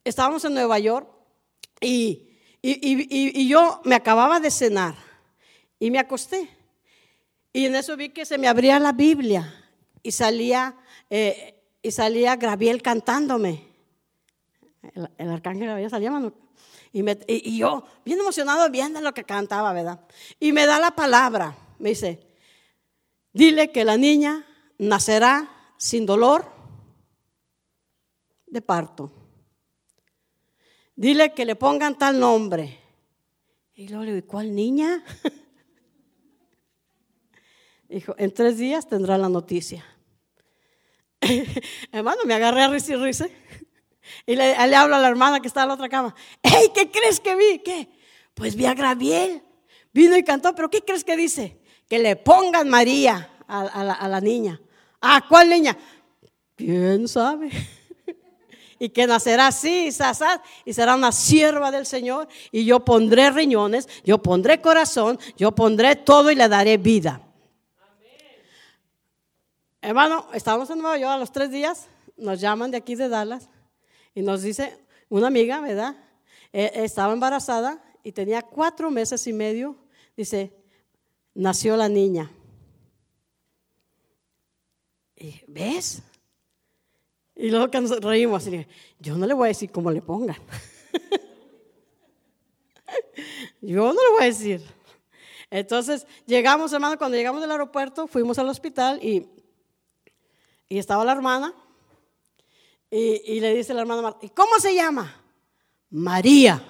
estábamos 0.09 0.45
en 0.45 0.55
Nueva 0.55 0.79
York 0.79 1.09
y, 1.81 2.31
y, 2.63 3.49
yo 3.49 3.81
me 3.85 3.97
acababa 3.97 4.41
de 4.41 4.51
cenar 4.51 4.95
y 5.79 5.91
me 5.91 5.99
acosté. 5.99 6.49
Y 7.53 7.67
en 7.67 7.75
eso 7.75 7.97
vi 7.97 8.11
que 8.11 8.25
se 8.25 8.39
me 8.39 8.49
abría 8.49 8.79
la 8.79 8.93
Biblia 8.93 9.53
y 10.03 10.13
salía, 10.13 10.77
eh, 11.11 11.61
y 11.83 11.91
salía 11.91 12.37
Gabriel 12.37 12.83
cantándome. 12.83 13.67
El, 15.19 15.31
arcángel 15.31 15.67
Gabriel 15.67 15.91
salía, 15.91 16.13
y, 16.93 17.05
y, 17.27 17.59
yo, 17.59 17.85
bien 18.05 18.21
emocionado, 18.21 18.71
viendo 18.71 19.01
lo 19.01 19.13
que 19.13 19.25
cantaba, 19.25 19.73
¿verdad? 19.73 20.01
Y 20.39 20.53
me 20.53 20.67
da 20.67 20.79
la 20.79 20.93
palabra, 20.93 21.57
me 21.79 21.91
dice, 21.91 22.21
dile 23.33 23.73
que 23.73 23.85
la 23.85 23.97
niña 23.97 24.47
nacerá 24.79 25.51
sin 25.77 26.07
dolor 26.07 26.51
de 28.47 28.63
parto. 28.63 29.26
Dile 30.97 31.35
que 31.35 31.45
le 31.45 31.55
pongan 31.55 31.97
tal 31.97 32.19
nombre. 32.19 32.81
Y 33.75 33.89
luego 33.89 34.05
le 34.05 34.15
digo, 34.15 34.27
¿cuál 34.27 34.55
niña? 34.55 35.05
Dijo, 37.89 38.15
en 38.19 38.33
tres 38.33 38.59
días 38.59 38.89
tendrá 38.89 39.19
la 39.19 39.29
noticia. 39.29 39.85
Hermano, 41.93 42.23
me 42.25 42.35
agarré 42.35 42.63
a 42.63 42.69
risa 42.69 42.95
y. 42.95 44.33
Y 44.33 44.37
le, 44.37 44.55
hablo 44.55 44.97
a 44.97 45.01
la 45.01 45.09
hermana 45.09 45.41
que 45.41 45.49
está 45.49 45.63
en 45.63 45.69
la 45.69 45.75
otra 45.75 45.89
cama. 45.89 46.15
¡Hey, 46.43 46.71
qué 46.75 46.91
crees 46.91 47.21
que 47.21 47.37
vi! 47.37 47.59
¿Qué? 47.59 47.89
Pues 48.35 48.57
vi 48.57 48.67
a 48.67 48.75
Graviel. 48.75 49.43
Vino 49.93 50.17
y 50.17 50.23
cantó, 50.23 50.55
pero 50.55 50.71
¿qué 50.71 50.83
crees 50.83 51.05
que 51.05 51.17
dice? 51.17 51.61
Que 51.89 51.99
le 51.99 52.17
pongan 52.17 52.69
María 52.69 53.31
a, 53.47 54.09
la, 54.09 54.21
niña. 54.21 54.61
¿Ah, 55.01 55.25
cuál 55.29 55.49
niña? 55.49 55.77
¿Quién 56.55 57.09
sabe? 57.09 57.51
Y 58.79 58.91
que 58.91 59.07
nacerá 59.07 59.49
así, 59.49 59.89
y 60.65 60.73
será 60.73 60.95
una 60.95 61.13
sierva 61.13 61.71
del 61.71 61.87
Señor, 61.87 62.29
y 62.51 62.65
yo 62.65 62.85
pondré 62.85 63.31
riñones, 63.31 63.89
yo 64.05 64.23
pondré 64.23 64.61
corazón, 64.61 65.19
yo 65.37 65.53
pondré 65.55 65.97
todo 65.97 66.31
y 66.31 66.35
le 66.35 66.49
daré 66.49 66.77
vida. 66.77 67.21
Hermano, 69.81 70.27
estábamos 70.35 70.69
en 70.71 70.79
Nueva 70.79 70.99
York 70.99 71.13
a 71.13 71.19
los 71.19 71.33
tres 71.33 71.51
días, 71.51 71.89
nos 72.17 72.41
llaman 72.41 72.71
de 72.71 72.79
aquí 72.79 72.95
de 72.95 73.09
Dallas 73.09 73.49
y 74.15 74.23
nos 74.23 74.43
dice 74.43 74.77
una 75.09 75.29
amiga, 75.29 75.61
¿verdad? 75.61 75.97
Eh, 76.53 76.73
estaba 76.75 77.13
embarazada 77.13 77.83
y 78.03 78.13
tenía 78.13 78.43
cuatro 78.43 78.91
meses 78.91 79.27
y 79.27 79.33
medio. 79.33 79.77
Dice, 80.17 80.53
nació 81.35 81.77
la 81.77 81.89
niña. 81.89 82.31
¿Ves? 85.47 86.03
Y 87.37 87.51
luego 87.51 87.69
nos 87.81 88.01
reímos, 88.01 88.47
y 88.47 88.51
dije, 88.51 88.69
yo 88.99 89.17
no 89.17 89.27
le 89.27 89.35
voy 89.35 89.47
a 89.47 89.49
decir 89.49 89.71
cómo 89.71 89.91
le 89.91 90.01
pongan. 90.01 90.37
yo 93.61 93.93
no 93.93 94.03
le 94.03 94.11
voy 94.13 94.23
a 94.23 94.27
decir. 94.27 94.63
Entonces, 95.51 96.07
llegamos, 96.27 96.73
hermano, 96.73 96.99
cuando 96.99 97.17
llegamos 97.17 97.41
del 97.41 97.51
aeropuerto, 97.51 98.07
fuimos 98.07 98.39
al 98.39 98.49
hospital 98.49 98.99
y 99.03 99.27
y 100.69 100.79
estaba 100.79 101.05
la 101.05 101.13
hermana 101.13 101.55
y, 102.91 103.41
le 103.41 103.55
dice 103.55 103.75
la 103.75 103.83
hermana 103.83 104.17
¿y 104.23 104.31
cómo 104.31 104.59
se 104.59 104.75
llama? 104.75 105.23
María. 105.91 106.63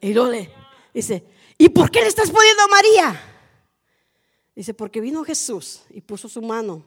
Y 0.00 0.14
luego 0.14 0.30
le 0.30 0.50
dice, 0.92 1.24
¿y 1.58 1.68
por 1.68 1.90
qué 1.90 2.00
le 2.00 2.08
estás 2.08 2.30
poniendo 2.30 2.66
María? 2.68 3.20
Dice, 4.54 4.72
porque 4.72 5.00
vino 5.00 5.24
Jesús 5.24 5.82
y 5.90 6.00
puso 6.00 6.28
su 6.28 6.40
mano. 6.40 6.84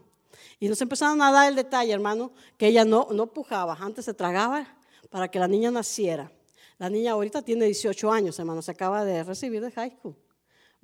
Y 0.59 0.67
nos 0.67 0.81
empezaron 0.81 1.21
a 1.21 1.31
dar 1.31 1.49
el 1.49 1.55
detalle, 1.55 1.93
hermano, 1.93 2.31
que 2.57 2.67
ella 2.67 2.83
no, 2.83 3.07
no 3.11 3.27
pujaba, 3.27 3.77
antes 3.79 4.05
se 4.05 4.13
tragaba 4.13 4.67
para 5.09 5.29
que 5.29 5.39
la 5.39 5.47
niña 5.47 5.71
naciera. 5.71 6.31
La 6.77 6.89
niña 6.89 7.11
ahorita 7.11 7.41
tiene 7.41 7.65
18 7.65 8.11
años, 8.11 8.39
hermano, 8.39 8.61
se 8.61 8.71
acaba 8.71 9.05
de 9.05 9.23
recibir 9.23 9.61
de 9.61 9.71
high 9.71 9.91
school. 9.91 10.15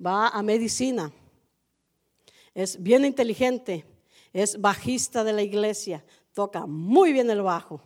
Va 0.04 0.28
a 0.28 0.42
medicina. 0.42 1.12
Es 2.54 2.80
bien 2.82 3.04
inteligente 3.04 3.84
es 4.34 4.60
bajista 4.60 5.24
de 5.24 5.32
la 5.32 5.42
iglesia, 5.42 6.04
toca 6.34 6.66
muy 6.66 7.12
bien 7.12 7.30
el 7.30 7.40
bajo. 7.40 7.80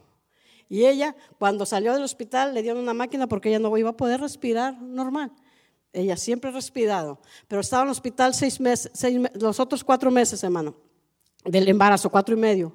Y 0.69 0.87
ella, 0.87 1.15
cuando 1.39 1.65
salió 1.65 1.93
del 1.93 2.03
hospital, 2.03 2.55
le 2.55 2.63
dieron 2.63 2.83
una 2.83 2.95
máquina 2.95 3.27
porque 3.27 3.51
ella 3.51 3.59
no 3.59 3.77
iba 3.77 3.91
a 3.91 3.97
poder 3.97 4.21
respirar 4.21 4.81
normal. 4.81 5.31
Ella 5.93 6.17
siempre 6.17 6.51
ha 6.51 6.53
respirado, 6.53 7.21
pero 7.47 7.61
estaba 7.61 7.83
en 7.83 7.89
el 7.89 7.93
hospital 7.93 8.35
seis 8.35 8.61
meses, 8.61 8.91
los 9.35 9.61
otros 9.61 9.85
cuatro 9.85 10.11
meses, 10.11 10.43
hermano, 10.43 10.75
del 11.49 11.69
embarazo, 11.69 12.11
cuatro 12.11 12.37
y 12.37 12.39
medio. 12.39 12.73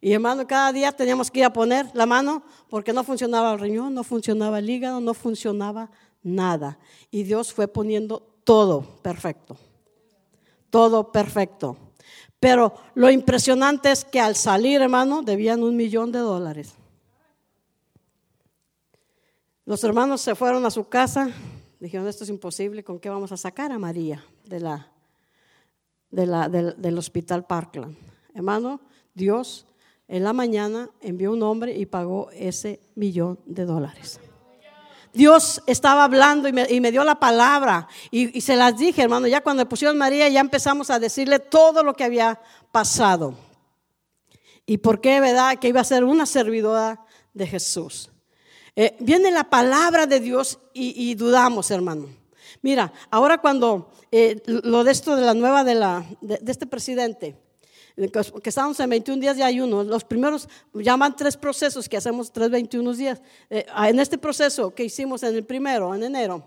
Y 0.00 0.12
hermano, 0.12 0.46
cada 0.46 0.72
día 0.72 0.92
teníamos 0.92 1.30
que 1.30 1.40
ir 1.40 1.44
a 1.46 1.52
poner 1.52 1.90
la 1.94 2.06
mano 2.06 2.42
porque 2.68 2.92
no 2.92 3.04
funcionaba 3.04 3.52
el 3.54 3.60
riñón, 3.60 3.94
no 3.94 4.04
funcionaba 4.04 4.58
el 4.58 4.68
hígado, 4.68 5.00
no 5.00 5.14
funcionaba 5.14 5.90
nada. 6.22 6.78
Y 7.10 7.22
Dios 7.22 7.52
fue 7.52 7.68
poniendo 7.68 8.20
todo 8.44 8.82
perfecto. 9.02 9.56
Todo 10.70 11.10
perfecto. 11.10 11.76
Pero 12.38 12.74
lo 12.94 13.10
impresionante 13.10 13.90
es 13.90 14.04
que 14.04 14.20
al 14.20 14.36
salir, 14.36 14.82
hermano, 14.82 15.22
debían 15.22 15.62
un 15.62 15.76
millón 15.76 16.12
de 16.12 16.18
dólares. 16.18 16.74
Los 19.64 19.82
hermanos 19.82 20.20
se 20.20 20.34
fueron 20.34 20.66
a 20.66 20.70
su 20.70 20.86
casa, 20.86 21.30
dijeron, 21.80 22.06
esto 22.06 22.24
es 22.24 22.30
imposible, 22.30 22.84
¿con 22.84 23.00
qué 23.00 23.08
vamos 23.08 23.32
a 23.32 23.38
sacar 23.38 23.72
a 23.72 23.78
María 23.78 24.22
de 24.44 24.60
la, 24.60 24.93
del, 26.14 26.98
hospital 26.98 27.46
Parkland? 27.46 27.96
Hermano, 28.34 28.80
Dios 29.14 29.66
en 30.08 30.24
la 30.24 30.32
mañana 30.32 30.90
envió 31.00 31.32
un 31.32 31.42
hombre 31.42 31.76
y 31.76 31.86
pagó 31.86 32.30
ese 32.32 32.80
millón 32.94 33.38
de 33.46 33.64
dólares. 33.64 34.20
Dios 35.12 35.62
estaba 35.66 36.04
hablando 36.04 36.48
y 36.48 36.52
me, 36.52 36.90
dio 36.90 37.04
la 37.04 37.20
palabra 37.20 37.86
y, 38.10 38.40
se 38.40 38.56
las 38.56 38.76
dije, 38.76 39.02
hermano, 39.02 39.28
ya 39.28 39.42
cuando 39.42 39.68
pusieron 39.68 39.96
María 39.96 40.28
ya 40.28 40.40
empezamos 40.40 40.90
a 40.90 40.98
decirle 40.98 41.38
todo 41.38 41.84
lo 41.84 41.94
que 41.94 42.02
había 42.02 42.40
pasado. 42.72 43.34
Y 44.66 44.78
por 44.78 45.00
qué, 45.00 45.20
¿verdad? 45.20 45.58
Que 45.58 45.68
iba 45.68 45.80
a 45.80 45.84
ser 45.84 46.02
una 46.02 46.26
servidora 46.26 47.00
de 47.32 47.46
Jesús. 47.46 48.10
Eh, 48.74 48.96
viene 48.98 49.30
la 49.30 49.44
palabra 49.44 50.06
de 50.06 50.18
Dios 50.18 50.58
y, 50.72 51.14
dudamos, 51.14 51.70
hermano. 51.70 52.08
Mira, 52.62 52.92
ahora 53.10 53.38
cuando 53.38 53.90
eh, 54.10 54.42
lo 54.46 54.84
de 54.84 54.92
esto 54.92 55.16
de 55.16 55.26
la 55.26 55.34
nueva 55.34 55.64
de, 55.64 55.74
la, 55.74 56.04
de 56.20 56.50
este 56.50 56.66
presidente, 56.66 57.36
que 58.42 58.48
estamos 58.48 58.80
en 58.80 58.90
21 58.90 59.20
días 59.20 59.36
de 59.36 59.44
ayuno. 59.44 59.84
Los 59.84 60.04
primeros 60.04 60.48
llaman 60.72 61.14
tres 61.14 61.36
procesos 61.36 61.88
que 61.88 61.96
hacemos 61.96 62.32
tres 62.32 62.50
21 62.50 62.92
días. 62.94 63.22
Eh, 63.50 63.64
en 63.88 64.00
este 64.00 64.18
proceso 64.18 64.74
que 64.74 64.84
hicimos 64.84 65.22
en 65.22 65.34
el 65.34 65.44
primero, 65.44 65.94
en 65.94 66.02
enero, 66.02 66.44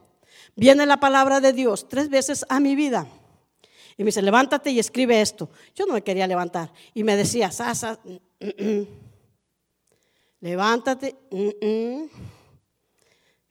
viene 0.55 0.85
la 0.85 0.99
palabra 0.99 1.39
de 1.39 1.53
Dios 1.53 1.87
tres 1.87 2.09
veces 2.09 2.45
a 2.49 2.59
mi 2.59 2.75
vida. 2.75 3.07
Y 3.95 4.03
me 4.03 4.07
dice, 4.07 4.21
levántate 4.21 4.71
y 4.71 4.79
escribe 4.79 5.21
esto. 5.21 5.49
Yo 5.73 5.85
no 5.85 5.93
me 5.93 6.03
quería 6.03 6.27
levantar. 6.27 6.71
Y 6.93 7.03
me 7.03 7.15
decía, 7.15 7.49
Sasa, 7.49 7.97
mm, 8.03 8.45
mm, 8.45 8.69
mm, 8.69 8.87
levántate. 10.41 11.15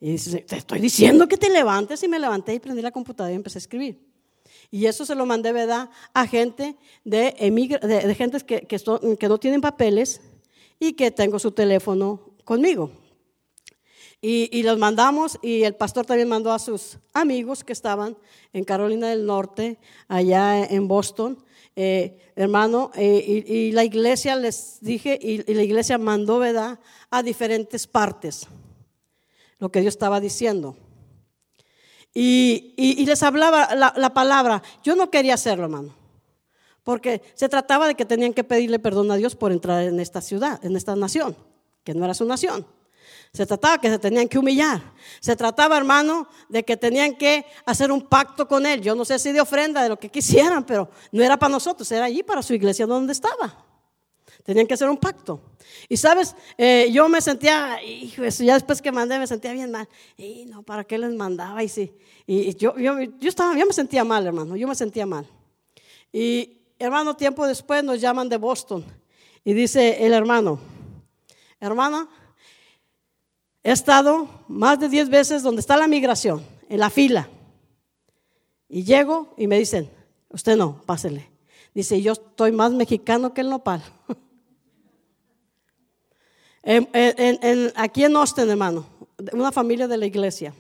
Y 0.06 0.12
dice, 0.12 0.38
te 0.42 0.54
estoy 0.54 0.78
diciendo 0.78 1.26
que 1.26 1.36
te 1.36 1.50
levantes. 1.50 2.00
Y 2.04 2.06
me 2.06 2.20
levanté 2.20 2.54
y 2.54 2.60
prendí 2.60 2.80
la 2.80 2.92
computadora 2.92 3.32
y 3.32 3.34
empecé 3.34 3.58
a 3.58 3.62
escribir. 3.66 3.98
Y 4.70 4.86
eso 4.86 5.04
se 5.04 5.16
lo 5.16 5.26
mandé, 5.26 5.50
¿verdad? 5.50 5.90
A 6.14 6.28
gente 6.28 6.76
de, 7.02 7.34
de, 7.82 8.14
gente 8.14 8.38
que, 8.42 8.60
que, 8.68 9.28
no 9.28 9.38
tienen 9.38 9.60
papeles 9.60 10.20
y 10.78 10.92
que 10.92 11.10
tengo 11.10 11.40
su 11.40 11.50
teléfono 11.50 12.20
conmigo. 12.44 12.92
Y, 14.20 14.62
los 14.62 14.78
mandamos 14.78 15.40
y 15.42 15.64
el 15.64 15.74
pastor 15.74 16.06
también 16.06 16.28
mandó 16.28 16.52
a 16.52 16.60
sus 16.60 16.98
amigos 17.12 17.64
que 17.64 17.72
estaban 17.72 18.16
en 18.52 18.62
Carolina 18.62 19.08
del 19.08 19.26
Norte, 19.26 19.76
allá 20.06 20.66
en 20.66 20.86
Boston, 20.86 21.44
eh, 21.74 22.32
hermano, 22.36 22.92
eh, 22.94 23.44
y, 23.44 23.72
la 23.72 23.82
iglesia 23.82 24.36
les 24.36 24.78
dije, 24.80 25.18
y, 25.20 25.50
y 25.50 25.54
la 25.54 25.64
iglesia 25.64 25.98
mandó, 25.98 26.38
¿verdad?, 26.38 26.78
a 27.10 27.24
diferentes 27.24 27.88
partes 27.88 28.46
lo 29.58 29.70
que 29.70 29.80
Dios 29.80 29.94
estaba 29.94 30.20
diciendo. 30.20 30.76
Y, 32.18 33.04
les 33.04 33.22
hablaba 33.22 33.74
la, 33.74 34.14
palabra. 34.14 34.62
Yo 34.82 34.96
no 34.96 35.10
quería 35.10 35.34
hacerlo, 35.34 35.64
hermano. 35.64 35.94
Porque 36.82 37.20
se 37.34 37.48
trataba 37.48 37.86
de 37.86 37.94
que 37.94 38.06
tenían 38.06 38.32
que 38.32 38.42
pedirle 38.42 38.78
perdón 38.78 39.10
a 39.10 39.16
Dios 39.16 39.36
por 39.36 39.52
entrar 39.52 39.82
en 39.82 40.00
esta 40.00 40.22
ciudad, 40.22 40.64
en 40.64 40.76
esta 40.76 40.96
nación, 40.96 41.36
que 41.84 41.92
no 41.92 42.04
era 42.04 42.14
su 42.14 42.24
nación. 42.24 42.66
Se 43.34 43.44
trataba 43.44 43.78
que 43.78 43.90
se 43.90 43.98
tenían 43.98 44.28
que 44.28 44.38
humillar. 44.38 44.80
Se 45.20 45.36
trataba, 45.36 45.76
hermano, 45.76 46.26
de 46.48 46.64
que 46.64 46.78
tenían 46.78 47.16
que 47.16 47.44
hacer 47.66 47.92
un 47.92 48.00
pacto 48.00 48.48
con 48.48 48.64
Él. 48.64 48.80
Yo 48.80 48.94
no 48.94 49.04
sé 49.04 49.18
si 49.18 49.32
de 49.32 49.42
ofrenda, 49.42 49.82
de 49.82 49.90
lo 49.90 49.98
que 49.98 50.08
quisieran, 50.08 50.64
pero 50.64 50.88
no 51.12 51.22
era 51.22 51.36
para 51.36 51.52
nosotros, 51.52 51.90
era 51.92 52.06
allí 52.06 52.22
para 52.22 52.42
su 52.42 52.54
iglesia 52.54 52.86
donde 52.86 53.12
estaba. 53.12 53.65
Tenían 54.46 54.68
que 54.68 54.74
hacer 54.74 54.88
un 54.88 54.96
pacto. 54.96 55.40
Y 55.88 55.96
sabes, 55.96 56.36
eh, 56.56 56.88
yo 56.92 57.08
me 57.08 57.20
sentía, 57.20 57.82
hijo, 57.82 58.22
ya 58.24 58.54
después 58.54 58.80
que 58.80 58.92
mandé 58.92 59.18
me 59.18 59.26
sentía 59.26 59.52
bien 59.52 59.72
mal. 59.72 59.88
Y 60.16 60.46
no, 60.46 60.62
¿para 60.62 60.84
qué 60.84 60.96
les 60.98 61.12
mandaba? 61.14 61.64
Y, 61.64 61.68
sí, 61.68 61.92
y 62.28 62.54
yo, 62.54 62.78
yo, 62.78 63.00
yo, 63.00 63.28
estaba, 63.28 63.58
yo 63.58 63.66
me 63.66 63.72
sentía 63.72 64.04
mal, 64.04 64.24
hermano, 64.24 64.54
yo 64.54 64.68
me 64.68 64.76
sentía 64.76 65.04
mal. 65.04 65.26
Y 66.12 66.58
hermano, 66.78 67.16
tiempo 67.16 67.44
después 67.44 67.82
nos 67.82 68.00
llaman 68.00 68.28
de 68.28 68.36
Boston 68.36 68.84
Y 69.44 69.52
dice 69.52 70.06
el 70.06 70.12
hermano, 70.12 70.60
hermana, 71.58 72.08
he 73.64 73.72
estado 73.72 74.28
más 74.46 74.78
de 74.78 74.88
10 74.88 75.08
veces 75.08 75.42
donde 75.42 75.58
está 75.60 75.76
la 75.76 75.88
migración, 75.88 76.40
en 76.68 76.78
la 76.78 76.88
fila. 76.88 77.28
Y 78.68 78.84
llego 78.84 79.34
y 79.36 79.48
me 79.48 79.58
dicen, 79.58 79.90
usted 80.28 80.56
no, 80.56 80.82
pásele. 80.86 81.28
Dice, 81.74 82.00
yo 82.00 82.12
estoy 82.12 82.52
más 82.52 82.70
mexicano 82.70 83.34
que 83.34 83.40
el 83.40 83.50
nopal. 83.50 83.82
aquí 87.76 88.04
en 88.04 88.16
Austin, 88.16 88.50
hermano, 88.50 88.86
una 89.32 89.52
familia 89.52 89.86
de 89.86 89.96
la 89.96 90.06
iglesia. 90.06 90.52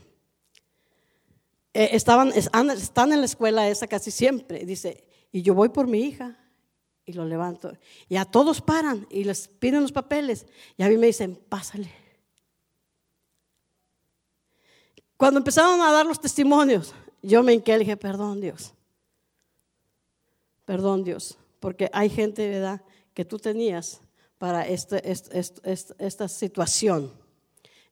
Eh, 1.74 1.90
estaban, 1.92 2.32
están 2.32 3.12
en 3.12 3.20
la 3.20 3.26
escuela 3.26 3.68
esa 3.68 3.86
casi 3.86 4.10
siempre. 4.10 4.64
Dice, 4.64 5.04
y 5.32 5.42
yo 5.42 5.54
voy 5.54 5.68
por 5.68 5.86
mi 5.86 6.00
hija 6.00 6.38
y 7.04 7.12
lo 7.12 7.24
levanto. 7.24 7.72
Y 8.08 8.16
a 8.16 8.24
todos 8.24 8.62
paran 8.62 9.06
y 9.10 9.24
les 9.24 9.48
piden 9.48 9.82
los 9.82 9.92
papeles. 9.92 10.46
Y 10.76 10.82
a 10.82 10.88
mí 10.88 10.96
me 10.96 11.08
dicen, 11.08 11.36
pásale. 11.48 11.90
Cuando 15.16 15.38
empezaron 15.38 15.80
a 15.80 15.92
dar 15.92 16.06
los 16.06 16.20
testimonios, 16.20 16.94
yo 17.20 17.42
me 17.42 17.52
hinqué 17.52 17.74
y 17.74 17.78
dije, 17.80 17.96
perdón 17.96 18.40
Dios. 18.40 18.72
Perdón 20.64 21.04
Dios. 21.04 21.36
Porque 21.60 21.90
hay 21.92 22.08
gente, 22.08 22.48
¿verdad?, 22.48 22.82
que 23.12 23.24
tú 23.24 23.38
tenías 23.38 24.00
para 24.38 24.66
este, 24.66 25.02
esta 25.10 26.28
situación 26.28 27.12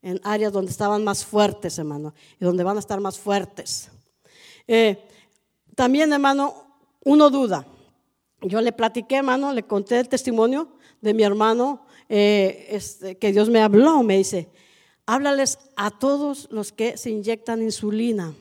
en 0.02 0.20
áreas 0.22 0.52
donde 0.52 0.70
estaban 0.70 1.02
más 1.02 1.24
fuertes, 1.24 1.78
hermano, 1.78 2.12
y 2.38 2.44
donde 2.44 2.62
van 2.62 2.76
a 2.76 2.80
estar 2.80 3.00
más 3.00 3.18
fuertes. 3.18 3.90
Eh, 4.68 4.98
también, 5.74 6.12
hermano, 6.12 6.54
uno 7.04 7.30
duda. 7.30 7.66
Yo 8.42 8.60
le 8.60 8.72
platiqué, 8.72 9.16
hermano, 9.16 9.52
le 9.52 9.62
conté 9.62 9.98
el 9.98 10.08
testimonio 10.08 10.68
de 11.00 11.14
mi 11.14 11.22
hermano, 11.22 11.86
eh, 12.10 12.66
este, 12.68 13.16
que 13.16 13.32
Dios 13.32 13.48
me 13.48 13.62
habló, 13.62 14.02
me 14.02 14.18
dice, 14.18 14.50
háblales 15.06 15.58
a 15.76 15.90
todos 15.90 16.48
los 16.50 16.72
que 16.72 16.98
se 16.98 17.10
inyectan 17.10 17.62
insulina. 17.62 18.34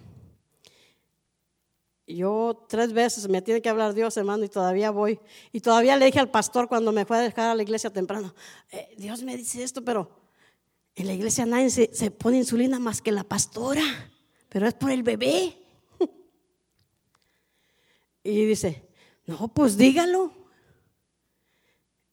Yo 2.05 2.65
tres 2.67 2.91
veces 2.91 3.29
me 3.29 3.41
tiene 3.41 3.61
que 3.61 3.69
hablar 3.69 3.93
Dios, 3.93 4.17
hermano, 4.17 4.43
y 4.43 4.49
todavía 4.49 4.91
voy. 4.91 5.19
Y 5.51 5.61
todavía 5.61 5.95
le 5.95 6.05
dije 6.05 6.19
al 6.19 6.29
pastor 6.29 6.67
cuando 6.67 6.91
me 6.91 7.05
fue 7.05 7.17
a 7.17 7.21
dejar 7.21 7.49
a 7.49 7.55
la 7.55 7.63
iglesia 7.63 7.89
temprano, 7.89 8.33
eh, 8.71 8.93
Dios 8.97 9.23
me 9.23 9.37
dice 9.37 9.63
esto, 9.63 9.83
pero 9.83 10.09
en 10.95 11.07
la 11.07 11.13
iglesia 11.13 11.45
nadie 11.45 11.69
se, 11.69 12.11
pone 12.11 12.37
insulina 12.37 12.77
más 12.77 13.01
que 13.01 13.11
la 13.11 13.23
pastora, 13.23 13.83
pero 14.49 14.67
es 14.67 14.73
por 14.73 14.91
el 14.91 15.03
bebé. 15.03 15.57
Y 18.25 18.45
dice, 18.45 18.87
no, 19.25 19.49
pues 19.49 19.75
dígalo. 19.75 20.31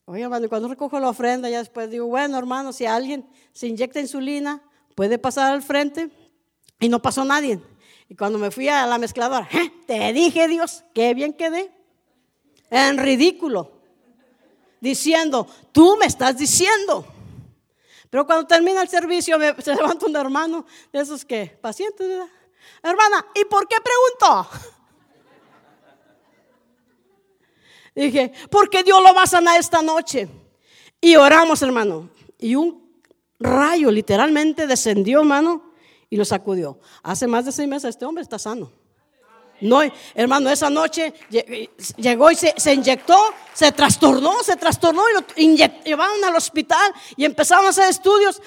Oye, 0.03 0.23
hermano, 0.23 0.49
cuando 0.49 0.67
recojo 0.67 0.99
la 0.99 1.07
ofrenda, 1.07 1.49
ya 1.49 1.59
después 1.59 1.89
digo, 1.89 2.05
bueno, 2.07 2.37
hermano, 2.37 2.73
si 2.73 2.85
alguien 2.85 3.25
se 3.53 3.67
inyecta 3.67 4.01
insulina, 4.01 4.61
puede 4.93 5.17
pasar 5.17 5.53
al 5.53 5.61
frente 5.61 6.09
y 6.81 6.89
no 6.89 7.01
pasó 7.01 7.23
nadie. 7.23 7.61
Y 8.11 8.15
cuando 8.17 8.37
me 8.37 8.51
fui 8.51 8.67
a 8.67 8.85
la 8.85 8.97
mezcladora, 8.97 9.47
¿Eh? 9.53 9.71
te 9.87 10.11
dije 10.11 10.49
Dios, 10.49 10.83
qué 10.93 11.13
bien 11.13 11.31
quedé. 11.31 11.71
En 12.69 12.97
ridículo. 12.97 13.71
Diciendo, 14.81 15.47
tú 15.71 15.95
me 15.95 16.07
estás 16.07 16.37
diciendo. 16.37 17.05
Pero 18.09 18.25
cuando 18.25 18.45
termina 18.45 18.81
el 18.81 18.89
servicio, 18.89 19.37
se 19.59 19.73
levanta 19.73 20.07
un 20.07 20.15
hermano 20.17 20.65
de 20.91 20.99
esos 20.99 21.23
que, 21.23 21.57
pacientes, 21.61 22.05
¿verdad? 22.05 22.27
Hermana, 22.83 23.27
¿y 23.33 23.45
por 23.45 23.65
qué 23.65 23.77
preguntó? 23.79 24.49
Dije, 27.95 28.33
porque 28.49 28.83
Dios 28.83 29.01
lo 29.01 29.13
va 29.13 29.23
a 29.23 29.27
sanar 29.27 29.57
esta 29.57 29.81
noche. 29.81 30.27
Y 30.99 31.15
oramos, 31.15 31.61
hermano. 31.61 32.09
Y 32.37 32.55
un 32.55 32.93
rayo 33.39 33.89
literalmente 33.89 34.67
descendió, 34.67 35.21
hermano, 35.21 35.70
y 36.11 36.17
lo 36.17 36.25
sacudió. 36.25 36.77
Hace 37.01 37.25
más 37.25 37.45
de 37.45 37.51
seis 37.51 37.67
meses 37.67 37.89
este 37.89 38.05
hombre 38.05 38.21
está 38.21 38.37
sano. 38.37 38.71
No, 39.61 39.79
hermano, 40.13 40.49
esa 40.49 40.69
noche 40.69 41.13
llegó 41.97 42.31
y 42.31 42.35
se, 42.35 42.73
inyectó, 42.73 43.17
se 43.53 43.71
trastornó, 43.71 44.43
se 44.43 44.55
trastornó 44.55 45.03
y 45.35 45.57
lo 45.57 45.65
llevaron 45.85 46.23
al 46.23 46.35
hospital 46.35 46.91
y 47.15 47.25
empezaron 47.25 47.65
a 47.65 47.69
hacer 47.69 47.89
estudios. 47.89 48.41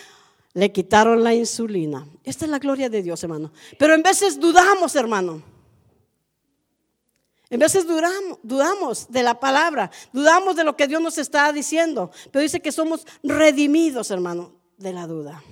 Le 0.52 0.70
quitaron 0.70 1.24
la 1.24 1.32
insulina. 1.32 2.06
Esta 2.22 2.44
es 2.44 2.50
la 2.50 2.58
gloria 2.58 2.88
de 2.88 3.02
Dios, 3.02 3.22
hermano. 3.22 3.52
Pero 3.78 3.94
en 3.94 4.02
veces 4.02 4.38
dudamos, 4.38 4.94
hermano. 4.94 5.42
En 7.48 7.60
veces 7.60 7.86
dudamos 7.86 9.08
de 9.08 9.22
la 9.22 9.38
palabra, 9.38 9.90
dudamos 10.12 10.56
de 10.56 10.64
lo 10.64 10.76
que 10.76 10.88
Dios 10.88 11.00
nos 11.00 11.18
está 11.18 11.52
diciendo. 11.52 12.10
Pero 12.30 12.42
dice 12.42 12.60
que 12.60 12.72
somos 12.72 13.06
redimidos, 13.22 14.10
hermano, 14.10 14.52
de 14.76 14.92
la 14.92 15.06
duda. 15.06 15.42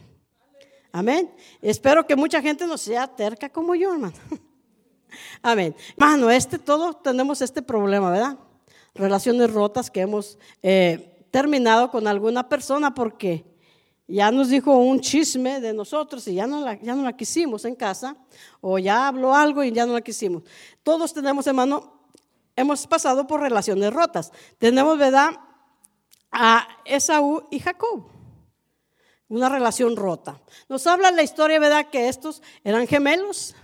Amén. 0.92 1.32
Espero 1.62 2.06
que 2.06 2.14
mucha 2.14 2.42
gente 2.42 2.66
no 2.66 2.76
sea 2.76 3.08
terca 3.08 3.48
como 3.48 3.74
yo, 3.74 3.94
hermano. 3.94 4.14
Amén. 5.42 5.74
Hermano, 5.96 6.30
este, 6.30 6.58
todos 6.58 7.02
tenemos 7.02 7.40
este 7.40 7.62
problema, 7.62 8.10
¿verdad? 8.10 8.38
Relaciones 8.94 9.50
rotas 9.50 9.90
que 9.90 10.02
hemos 10.02 10.38
eh, 10.62 11.26
terminado 11.30 11.90
con 11.90 12.06
alguna 12.06 12.46
persona 12.46 12.94
porque 12.94 13.42
ya 14.06 14.30
nos 14.30 14.50
dijo 14.50 14.76
un 14.76 15.00
chisme 15.00 15.60
de 15.60 15.72
nosotros 15.72 16.28
y 16.28 16.34
ya 16.34 16.46
no, 16.46 16.60
la, 16.60 16.78
ya 16.80 16.94
no 16.94 17.02
la 17.02 17.16
quisimos 17.16 17.64
en 17.64 17.74
casa, 17.74 18.14
o 18.60 18.78
ya 18.78 19.08
habló 19.08 19.34
algo 19.34 19.64
y 19.64 19.72
ya 19.72 19.86
no 19.86 19.94
la 19.94 20.02
quisimos. 20.02 20.42
Todos 20.82 21.14
tenemos, 21.14 21.46
hermano, 21.46 21.90
hemos 22.54 22.86
pasado 22.86 23.26
por 23.26 23.40
relaciones 23.40 23.90
rotas. 23.90 24.30
Tenemos, 24.58 24.98
¿verdad? 24.98 25.30
A 26.30 26.68
Esaú 26.84 27.44
y 27.50 27.60
Jacob. 27.60 28.04
Una 29.32 29.48
relación 29.48 29.96
rota. 29.96 30.38
Nos 30.68 30.86
habla 30.86 31.10
la 31.10 31.22
historia, 31.22 31.58
¿verdad? 31.58 31.86
Que 31.90 32.08
estos 32.08 32.42
eran 32.64 32.86
gemelos 32.86 33.54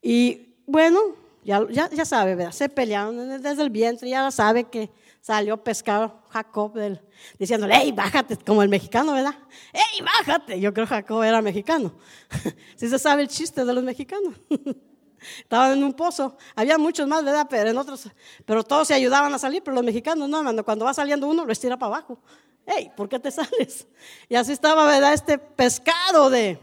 y 0.00 0.54
bueno, 0.66 0.98
ya, 1.44 1.66
ya, 1.68 2.06
sabe, 2.06 2.34
¿verdad? 2.34 2.52
Se 2.52 2.70
pelearon 2.70 3.42
desde 3.42 3.62
el 3.62 3.68
vientre, 3.68 4.08
ya 4.08 4.30
sabe 4.30 4.64
que 4.64 4.90
salió 5.20 5.62
pescado 5.62 6.22
Jacob 6.30 6.72
del, 6.72 7.02
diciéndole, 7.38 7.74
hey, 7.76 7.92
bájate, 7.92 8.38
como 8.38 8.62
el 8.62 8.70
mexicano, 8.70 9.12
¿verdad? 9.12 9.34
Hey, 9.74 10.02
bájate. 10.02 10.58
Yo 10.58 10.72
creo 10.72 10.86
que 10.86 10.94
Jacob 10.94 11.22
era 11.22 11.42
mexicano. 11.42 11.92
Si 12.76 12.88
se 12.88 12.98
sabe 12.98 13.20
el 13.20 13.28
chiste 13.28 13.62
de 13.66 13.74
los 13.74 13.84
mexicanos. 13.84 14.40
Estaban 15.38 15.78
en 15.78 15.84
un 15.84 15.92
pozo. 15.92 16.36
Había 16.54 16.78
muchos 16.78 17.06
más, 17.06 17.24
¿verdad? 17.24 17.46
Pero 17.48 17.70
en 17.70 17.76
otros, 17.76 18.08
pero 18.44 18.64
todos 18.64 18.88
se 18.88 18.94
ayudaban 18.94 19.32
a 19.34 19.38
salir, 19.38 19.62
pero 19.62 19.74
los 19.74 19.84
mexicanos 19.84 20.28
no. 20.28 20.64
Cuando 20.64 20.84
va 20.84 20.94
saliendo 20.94 21.26
uno, 21.28 21.44
lo 21.44 21.52
estira 21.52 21.76
para 21.76 21.96
abajo. 21.96 22.18
Hey, 22.66 22.90
¿por 22.96 23.08
qué 23.08 23.18
te 23.18 23.30
sales? 23.30 23.86
Y 24.28 24.34
así 24.34 24.52
estaba, 24.52 24.86
¿verdad? 24.86 25.12
Este 25.12 25.38
pescado 25.38 26.30
de, 26.30 26.58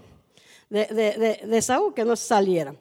de, 0.69 0.85
de, 0.85 1.41
de 1.47 1.61
Saúl 1.61 1.93
que 1.93 2.05
no 2.05 2.15
saliera. 2.15 2.75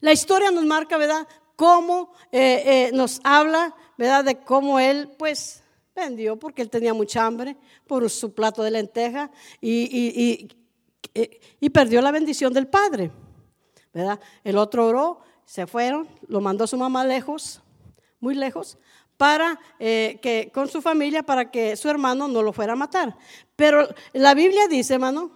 La 0.00 0.12
historia 0.12 0.50
nos 0.50 0.64
marca, 0.64 0.96
¿verdad? 0.96 1.26
Cómo 1.56 2.12
eh, 2.30 2.62
eh, 2.64 2.90
nos 2.92 3.20
habla, 3.24 3.74
¿verdad? 3.96 4.24
De 4.24 4.38
cómo 4.38 4.78
él, 4.78 5.10
pues, 5.18 5.62
vendió 5.94 6.38
porque 6.38 6.62
él 6.62 6.70
tenía 6.70 6.94
mucha 6.94 7.26
hambre 7.26 7.56
por 7.86 8.08
su 8.08 8.32
plato 8.32 8.62
de 8.62 8.70
lenteja 8.70 9.30
y, 9.60 10.48
y, 11.60 11.70
perdió 11.70 12.00
la 12.00 12.12
bendición 12.12 12.52
del 12.52 12.68
padre, 12.68 13.10
El 14.44 14.58
otro 14.58 14.86
oró, 14.86 15.20
se 15.44 15.66
fueron, 15.66 16.08
lo 16.26 16.40
mandó 16.40 16.66
su 16.66 16.76
mamá 16.76 17.04
lejos, 17.04 17.62
muy 18.20 18.34
lejos, 18.34 18.78
para 19.16 19.58
eh, 19.78 20.18
que 20.22 20.50
con 20.52 20.68
su 20.68 20.80
familia 20.80 21.22
para 21.22 21.50
que 21.50 21.76
su 21.76 21.88
hermano 21.88 22.28
no 22.28 22.42
lo 22.42 22.52
fuera 22.52 22.74
a 22.74 22.76
matar. 22.76 23.16
Pero 23.56 23.88
la 24.12 24.34
Biblia 24.34 24.68
dice, 24.68 24.94
hermano, 24.94 25.32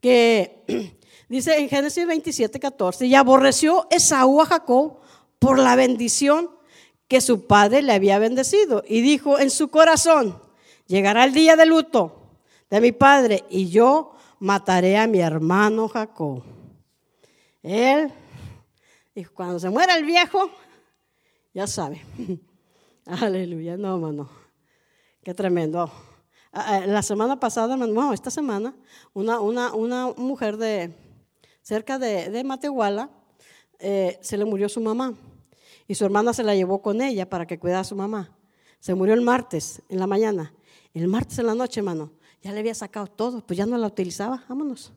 que 0.00 0.64
Dice 1.28 1.58
en 1.58 1.68
Génesis 1.68 2.06
27, 2.06 2.60
14, 2.60 3.06
y 3.06 3.14
aborreció 3.14 3.86
Esaú 3.90 4.40
a 4.40 4.46
Jacob 4.46 4.98
por 5.38 5.58
la 5.58 5.74
bendición 5.74 6.50
que 7.08 7.20
su 7.20 7.46
padre 7.46 7.82
le 7.82 7.92
había 7.92 8.18
bendecido. 8.18 8.82
Y 8.86 9.00
dijo 9.00 9.38
en 9.38 9.50
su 9.50 9.68
corazón, 9.68 10.40
llegará 10.86 11.24
el 11.24 11.32
día 11.32 11.56
de 11.56 11.66
luto 11.66 12.30
de 12.70 12.80
mi 12.80 12.92
padre 12.92 13.44
y 13.48 13.70
yo 13.70 14.12
mataré 14.38 14.98
a 14.98 15.06
mi 15.06 15.20
hermano 15.20 15.88
Jacob. 15.88 16.42
Él 17.64 18.12
dijo, 19.14 19.32
cuando 19.32 19.58
se 19.58 19.70
muera 19.70 19.96
el 19.96 20.04
viejo, 20.04 20.50
ya 21.54 21.66
sabe. 21.66 22.02
Aleluya, 23.06 23.78
no, 23.78 23.94
hermano. 23.94 24.28
Qué 25.22 25.32
tremendo. 25.32 25.90
Ah, 26.52 26.66
ah, 26.66 26.86
la 26.86 27.02
semana 27.02 27.40
pasada, 27.40 27.74
bueno, 27.76 28.12
esta 28.12 28.30
semana, 28.30 28.74
una, 29.14 29.40
una, 29.40 29.74
una 29.74 30.12
mujer 30.12 30.58
de, 30.58 30.92
cerca 31.62 31.98
de, 31.98 32.44
Matehuala, 32.44 33.08
eh, 33.78 34.18
se 34.20 34.36
le 34.36 34.44
murió 34.44 34.68
su 34.68 34.82
mamá 34.82 35.14
y 35.88 35.94
su 35.94 36.04
hermana 36.04 36.34
se 36.34 36.42
la 36.42 36.54
llevó 36.54 36.82
con 36.82 37.00
ella 37.00 37.30
para 37.30 37.46
que 37.46 37.58
cuidara 37.58 37.80
a 37.80 37.84
su 37.84 37.96
mamá. 37.96 38.36
Se 38.78 38.94
murió 38.94 39.14
el 39.14 39.22
martes 39.22 39.80
en 39.88 40.00
la 40.00 40.06
mañana. 40.06 40.52
El 40.92 41.08
martes 41.08 41.38
en 41.38 41.46
la 41.46 41.54
noche, 41.54 41.80
hermano, 41.80 42.12
ya 42.42 42.52
le 42.52 42.60
había 42.60 42.74
sacado 42.74 43.06
todo, 43.06 43.40
pues 43.40 43.56
ya 43.56 43.64
no 43.64 43.78
la 43.78 43.86
utilizaba, 43.86 44.44
vámonos. 44.50 44.92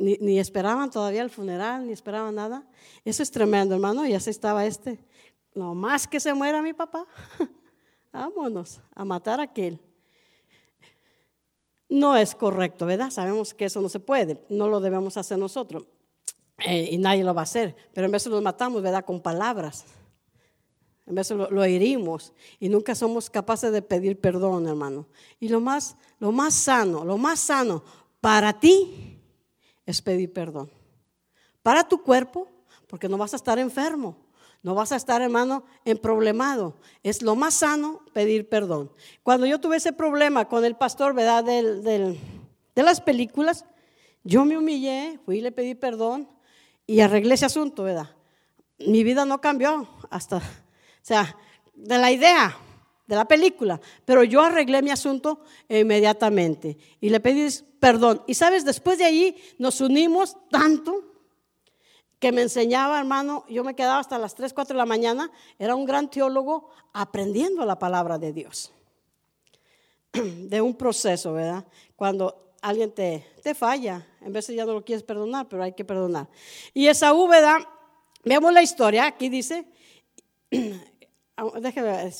Ni, 0.00 0.38
esperaban 0.38 0.90
todavía 0.90 1.20
el 1.20 1.28
funeral, 1.28 1.86
ni 1.86 1.92
esperaban 1.92 2.34
nada. 2.34 2.66
Eso 3.04 3.22
es 3.22 3.30
tremendo, 3.30 3.74
hermano, 3.74 4.06
y 4.06 4.14
así 4.14 4.30
estaba 4.30 4.64
este. 4.64 4.98
No 5.54 5.74
más 5.74 6.08
que 6.08 6.18
se 6.18 6.32
muera 6.32 6.62
mi 6.62 6.72
papá. 6.72 7.06
vámonos 8.12 8.80
a 8.94 9.04
matar 9.04 9.40
a 9.40 9.44
aquel. 9.44 9.78
No 11.90 12.16
es 12.16 12.34
correcto, 12.34 12.86
¿verdad? 12.86 13.10
Sabemos 13.10 13.52
que 13.52 13.66
eso 13.66 13.82
no 13.82 13.90
se 13.90 14.00
puede, 14.00 14.42
no 14.48 14.68
lo 14.68 14.80
debemos 14.80 15.18
hacer 15.18 15.38
nosotros 15.38 15.86
eh, 16.58 16.88
y 16.92 16.98
nadie 16.98 17.22
lo 17.22 17.34
va 17.34 17.42
a 17.42 17.44
hacer, 17.44 17.76
pero 17.92 18.06
en 18.06 18.12
vez 18.12 18.24
de 18.24 18.30
lo 18.30 18.40
matamos, 18.40 18.80
¿verdad? 18.80 19.04
Con 19.04 19.20
palabras. 19.20 19.84
En 21.06 21.14
vez 21.14 21.30
lo, 21.30 21.50
lo, 21.50 21.64
herimos 21.64 22.32
y 22.58 22.68
nunca 22.68 22.94
somos 22.94 23.28
capaces 23.28 23.72
de 23.72 23.82
pedir 23.82 24.18
perdón, 24.20 24.66
hermano. 24.66 25.08
Y 25.40 25.48
lo 25.48 25.60
más, 25.60 25.96
lo 26.20 26.32
más 26.32 26.54
sano, 26.54 27.04
lo 27.04 27.18
más 27.18 27.40
sano 27.40 27.82
para 28.20 28.58
ti 28.60 29.19
es 29.90 30.02
pedir 30.02 30.32
perdón. 30.32 30.70
Para 31.62 31.84
tu 31.84 32.02
cuerpo, 32.02 32.48
porque 32.86 33.08
no 33.08 33.18
vas 33.18 33.32
a 33.32 33.36
estar 33.36 33.58
enfermo. 33.58 34.16
No 34.62 34.74
vas 34.74 34.92
a 34.92 34.96
estar, 34.96 35.22
hermano, 35.22 35.64
en 35.84 35.96
problemado. 35.96 36.74
Es 37.02 37.22
lo 37.22 37.34
más 37.34 37.54
sano 37.54 38.02
pedir 38.12 38.48
perdón. 38.48 38.92
Cuando 39.22 39.46
yo 39.46 39.58
tuve 39.58 39.76
ese 39.76 39.92
problema 39.92 40.46
con 40.48 40.64
el 40.64 40.76
pastor, 40.76 41.14
¿verdad? 41.14 41.44
de 41.44 42.18
las 42.74 43.00
películas, 43.00 43.64
yo 44.22 44.44
me 44.44 44.58
humillé, 44.58 45.18
fui 45.24 45.38
y 45.38 45.40
le 45.40 45.52
pedí 45.52 45.74
perdón 45.74 46.28
y 46.86 47.00
arreglé 47.00 47.34
ese 47.34 47.46
asunto, 47.46 47.84
¿verdad? 47.84 48.10
Mi 48.78 49.02
vida 49.04 49.24
no 49.24 49.40
cambió 49.40 49.88
hasta, 50.10 50.38
o 50.38 50.42
sea, 51.00 51.36
de 51.74 51.98
la 51.98 52.10
idea 52.10 52.56
de 53.10 53.16
la 53.16 53.26
película, 53.26 53.80
pero 54.04 54.22
yo 54.22 54.40
arreglé 54.40 54.82
mi 54.82 54.90
asunto 54.90 55.40
inmediatamente 55.68 56.78
y 57.00 57.10
le 57.10 57.18
pedí 57.18 57.48
perdón. 57.80 58.22
Y 58.28 58.34
sabes, 58.34 58.64
después 58.64 58.98
de 58.98 59.04
allí 59.04 59.36
nos 59.58 59.80
unimos 59.80 60.36
tanto 60.48 61.04
que 62.20 62.30
me 62.30 62.42
enseñaba, 62.42 63.00
hermano, 63.00 63.44
yo 63.48 63.64
me 63.64 63.74
quedaba 63.74 63.98
hasta 63.98 64.16
las 64.16 64.36
3, 64.36 64.52
4 64.52 64.74
de 64.74 64.78
la 64.78 64.86
mañana, 64.86 65.32
era 65.58 65.74
un 65.74 65.86
gran 65.86 66.08
teólogo 66.08 66.70
aprendiendo 66.92 67.64
la 67.64 67.80
palabra 67.80 68.16
de 68.16 68.32
Dios. 68.32 68.72
De 70.12 70.60
un 70.60 70.74
proceso, 70.74 71.32
¿verdad? 71.32 71.64
Cuando 71.96 72.52
alguien 72.62 72.92
te, 72.92 73.26
te 73.42 73.54
falla, 73.54 74.06
en 74.20 74.32
de 74.32 74.40
ya 74.40 74.64
no 74.64 74.74
lo 74.74 74.84
quieres 74.84 75.02
perdonar, 75.02 75.48
pero 75.48 75.64
hay 75.64 75.72
que 75.72 75.84
perdonar. 75.84 76.28
Y 76.74 76.86
esa 76.86 77.12
¿verdad? 77.12 77.58
Vemos 78.24 78.52
la 78.52 78.62
historia, 78.62 79.06
aquí 79.06 79.28
dice, 79.28 79.64
déjeme 80.50 82.12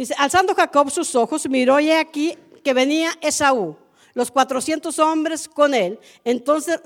dice, 0.00 0.14
alzando 0.16 0.54
Jacob 0.54 0.90
sus 0.90 1.14
ojos, 1.16 1.48
miró 1.48 1.80
y 1.80 1.90
aquí 1.90 2.36
que 2.62 2.72
venía 2.72 3.10
Esaú, 3.20 3.76
los 4.14 4.30
400 4.30 4.96
hombres 5.00 5.48
con 5.48 5.74
él, 5.74 5.98
entonces 6.24 6.80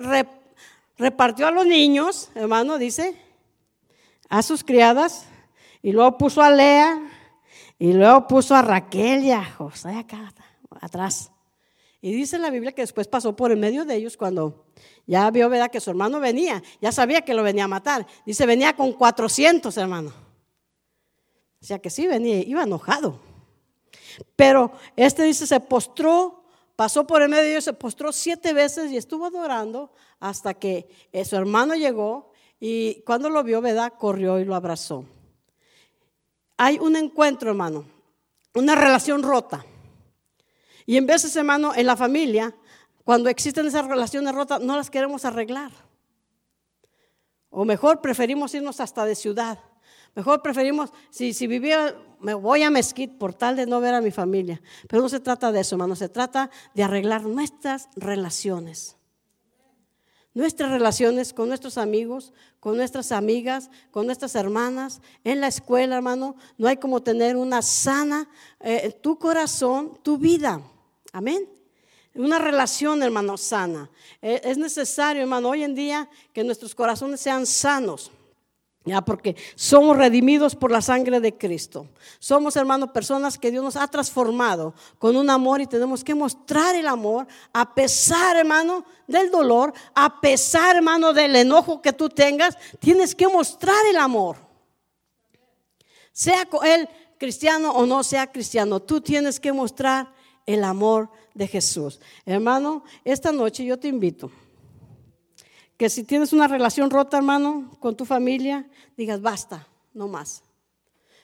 repartió 0.96 1.46
a 1.46 1.50
los 1.50 1.66
niños, 1.66 2.30
hermano, 2.34 2.78
dice, 2.78 3.14
a 4.28 4.42
sus 4.42 4.64
criadas, 4.64 5.26
y 5.82 5.92
luego 5.92 6.16
puso 6.16 6.40
a 6.40 6.50
Lea, 6.50 7.00
y 7.78 7.92
luego 7.92 8.26
puso 8.26 8.54
a 8.54 8.62
Raquel 8.62 9.24
y 9.24 9.32
a 9.32 9.44
José 9.44 9.90
acá 9.90 10.32
atrás. 10.80 11.30
Y 12.00 12.12
dice 12.12 12.38
la 12.38 12.50
Biblia 12.50 12.72
que 12.72 12.82
después 12.82 13.08
pasó 13.08 13.36
por 13.36 13.52
en 13.52 13.60
medio 13.60 13.84
de 13.84 13.94
ellos 13.94 14.16
cuando 14.16 14.66
ya 15.06 15.30
vio, 15.30 15.48
¿verdad? 15.50 15.70
Que 15.70 15.80
su 15.80 15.90
hermano 15.90 16.18
venía, 16.18 16.62
ya 16.80 16.92
sabía 16.92 17.22
que 17.22 17.34
lo 17.34 17.42
venía 17.42 17.64
a 17.64 17.68
matar. 17.68 18.06
Dice, 18.24 18.46
venía 18.46 18.74
con 18.74 18.92
400, 18.92 19.76
hermano. 19.76 20.31
O 21.62 21.64
sea 21.64 21.78
que 21.78 21.90
sí, 21.90 22.08
venía, 22.08 22.40
iba 22.40 22.64
enojado. 22.64 23.20
Pero 24.34 24.72
este 24.96 25.22
dice, 25.22 25.46
se 25.46 25.60
postró, 25.60 26.42
pasó 26.74 27.06
por 27.06 27.22
en 27.22 27.30
medio 27.30 27.44
de 27.44 27.50
ellos, 27.52 27.64
se 27.64 27.72
postró 27.72 28.10
siete 28.12 28.52
veces 28.52 28.90
y 28.90 28.96
estuvo 28.96 29.26
adorando 29.26 29.92
hasta 30.18 30.54
que 30.54 30.88
eh, 31.12 31.24
su 31.24 31.36
hermano 31.36 31.76
llegó 31.76 32.32
y 32.58 33.02
cuando 33.02 33.30
lo 33.30 33.44
vio, 33.44 33.60
¿verdad? 33.60 33.92
Corrió 33.96 34.40
y 34.40 34.44
lo 34.44 34.56
abrazó. 34.56 35.04
Hay 36.56 36.78
un 36.78 36.96
encuentro, 36.96 37.50
hermano, 37.50 37.84
una 38.54 38.74
relación 38.74 39.22
rota. 39.22 39.64
Y 40.84 40.96
en 40.96 41.06
veces, 41.06 41.34
hermano, 41.36 41.72
en 41.76 41.86
la 41.86 41.96
familia, 41.96 42.54
cuando 43.04 43.28
existen 43.28 43.66
esas 43.66 43.86
relaciones 43.86 44.34
rotas, 44.34 44.60
no 44.60 44.76
las 44.76 44.90
queremos 44.90 45.24
arreglar. 45.24 45.70
O 47.50 47.64
mejor, 47.64 48.00
preferimos 48.00 48.52
irnos 48.54 48.80
hasta 48.80 49.04
de 49.04 49.14
ciudad. 49.14 49.60
Mejor 50.14 50.42
preferimos, 50.42 50.90
si, 51.10 51.32
si 51.32 51.46
vivía, 51.46 51.96
me 52.20 52.34
voy 52.34 52.62
a 52.62 52.70
Mesquite 52.70 53.16
por 53.16 53.34
tal 53.34 53.56
de 53.56 53.66
no 53.66 53.80
ver 53.80 53.94
a 53.94 54.00
mi 54.00 54.10
familia. 54.10 54.60
Pero 54.88 55.02
no 55.02 55.08
se 55.08 55.20
trata 55.20 55.52
de 55.52 55.60
eso, 55.60 55.74
hermano, 55.76 55.96
se 55.96 56.08
trata 56.08 56.50
de 56.74 56.82
arreglar 56.82 57.22
nuestras 57.22 57.88
relaciones 57.96 58.96
nuestras 60.34 60.70
relaciones 60.70 61.32
con 61.32 61.48
nuestros 61.48 61.78
amigos, 61.78 62.32
con 62.60 62.76
nuestras 62.76 63.12
amigas, 63.12 63.70
con 63.90 64.06
nuestras 64.06 64.34
hermanas, 64.34 65.00
en 65.24 65.40
la 65.40 65.48
escuela, 65.48 65.96
hermano. 65.96 66.36
No 66.56 66.68
hay 66.68 66.76
como 66.76 67.02
tener 67.02 67.36
una 67.36 67.62
sana, 67.62 68.28
eh, 68.60 68.96
tu 69.00 69.18
corazón, 69.18 69.98
tu 70.02 70.18
vida. 70.18 70.62
Amén. 71.12 71.48
Una 72.14 72.38
relación, 72.38 73.02
hermano, 73.02 73.36
sana. 73.36 73.90
Eh, 74.20 74.40
es 74.44 74.58
necesario, 74.58 75.22
hermano, 75.22 75.50
hoy 75.50 75.62
en 75.64 75.74
día 75.74 76.08
que 76.32 76.44
nuestros 76.44 76.74
corazones 76.74 77.20
sean 77.20 77.46
sanos. 77.46 78.10
Ya, 78.84 79.00
porque 79.00 79.36
somos 79.54 79.96
redimidos 79.96 80.56
por 80.56 80.72
la 80.72 80.82
sangre 80.82 81.20
de 81.20 81.36
Cristo. 81.36 81.86
Somos, 82.18 82.56
hermano, 82.56 82.92
personas 82.92 83.38
que 83.38 83.52
Dios 83.52 83.62
nos 83.62 83.76
ha 83.76 83.86
transformado 83.86 84.74
con 84.98 85.14
un 85.14 85.30
amor 85.30 85.60
y 85.60 85.66
tenemos 85.66 86.02
que 86.02 86.16
mostrar 86.16 86.74
el 86.74 86.88
amor 86.88 87.28
a 87.52 87.74
pesar, 87.74 88.36
hermano, 88.36 88.84
del 89.06 89.30
dolor, 89.30 89.72
a 89.94 90.20
pesar, 90.20 90.74
hermano, 90.76 91.12
del 91.12 91.36
enojo 91.36 91.80
que 91.80 91.92
tú 91.92 92.08
tengas. 92.08 92.58
Tienes 92.80 93.14
que 93.14 93.28
mostrar 93.28 93.86
el 93.88 93.98
amor. 93.98 94.36
Sea 96.10 96.48
él 96.64 96.88
cristiano 97.18 97.70
o 97.70 97.86
no 97.86 98.02
sea 98.02 98.32
cristiano, 98.32 98.80
tú 98.80 99.00
tienes 99.00 99.38
que 99.38 99.52
mostrar 99.52 100.12
el 100.44 100.64
amor 100.64 101.08
de 101.34 101.46
Jesús. 101.46 102.00
Hermano, 102.26 102.82
esta 103.04 103.30
noche 103.30 103.64
yo 103.64 103.78
te 103.78 103.86
invito 103.86 104.28
que 105.82 105.90
si 105.90 106.04
tienes 106.04 106.32
una 106.32 106.46
relación 106.46 106.90
rota, 106.90 107.16
hermano, 107.16 107.76
con 107.80 107.96
tu 107.96 108.04
familia, 108.04 108.64
digas, 108.96 109.20
basta, 109.20 109.66
no 109.92 110.06
más. 110.06 110.44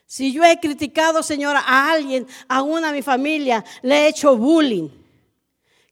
Si 0.04 0.32
yo 0.32 0.42
he 0.42 0.58
criticado, 0.58 1.22
señora, 1.22 1.62
a 1.64 1.92
alguien, 1.92 2.26
a 2.48 2.62
una 2.62 2.90
mi 2.90 3.00
familia, 3.00 3.64
le 3.82 3.94
he 3.94 4.08
hecho 4.08 4.36
bullying, 4.36 4.88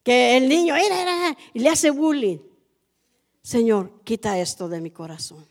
que 0.02 0.36
el 0.36 0.48
niño 0.48 0.74
era, 0.74 1.36
y 1.54 1.60
le 1.60 1.68
hace 1.68 1.90
bullying, 1.90 2.38
Señor, 3.40 4.02
quita 4.02 4.36
esto 4.36 4.68
de 4.68 4.80
mi 4.80 4.90
corazón. 4.90 5.46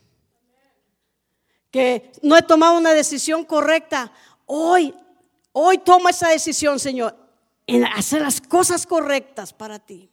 Que 1.72 2.12
no 2.22 2.36
he 2.36 2.42
tomado 2.42 2.78
una 2.78 2.94
decisión 2.94 3.46
correcta. 3.46 4.12
Hoy, 4.46 4.94
hoy 5.54 5.78
toma 5.78 6.10
esa 6.10 6.28
decisión, 6.28 6.82
Señor, 6.82 7.16
en 7.66 7.86
hacer 7.86 8.24
las 8.24 8.42
cosas 8.42 8.86
correctas 8.86 9.54
para 9.54 9.80
ti. 9.80 10.10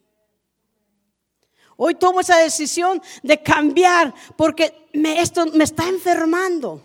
Hoy 1.77 1.95
tomo 1.95 2.19
esa 2.19 2.37
decisión 2.37 3.01
de 3.21 3.41
cambiar 3.41 4.13
porque 4.35 4.87
esto 4.93 5.45
me 5.47 5.63
está 5.63 5.87
enfermando. 5.87 6.81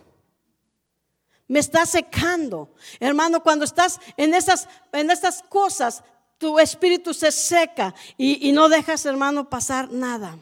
Me 1.47 1.59
está 1.59 1.87
secando. 1.87 2.75
Hermano, 3.01 3.43
cuando 3.43 3.65
estás 3.65 4.01
en 4.17 4.35
esas, 4.35 4.69
en 4.93 5.11
esas 5.11 5.43
cosas, 5.43 6.03
tu 6.37 6.59
espíritu 6.59 7.15
se 7.15 7.33
seca 7.33 7.95
y, 8.17 8.49
y 8.49 8.53
no 8.53 8.69
dejas, 8.69 9.05
hermano, 9.07 9.49
pasar 9.49 9.91
nada. 9.91 10.39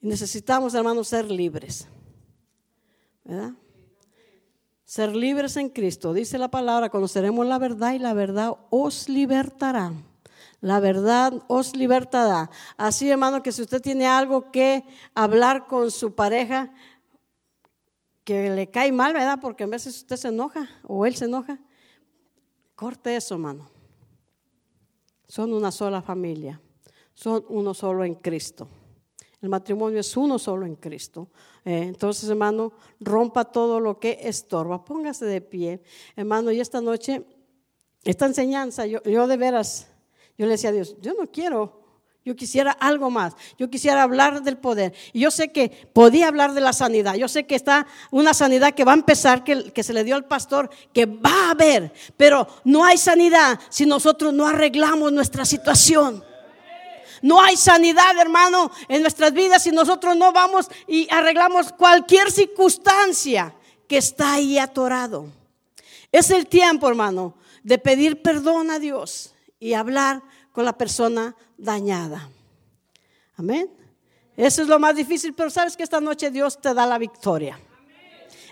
necesitamos, 0.00 0.74
hermano, 0.74 1.02
ser 1.04 1.30
libres. 1.30 1.86
¿Verdad? 3.24 3.52
Ser 4.84 5.16
libres 5.16 5.56
en 5.56 5.68
Cristo. 5.68 6.12
Dice 6.12 6.38
la 6.38 6.48
palabra, 6.48 6.90
conoceremos 6.90 7.44
la 7.46 7.58
verdad 7.58 7.94
y 7.94 7.98
la 7.98 8.14
verdad 8.14 8.52
os 8.70 9.08
libertará. 9.08 9.92
La 10.60 10.80
verdad 10.80 11.44
os 11.48 11.76
libertará. 11.76 12.50
Así, 12.76 13.10
hermano, 13.10 13.42
que 13.42 13.52
si 13.52 13.62
usted 13.62 13.80
tiene 13.80 14.06
algo 14.06 14.50
que 14.50 14.84
hablar 15.14 15.66
con 15.66 15.90
su 15.90 16.14
pareja, 16.14 16.72
que 18.24 18.50
le 18.50 18.70
cae 18.70 18.90
mal, 18.90 19.12
¿verdad? 19.12 19.38
Porque 19.40 19.64
a 19.64 19.68
veces 19.68 19.98
usted 19.98 20.16
se 20.16 20.28
enoja 20.28 20.68
o 20.82 21.06
él 21.06 21.14
se 21.14 21.26
enoja, 21.26 21.60
corte 22.74 23.14
eso, 23.14 23.34
hermano. 23.34 23.70
Son 25.28 25.52
una 25.52 25.70
sola 25.70 26.02
familia. 26.02 26.60
Son 27.14 27.44
uno 27.48 27.72
solo 27.72 28.04
en 28.04 28.16
Cristo. 28.16 28.68
El 29.40 29.48
matrimonio 29.48 30.00
es 30.00 30.16
uno 30.16 30.38
solo 30.38 30.66
en 30.66 30.76
Cristo. 30.76 31.28
Eh, 31.64 31.82
entonces, 31.82 32.28
hermano, 32.28 32.72
rompa 33.00 33.44
todo 33.44 33.80
lo 33.80 33.98
que 33.98 34.18
estorba. 34.22 34.84
Póngase 34.84 35.24
de 35.24 35.40
pie. 35.40 35.82
Hermano, 36.14 36.50
y 36.50 36.60
esta 36.60 36.80
noche, 36.80 37.24
esta 38.02 38.26
enseñanza, 38.26 38.86
yo, 38.86 39.02
yo 39.04 39.26
de 39.26 39.36
veras 39.36 39.88
yo 40.38 40.46
le 40.46 40.52
decía 40.52 40.70
a 40.70 40.72
Dios, 40.72 40.96
yo 41.00 41.14
no 41.14 41.26
quiero, 41.30 41.86
yo 42.24 42.34
quisiera 42.34 42.72
algo 42.72 43.08
más, 43.08 43.34
yo 43.56 43.70
quisiera 43.70 44.02
hablar 44.02 44.42
del 44.42 44.58
poder. 44.58 44.92
Y 45.12 45.20
yo 45.20 45.30
sé 45.30 45.52
que 45.52 45.70
podía 45.92 46.28
hablar 46.28 46.52
de 46.54 46.60
la 46.60 46.72
sanidad, 46.72 47.14
yo 47.14 47.28
sé 47.28 47.46
que 47.46 47.54
está 47.54 47.86
una 48.10 48.34
sanidad 48.34 48.74
que 48.74 48.84
va 48.84 48.92
a 48.92 48.96
empezar, 48.96 49.44
que, 49.44 49.72
que 49.72 49.82
se 49.82 49.94
le 49.94 50.04
dio 50.04 50.16
al 50.16 50.24
pastor, 50.24 50.68
que 50.92 51.06
va 51.06 51.46
a 51.46 51.50
haber, 51.52 51.92
pero 52.16 52.46
no 52.64 52.84
hay 52.84 52.98
sanidad 52.98 53.60
si 53.70 53.86
nosotros 53.86 54.34
no 54.34 54.46
arreglamos 54.46 55.12
nuestra 55.12 55.44
situación. 55.44 56.24
No 57.22 57.40
hay 57.40 57.56
sanidad, 57.56 58.18
hermano, 58.20 58.70
en 58.88 59.00
nuestras 59.00 59.32
vidas 59.32 59.62
si 59.62 59.70
nosotros 59.70 60.16
no 60.16 60.32
vamos 60.32 60.68
y 60.86 61.08
arreglamos 61.10 61.72
cualquier 61.72 62.30
circunstancia 62.30 63.54
que 63.88 63.96
está 63.96 64.34
ahí 64.34 64.58
atorado. 64.58 65.26
Es 66.12 66.30
el 66.30 66.46
tiempo, 66.46 66.88
hermano, 66.88 67.34
de 67.62 67.78
pedir 67.78 68.20
perdón 68.20 68.70
a 68.70 68.78
Dios 68.78 69.32
y 69.66 69.74
hablar 69.74 70.22
con 70.52 70.64
la 70.64 70.78
persona 70.78 71.34
dañada. 71.58 72.30
Amén. 73.36 73.68
Eso 74.36 74.62
es 74.62 74.68
lo 74.68 74.78
más 74.78 74.94
difícil, 74.94 75.34
pero 75.34 75.50
sabes 75.50 75.76
que 75.76 75.82
esta 75.82 76.00
noche 76.00 76.30
Dios 76.30 76.60
te 76.60 76.72
da 76.72 76.86
la 76.86 76.98
victoria. 76.98 77.58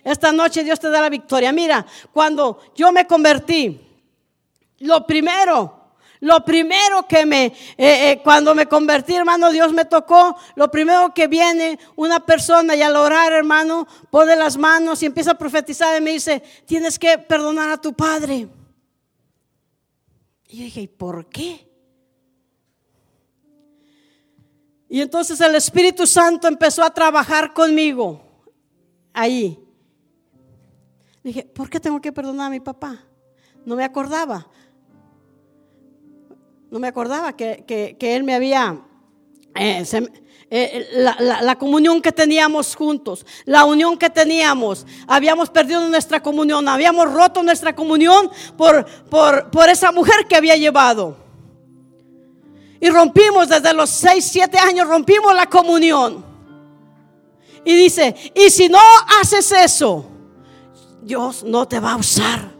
Esta 0.02 0.32
noche 0.32 0.64
Dios 0.64 0.80
te 0.80 0.90
da 0.90 1.00
la 1.00 1.08
victoria. 1.08 1.52
Mira, 1.52 1.86
cuando 2.12 2.58
yo 2.74 2.90
me 2.90 3.06
convertí, 3.06 3.80
lo 4.80 5.06
primero 5.06 5.82
lo 6.20 6.42
primero 6.42 7.06
que 7.06 7.26
me, 7.26 7.44
eh, 7.44 7.52
eh, 7.76 8.20
cuando 8.24 8.54
me 8.54 8.66
convertí, 8.66 9.14
hermano, 9.14 9.50
Dios 9.50 9.74
me 9.74 9.84
tocó. 9.84 10.34
Lo 10.54 10.70
primero 10.70 11.12
que 11.12 11.26
viene 11.26 11.78
una 11.96 12.18
persona 12.18 12.74
y 12.74 12.80
al 12.80 12.96
orar, 12.96 13.34
hermano, 13.34 13.86
pone 14.10 14.34
las 14.34 14.56
manos 14.56 15.02
y 15.02 15.06
empieza 15.06 15.32
a 15.32 15.38
profetizar 15.38 16.00
y 16.00 16.02
me 16.02 16.12
dice, 16.12 16.42
tienes 16.64 16.98
que 16.98 17.18
perdonar 17.18 17.68
a 17.68 17.76
tu 17.76 17.92
padre. 17.92 18.48
Y 20.55 20.59
yo 20.59 20.64
dije, 20.66 20.82
¿y 20.82 20.86
por 20.86 21.28
qué? 21.28 21.68
Y 24.88 25.00
entonces 25.00 25.40
el 25.40 25.57
Espíritu 25.57 26.07
Santo 26.07 26.46
empezó 26.46 26.84
a 26.84 26.94
trabajar 26.94 27.52
conmigo 27.52 28.22
ahí. 29.12 29.59
Dije, 31.24 31.42
¿por 31.42 31.68
qué 31.68 31.80
tengo 31.80 32.00
que 32.00 32.12
perdonar 32.12 32.46
a 32.46 32.50
mi 32.50 32.61
papá? 32.61 33.05
No 33.66 33.74
me 33.74 33.82
acordaba 33.82 34.46
no 36.70 36.78
me 36.78 36.86
acordaba 36.86 37.36
que, 37.36 37.96
él 38.00 38.22
me 38.22 38.34
había... 38.34 38.80
Eh, 39.57 39.84
eh, 40.57 40.88
la, 40.92 41.57
comunión 41.57 42.00
que 42.00 42.12
teníamos 42.12 42.76
juntos, 42.76 43.26
la 43.44 43.64
unión 43.64 43.98
que 43.98 44.09
teníamos, 44.09 44.86
habíamos 45.09 45.50
perdido 45.50 45.80
nuestra 45.88 46.22
comunión, 46.22 46.68
habíamos 46.68 47.12
roto 47.12 47.42
nuestra 47.42 47.74
comunión 47.74 48.30
por, 48.57 48.86
por, 49.11 49.50
por 49.50 49.68
esa 49.68 49.90
mujer 49.90 50.28
que 50.28 50.36
había 50.36 50.55
llevado. 50.57 51.16
Y 52.78 52.88
rompimos 52.88 53.48
desde 53.48 53.74
los 53.74 53.90
6, 53.90 54.24
7 54.24 54.57
años, 54.59 54.86
rompimos 54.86 55.34
la 55.34 55.46
comunión. 55.46 56.24
Y 57.64 57.74
dice, 57.74 58.14
y 58.32 58.48
si 58.48 58.68
no 58.68 58.78
haces 59.20 59.50
eso, 59.50 60.07
Dios 61.02 61.42
no 61.42 61.66
te 61.66 61.80
va 61.80 61.94
a 61.94 61.96
usar. 61.96 62.53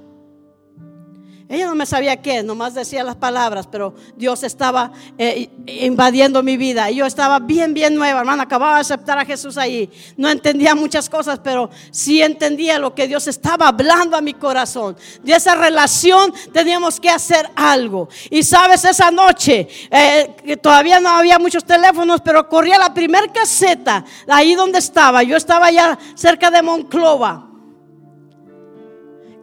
Ella 1.47 1.67
no 1.67 1.75
me 1.75 1.85
sabía 1.85 2.23
qué, 2.23 2.43
nomás 2.43 2.73
decía 2.73 3.05
las 3.05 3.17
palabras, 3.17 3.67
pero 3.67 3.95
Dios 4.17 4.43
estaba 4.43 4.93
eh, 5.19 5.51
invadiendo 5.67 6.43
mi 6.43 6.57
vida. 6.57 6.91
Y 6.91 6.97
yo 6.97 7.07
estaba 7.07 7.39
bien, 7.39 7.75
bien 7.75 7.95
nueva, 7.95 8.21
hermana. 8.21 8.45
Acababa 8.45 8.77
de 8.77 8.81
aceptar 8.81 9.19
a 9.19 9.27
Jesús 9.27 9.59
ahí. 9.59 9.91
No 10.17 10.31
entendía 10.31 10.75
muchas 10.75 11.11
cosas, 11.11 11.41
pero 11.45 11.69
sí 11.91 12.23
entendía 12.23 12.79
lo 12.79 12.95
que 12.95 13.07
Dios 13.07 13.27
estaba 13.27 13.69
hablando 13.69 14.17
a 14.17 14.23
mi 14.23 14.33
corazón. 14.33 14.97
De 15.23 15.35
esa 15.35 15.55
relación 15.55 16.33
teníamos 16.51 16.99
que 16.99 17.11
hacer 17.11 17.51
algo. 17.55 18.09
Y 18.31 18.43
sabes, 18.43 18.83
esa 18.87 19.11
noche, 19.11 19.69
eh, 19.91 20.35
que 20.43 20.57
todavía 20.57 20.99
no 20.99 21.11
había 21.11 21.39
muchos 21.39 21.65
teléfonos, 21.65 22.23
pero 22.23 22.49
corría 22.49 22.79
la 22.79 22.95
primer 22.95 23.31
caseta, 23.33 24.03
ahí 24.29 24.55
donde 24.55 24.79
estaba. 24.79 25.23
Yo 25.23 25.37
estaba 25.37 25.67
allá 25.67 25.99
cerca 26.15 26.51
de 26.51 26.63
Monclova. 26.63 27.51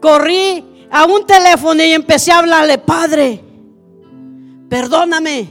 Corrí 0.01 0.70
a 0.91 1.05
un 1.05 1.25
teléfono 1.25 1.81
y 1.81 1.93
empecé 1.93 2.33
a 2.33 2.39
hablarle, 2.39 2.77
Padre, 2.77 3.41
perdóname. 4.69 5.49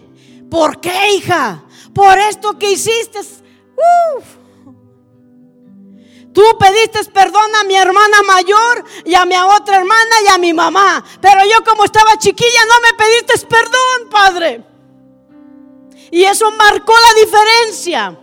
¿Por 0.51 0.81
qué, 0.81 1.15
hija? 1.15 1.65
Por 1.95 2.19
esto 2.19 2.59
que 2.59 2.73
hiciste. 2.73 3.21
Tú 6.33 6.43
pediste 6.59 7.11
perdón 7.11 7.51
a 7.61 7.65
mi 7.65 7.75
hermana 7.75 8.23
mayor 8.27 8.85
y 9.05 9.15
a 9.15 9.25
mi 9.25 9.35
otra 9.37 9.79
hermana 9.79 10.15
y 10.25 10.29
a 10.29 10.39
mi 10.39 10.53
mamá. 10.53 11.03
Pero 11.21 11.41
yo 11.45 11.65
como 11.65 11.85
estaba 11.85 12.19
chiquilla 12.19 12.61
no 12.69 12.75
me 12.83 13.05
pediste 13.05 13.47
perdón, 13.47 14.11
Padre. 14.11 14.65
Y 16.11 16.23
eso 16.25 16.51
marcó 16.53 16.93
la 16.93 17.21
diferencia. 17.21 18.19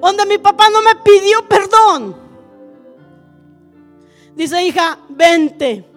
Donde 0.00 0.26
mi 0.26 0.38
papá 0.38 0.68
no 0.68 0.82
me 0.82 0.94
pidió 0.96 1.46
perdón. 1.48 2.16
Dice, 4.34 4.62
hija, 4.62 4.98
vente 5.08 5.91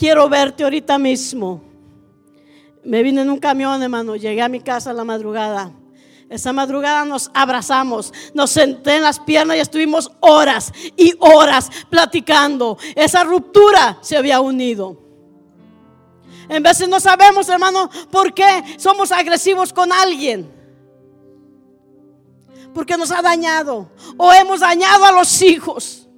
quiero 0.00 0.30
verte 0.30 0.64
ahorita 0.64 0.98
mismo. 0.98 1.62
Me 2.82 3.02
vine 3.02 3.20
en 3.20 3.28
un 3.28 3.38
camión, 3.38 3.82
hermano, 3.82 4.16
llegué 4.16 4.40
a 4.40 4.48
mi 4.48 4.60
casa 4.60 4.94
la 4.94 5.04
madrugada. 5.04 5.72
Esa 6.30 6.54
madrugada 6.54 7.04
nos 7.04 7.30
abrazamos, 7.34 8.10
nos 8.32 8.50
senté 8.50 8.96
en 8.96 9.02
las 9.02 9.20
piernas 9.20 9.58
y 9.58 9.60
estuvimos 9.60 10.10
horas 10.20 10.72
y 10.96 11.12
horas 11.18 11.68
platicando. 11.90 12.78
Esa 12.96 13.24
ruptura 13.24 13.98
se 14.00 14.16
había 14.16 14.40
unido. 14.40 14.96
En 16.48 16.62
veces 16.62 16.88
no 16.88 16.98
sabemos, 16.98 17.46
hermano, 17.50 17.90
por 18.10 18.32
qué 18.32 18.64
somos 18.78 19.12
agresivos 19.12 19.70
con 19.70 19.92
alguien. 19.92 20.50
Porque 22.72 22.96
nos 22.96 23.10
ha 23.10 23.20
dañado 23.20 23.90
o 24.16 24.32
hemos 24.32 24.60
dañado 24.60 25.04
a 25.04 25.12
los 25.12 25.42
hijos. 25.42 26.08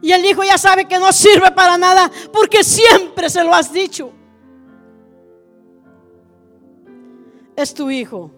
Y 0.00 0.12
el 0.12 0.24
hijo 0.24 0.44
ya 0.44 0.58
sabe 0.58 0.86
que 0.86 0.98
no 0.98 1.12
sirve 1.12 1.50
para 1.50 1.76
nada 1.76 2.10
porque 2.32 2.62
siempre 2.62 3.28
se 3.30 3.42
lo 3.42 3.54
has 3.54 3.72
dicho. 3.72 4.12
Es 7.56 7.74
tu 7.74 7.90
hijo. 7.90 8.30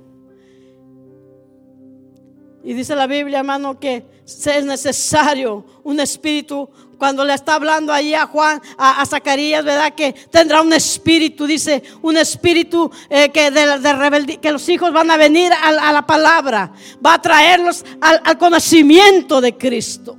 Y 2.62 2.74
dice 2.74 2.94
la 2.94 3.06
Biblia, 3.06 3.38
hermano, 3.38 3.78
que 3.78 4.04
es 4.24 4.64
necesario 4.64 5.64
un 5.82 6.00
espíritu. 6.00 6.68
Cuando 6.98 7.24
le 7.24 7.32
está 7.32 7.54
hablando 7.54 7.92
ahí 7.92 8.12
a 8.12 8.26
Juan, 8.26 8.60
a, 8.76 9.04
Zacarías, 9.06 9.64
¿verdad? 9.64 9.94
Que 9.94 10.12
tendrá 10.12 10.60
un 10.60 10.72
espíritu, 10.72 11.46
dice, 11.46 11.82
un 12.02 12.18
espíritu 12.18 12.90
eh, 13.08 13.30
que 13.30 13.50
de, 13.50 13.92
rebeldía, 13.94 14.38
que 14.38 14.52
los 14.52 14.68
hijos 14.68 14.92
van 14.92 15.10
a 15.10 15.16
venir 15.16 15.50
a, 15.52 15.92
la 15.92 16.06
palabra, 16.06 16.72
va 17.04 17.14
a 17.14 17.22
traerlos 17.22 17.84
al 18.00 18.36
conocimiento 18.36 19.40
de 19.40 19.56
Cristo. 19.56 20.16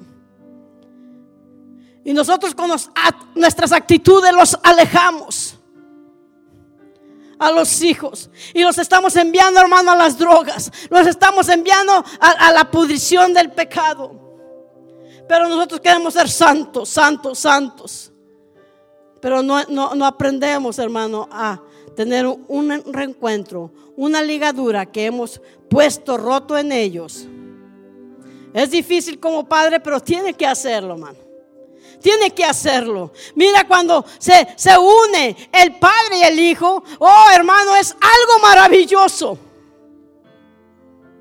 Y 2.04 2.14
nosotros 2.14 2.56
con 2.56 2.72
nuestras 3.36 3.72
actitudes 3.72 4.34
los 4.34 4.58
alejamos 4.64 5.56
a 7.38 7.52
los 7.52 7.82
hijos. 7.82 8.30
Y 8.54 8.62
los 8.62 8.78
estamos 8.78 9.16
enviando, 9.16 9.60
hermano, 9.60 9.91
a 9.91 9.95
las 9.95 10.18
drogas. 10.18 10.72
Los 10.89 11.08
estamos 11.08 11.47
enviando 11.49 12.04
a, 12.20 12.52
la 12.52 12.70
pudrición 12.70 13.34
del 13.34 13.52
pecado. 13.52 14.20
Pero 15.28 15.47
nosotros 15.47 15.80
queremos 15.80 16.14
ser 16.14 16.28
santos, 16.28 16.89
santos, 16.89 17.39
santos. 17.39 18.12
Pero 19.20 19.43
no, 19.43 19.64
no 19.68 20.06
aprendemos, 20.06 20.80
hermano, 20.80 21.30
a 21.32 21.62
tener 21.95 22.26
un 22.26 22.84
reencuentro, 22.88 23.72
una 23.95 24.24
ligadura 24.24 24.88
que 24.88 25.06
hemos 25.06 25.39
puesto 25.70 26.18
roto 26.18 26.58
en 26.58 26.72
ellos. 26.72 27.28
Es 28.54 28.72
difícil 28.72 29.20
como 29.20 29.47
padre, 29.47 29.80
pero 29.80 29.99
tiene 29.99 30.34
que 30.34 30.47
hacerlo, 30.47 30.93
hermano 30.93 31.31
tiene 32.02 32.32
que 32.32 32.43
hacerlo. 32.43 33.12
Mira 33.36 33.66
cuando 33.68 34.06
se, 34.18 34.47
se 34.56 34.78
une 34.78 35.49
el 35.52 35.76
Padre 35.78 36.18
y 36.18 36.24
el 36.24 36.39
Hijo, 36.39 36.84
oh 36.99 37.26
hermano, 37.34 37.76
es 37.76 37.91
algo 37.91 38.41
maravilloso. 38.41 39.38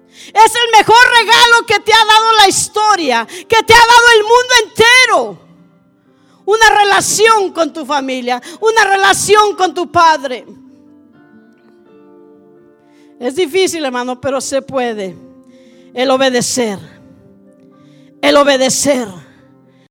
Es 0.08 0.54
el 0.54 0.78
mejor 0.78 0.96
regalo 1.18 1.66
que 1.66 1.78
te 1.80 1.92
ha 1.92 2.04
dado 2.04 2.32
la 2.38 2.48
historia, 2.48 3.26
que 3.26 3.62
te 3.62 3.74
ha 3.74 3.76
dado 3.76 4.08
el 4.16 4.22
mundo 4.22 4.54
entero. 4.64 5.38
Una 6.44 6.70
relación 6.70 7.52
con 7.52 7.72
tu 7.72 7.86
familia, 7.86 8.42
una 8.60 8.84
relación 8.84 9.54
con 9.56 9.72
tu 9.72 9.90
padre. 9.90 10.44
Es 13.20 13.36
difícil, 13.36 13.84
hermano, 13.84 14.20
pero 14.20 14.40
se 14.40 14.62
puede. 14.62 15.16
El 15.92 16.10
obedecer. 16.10 16.78
El 18.22 18.36
obedecer 18.36 19.19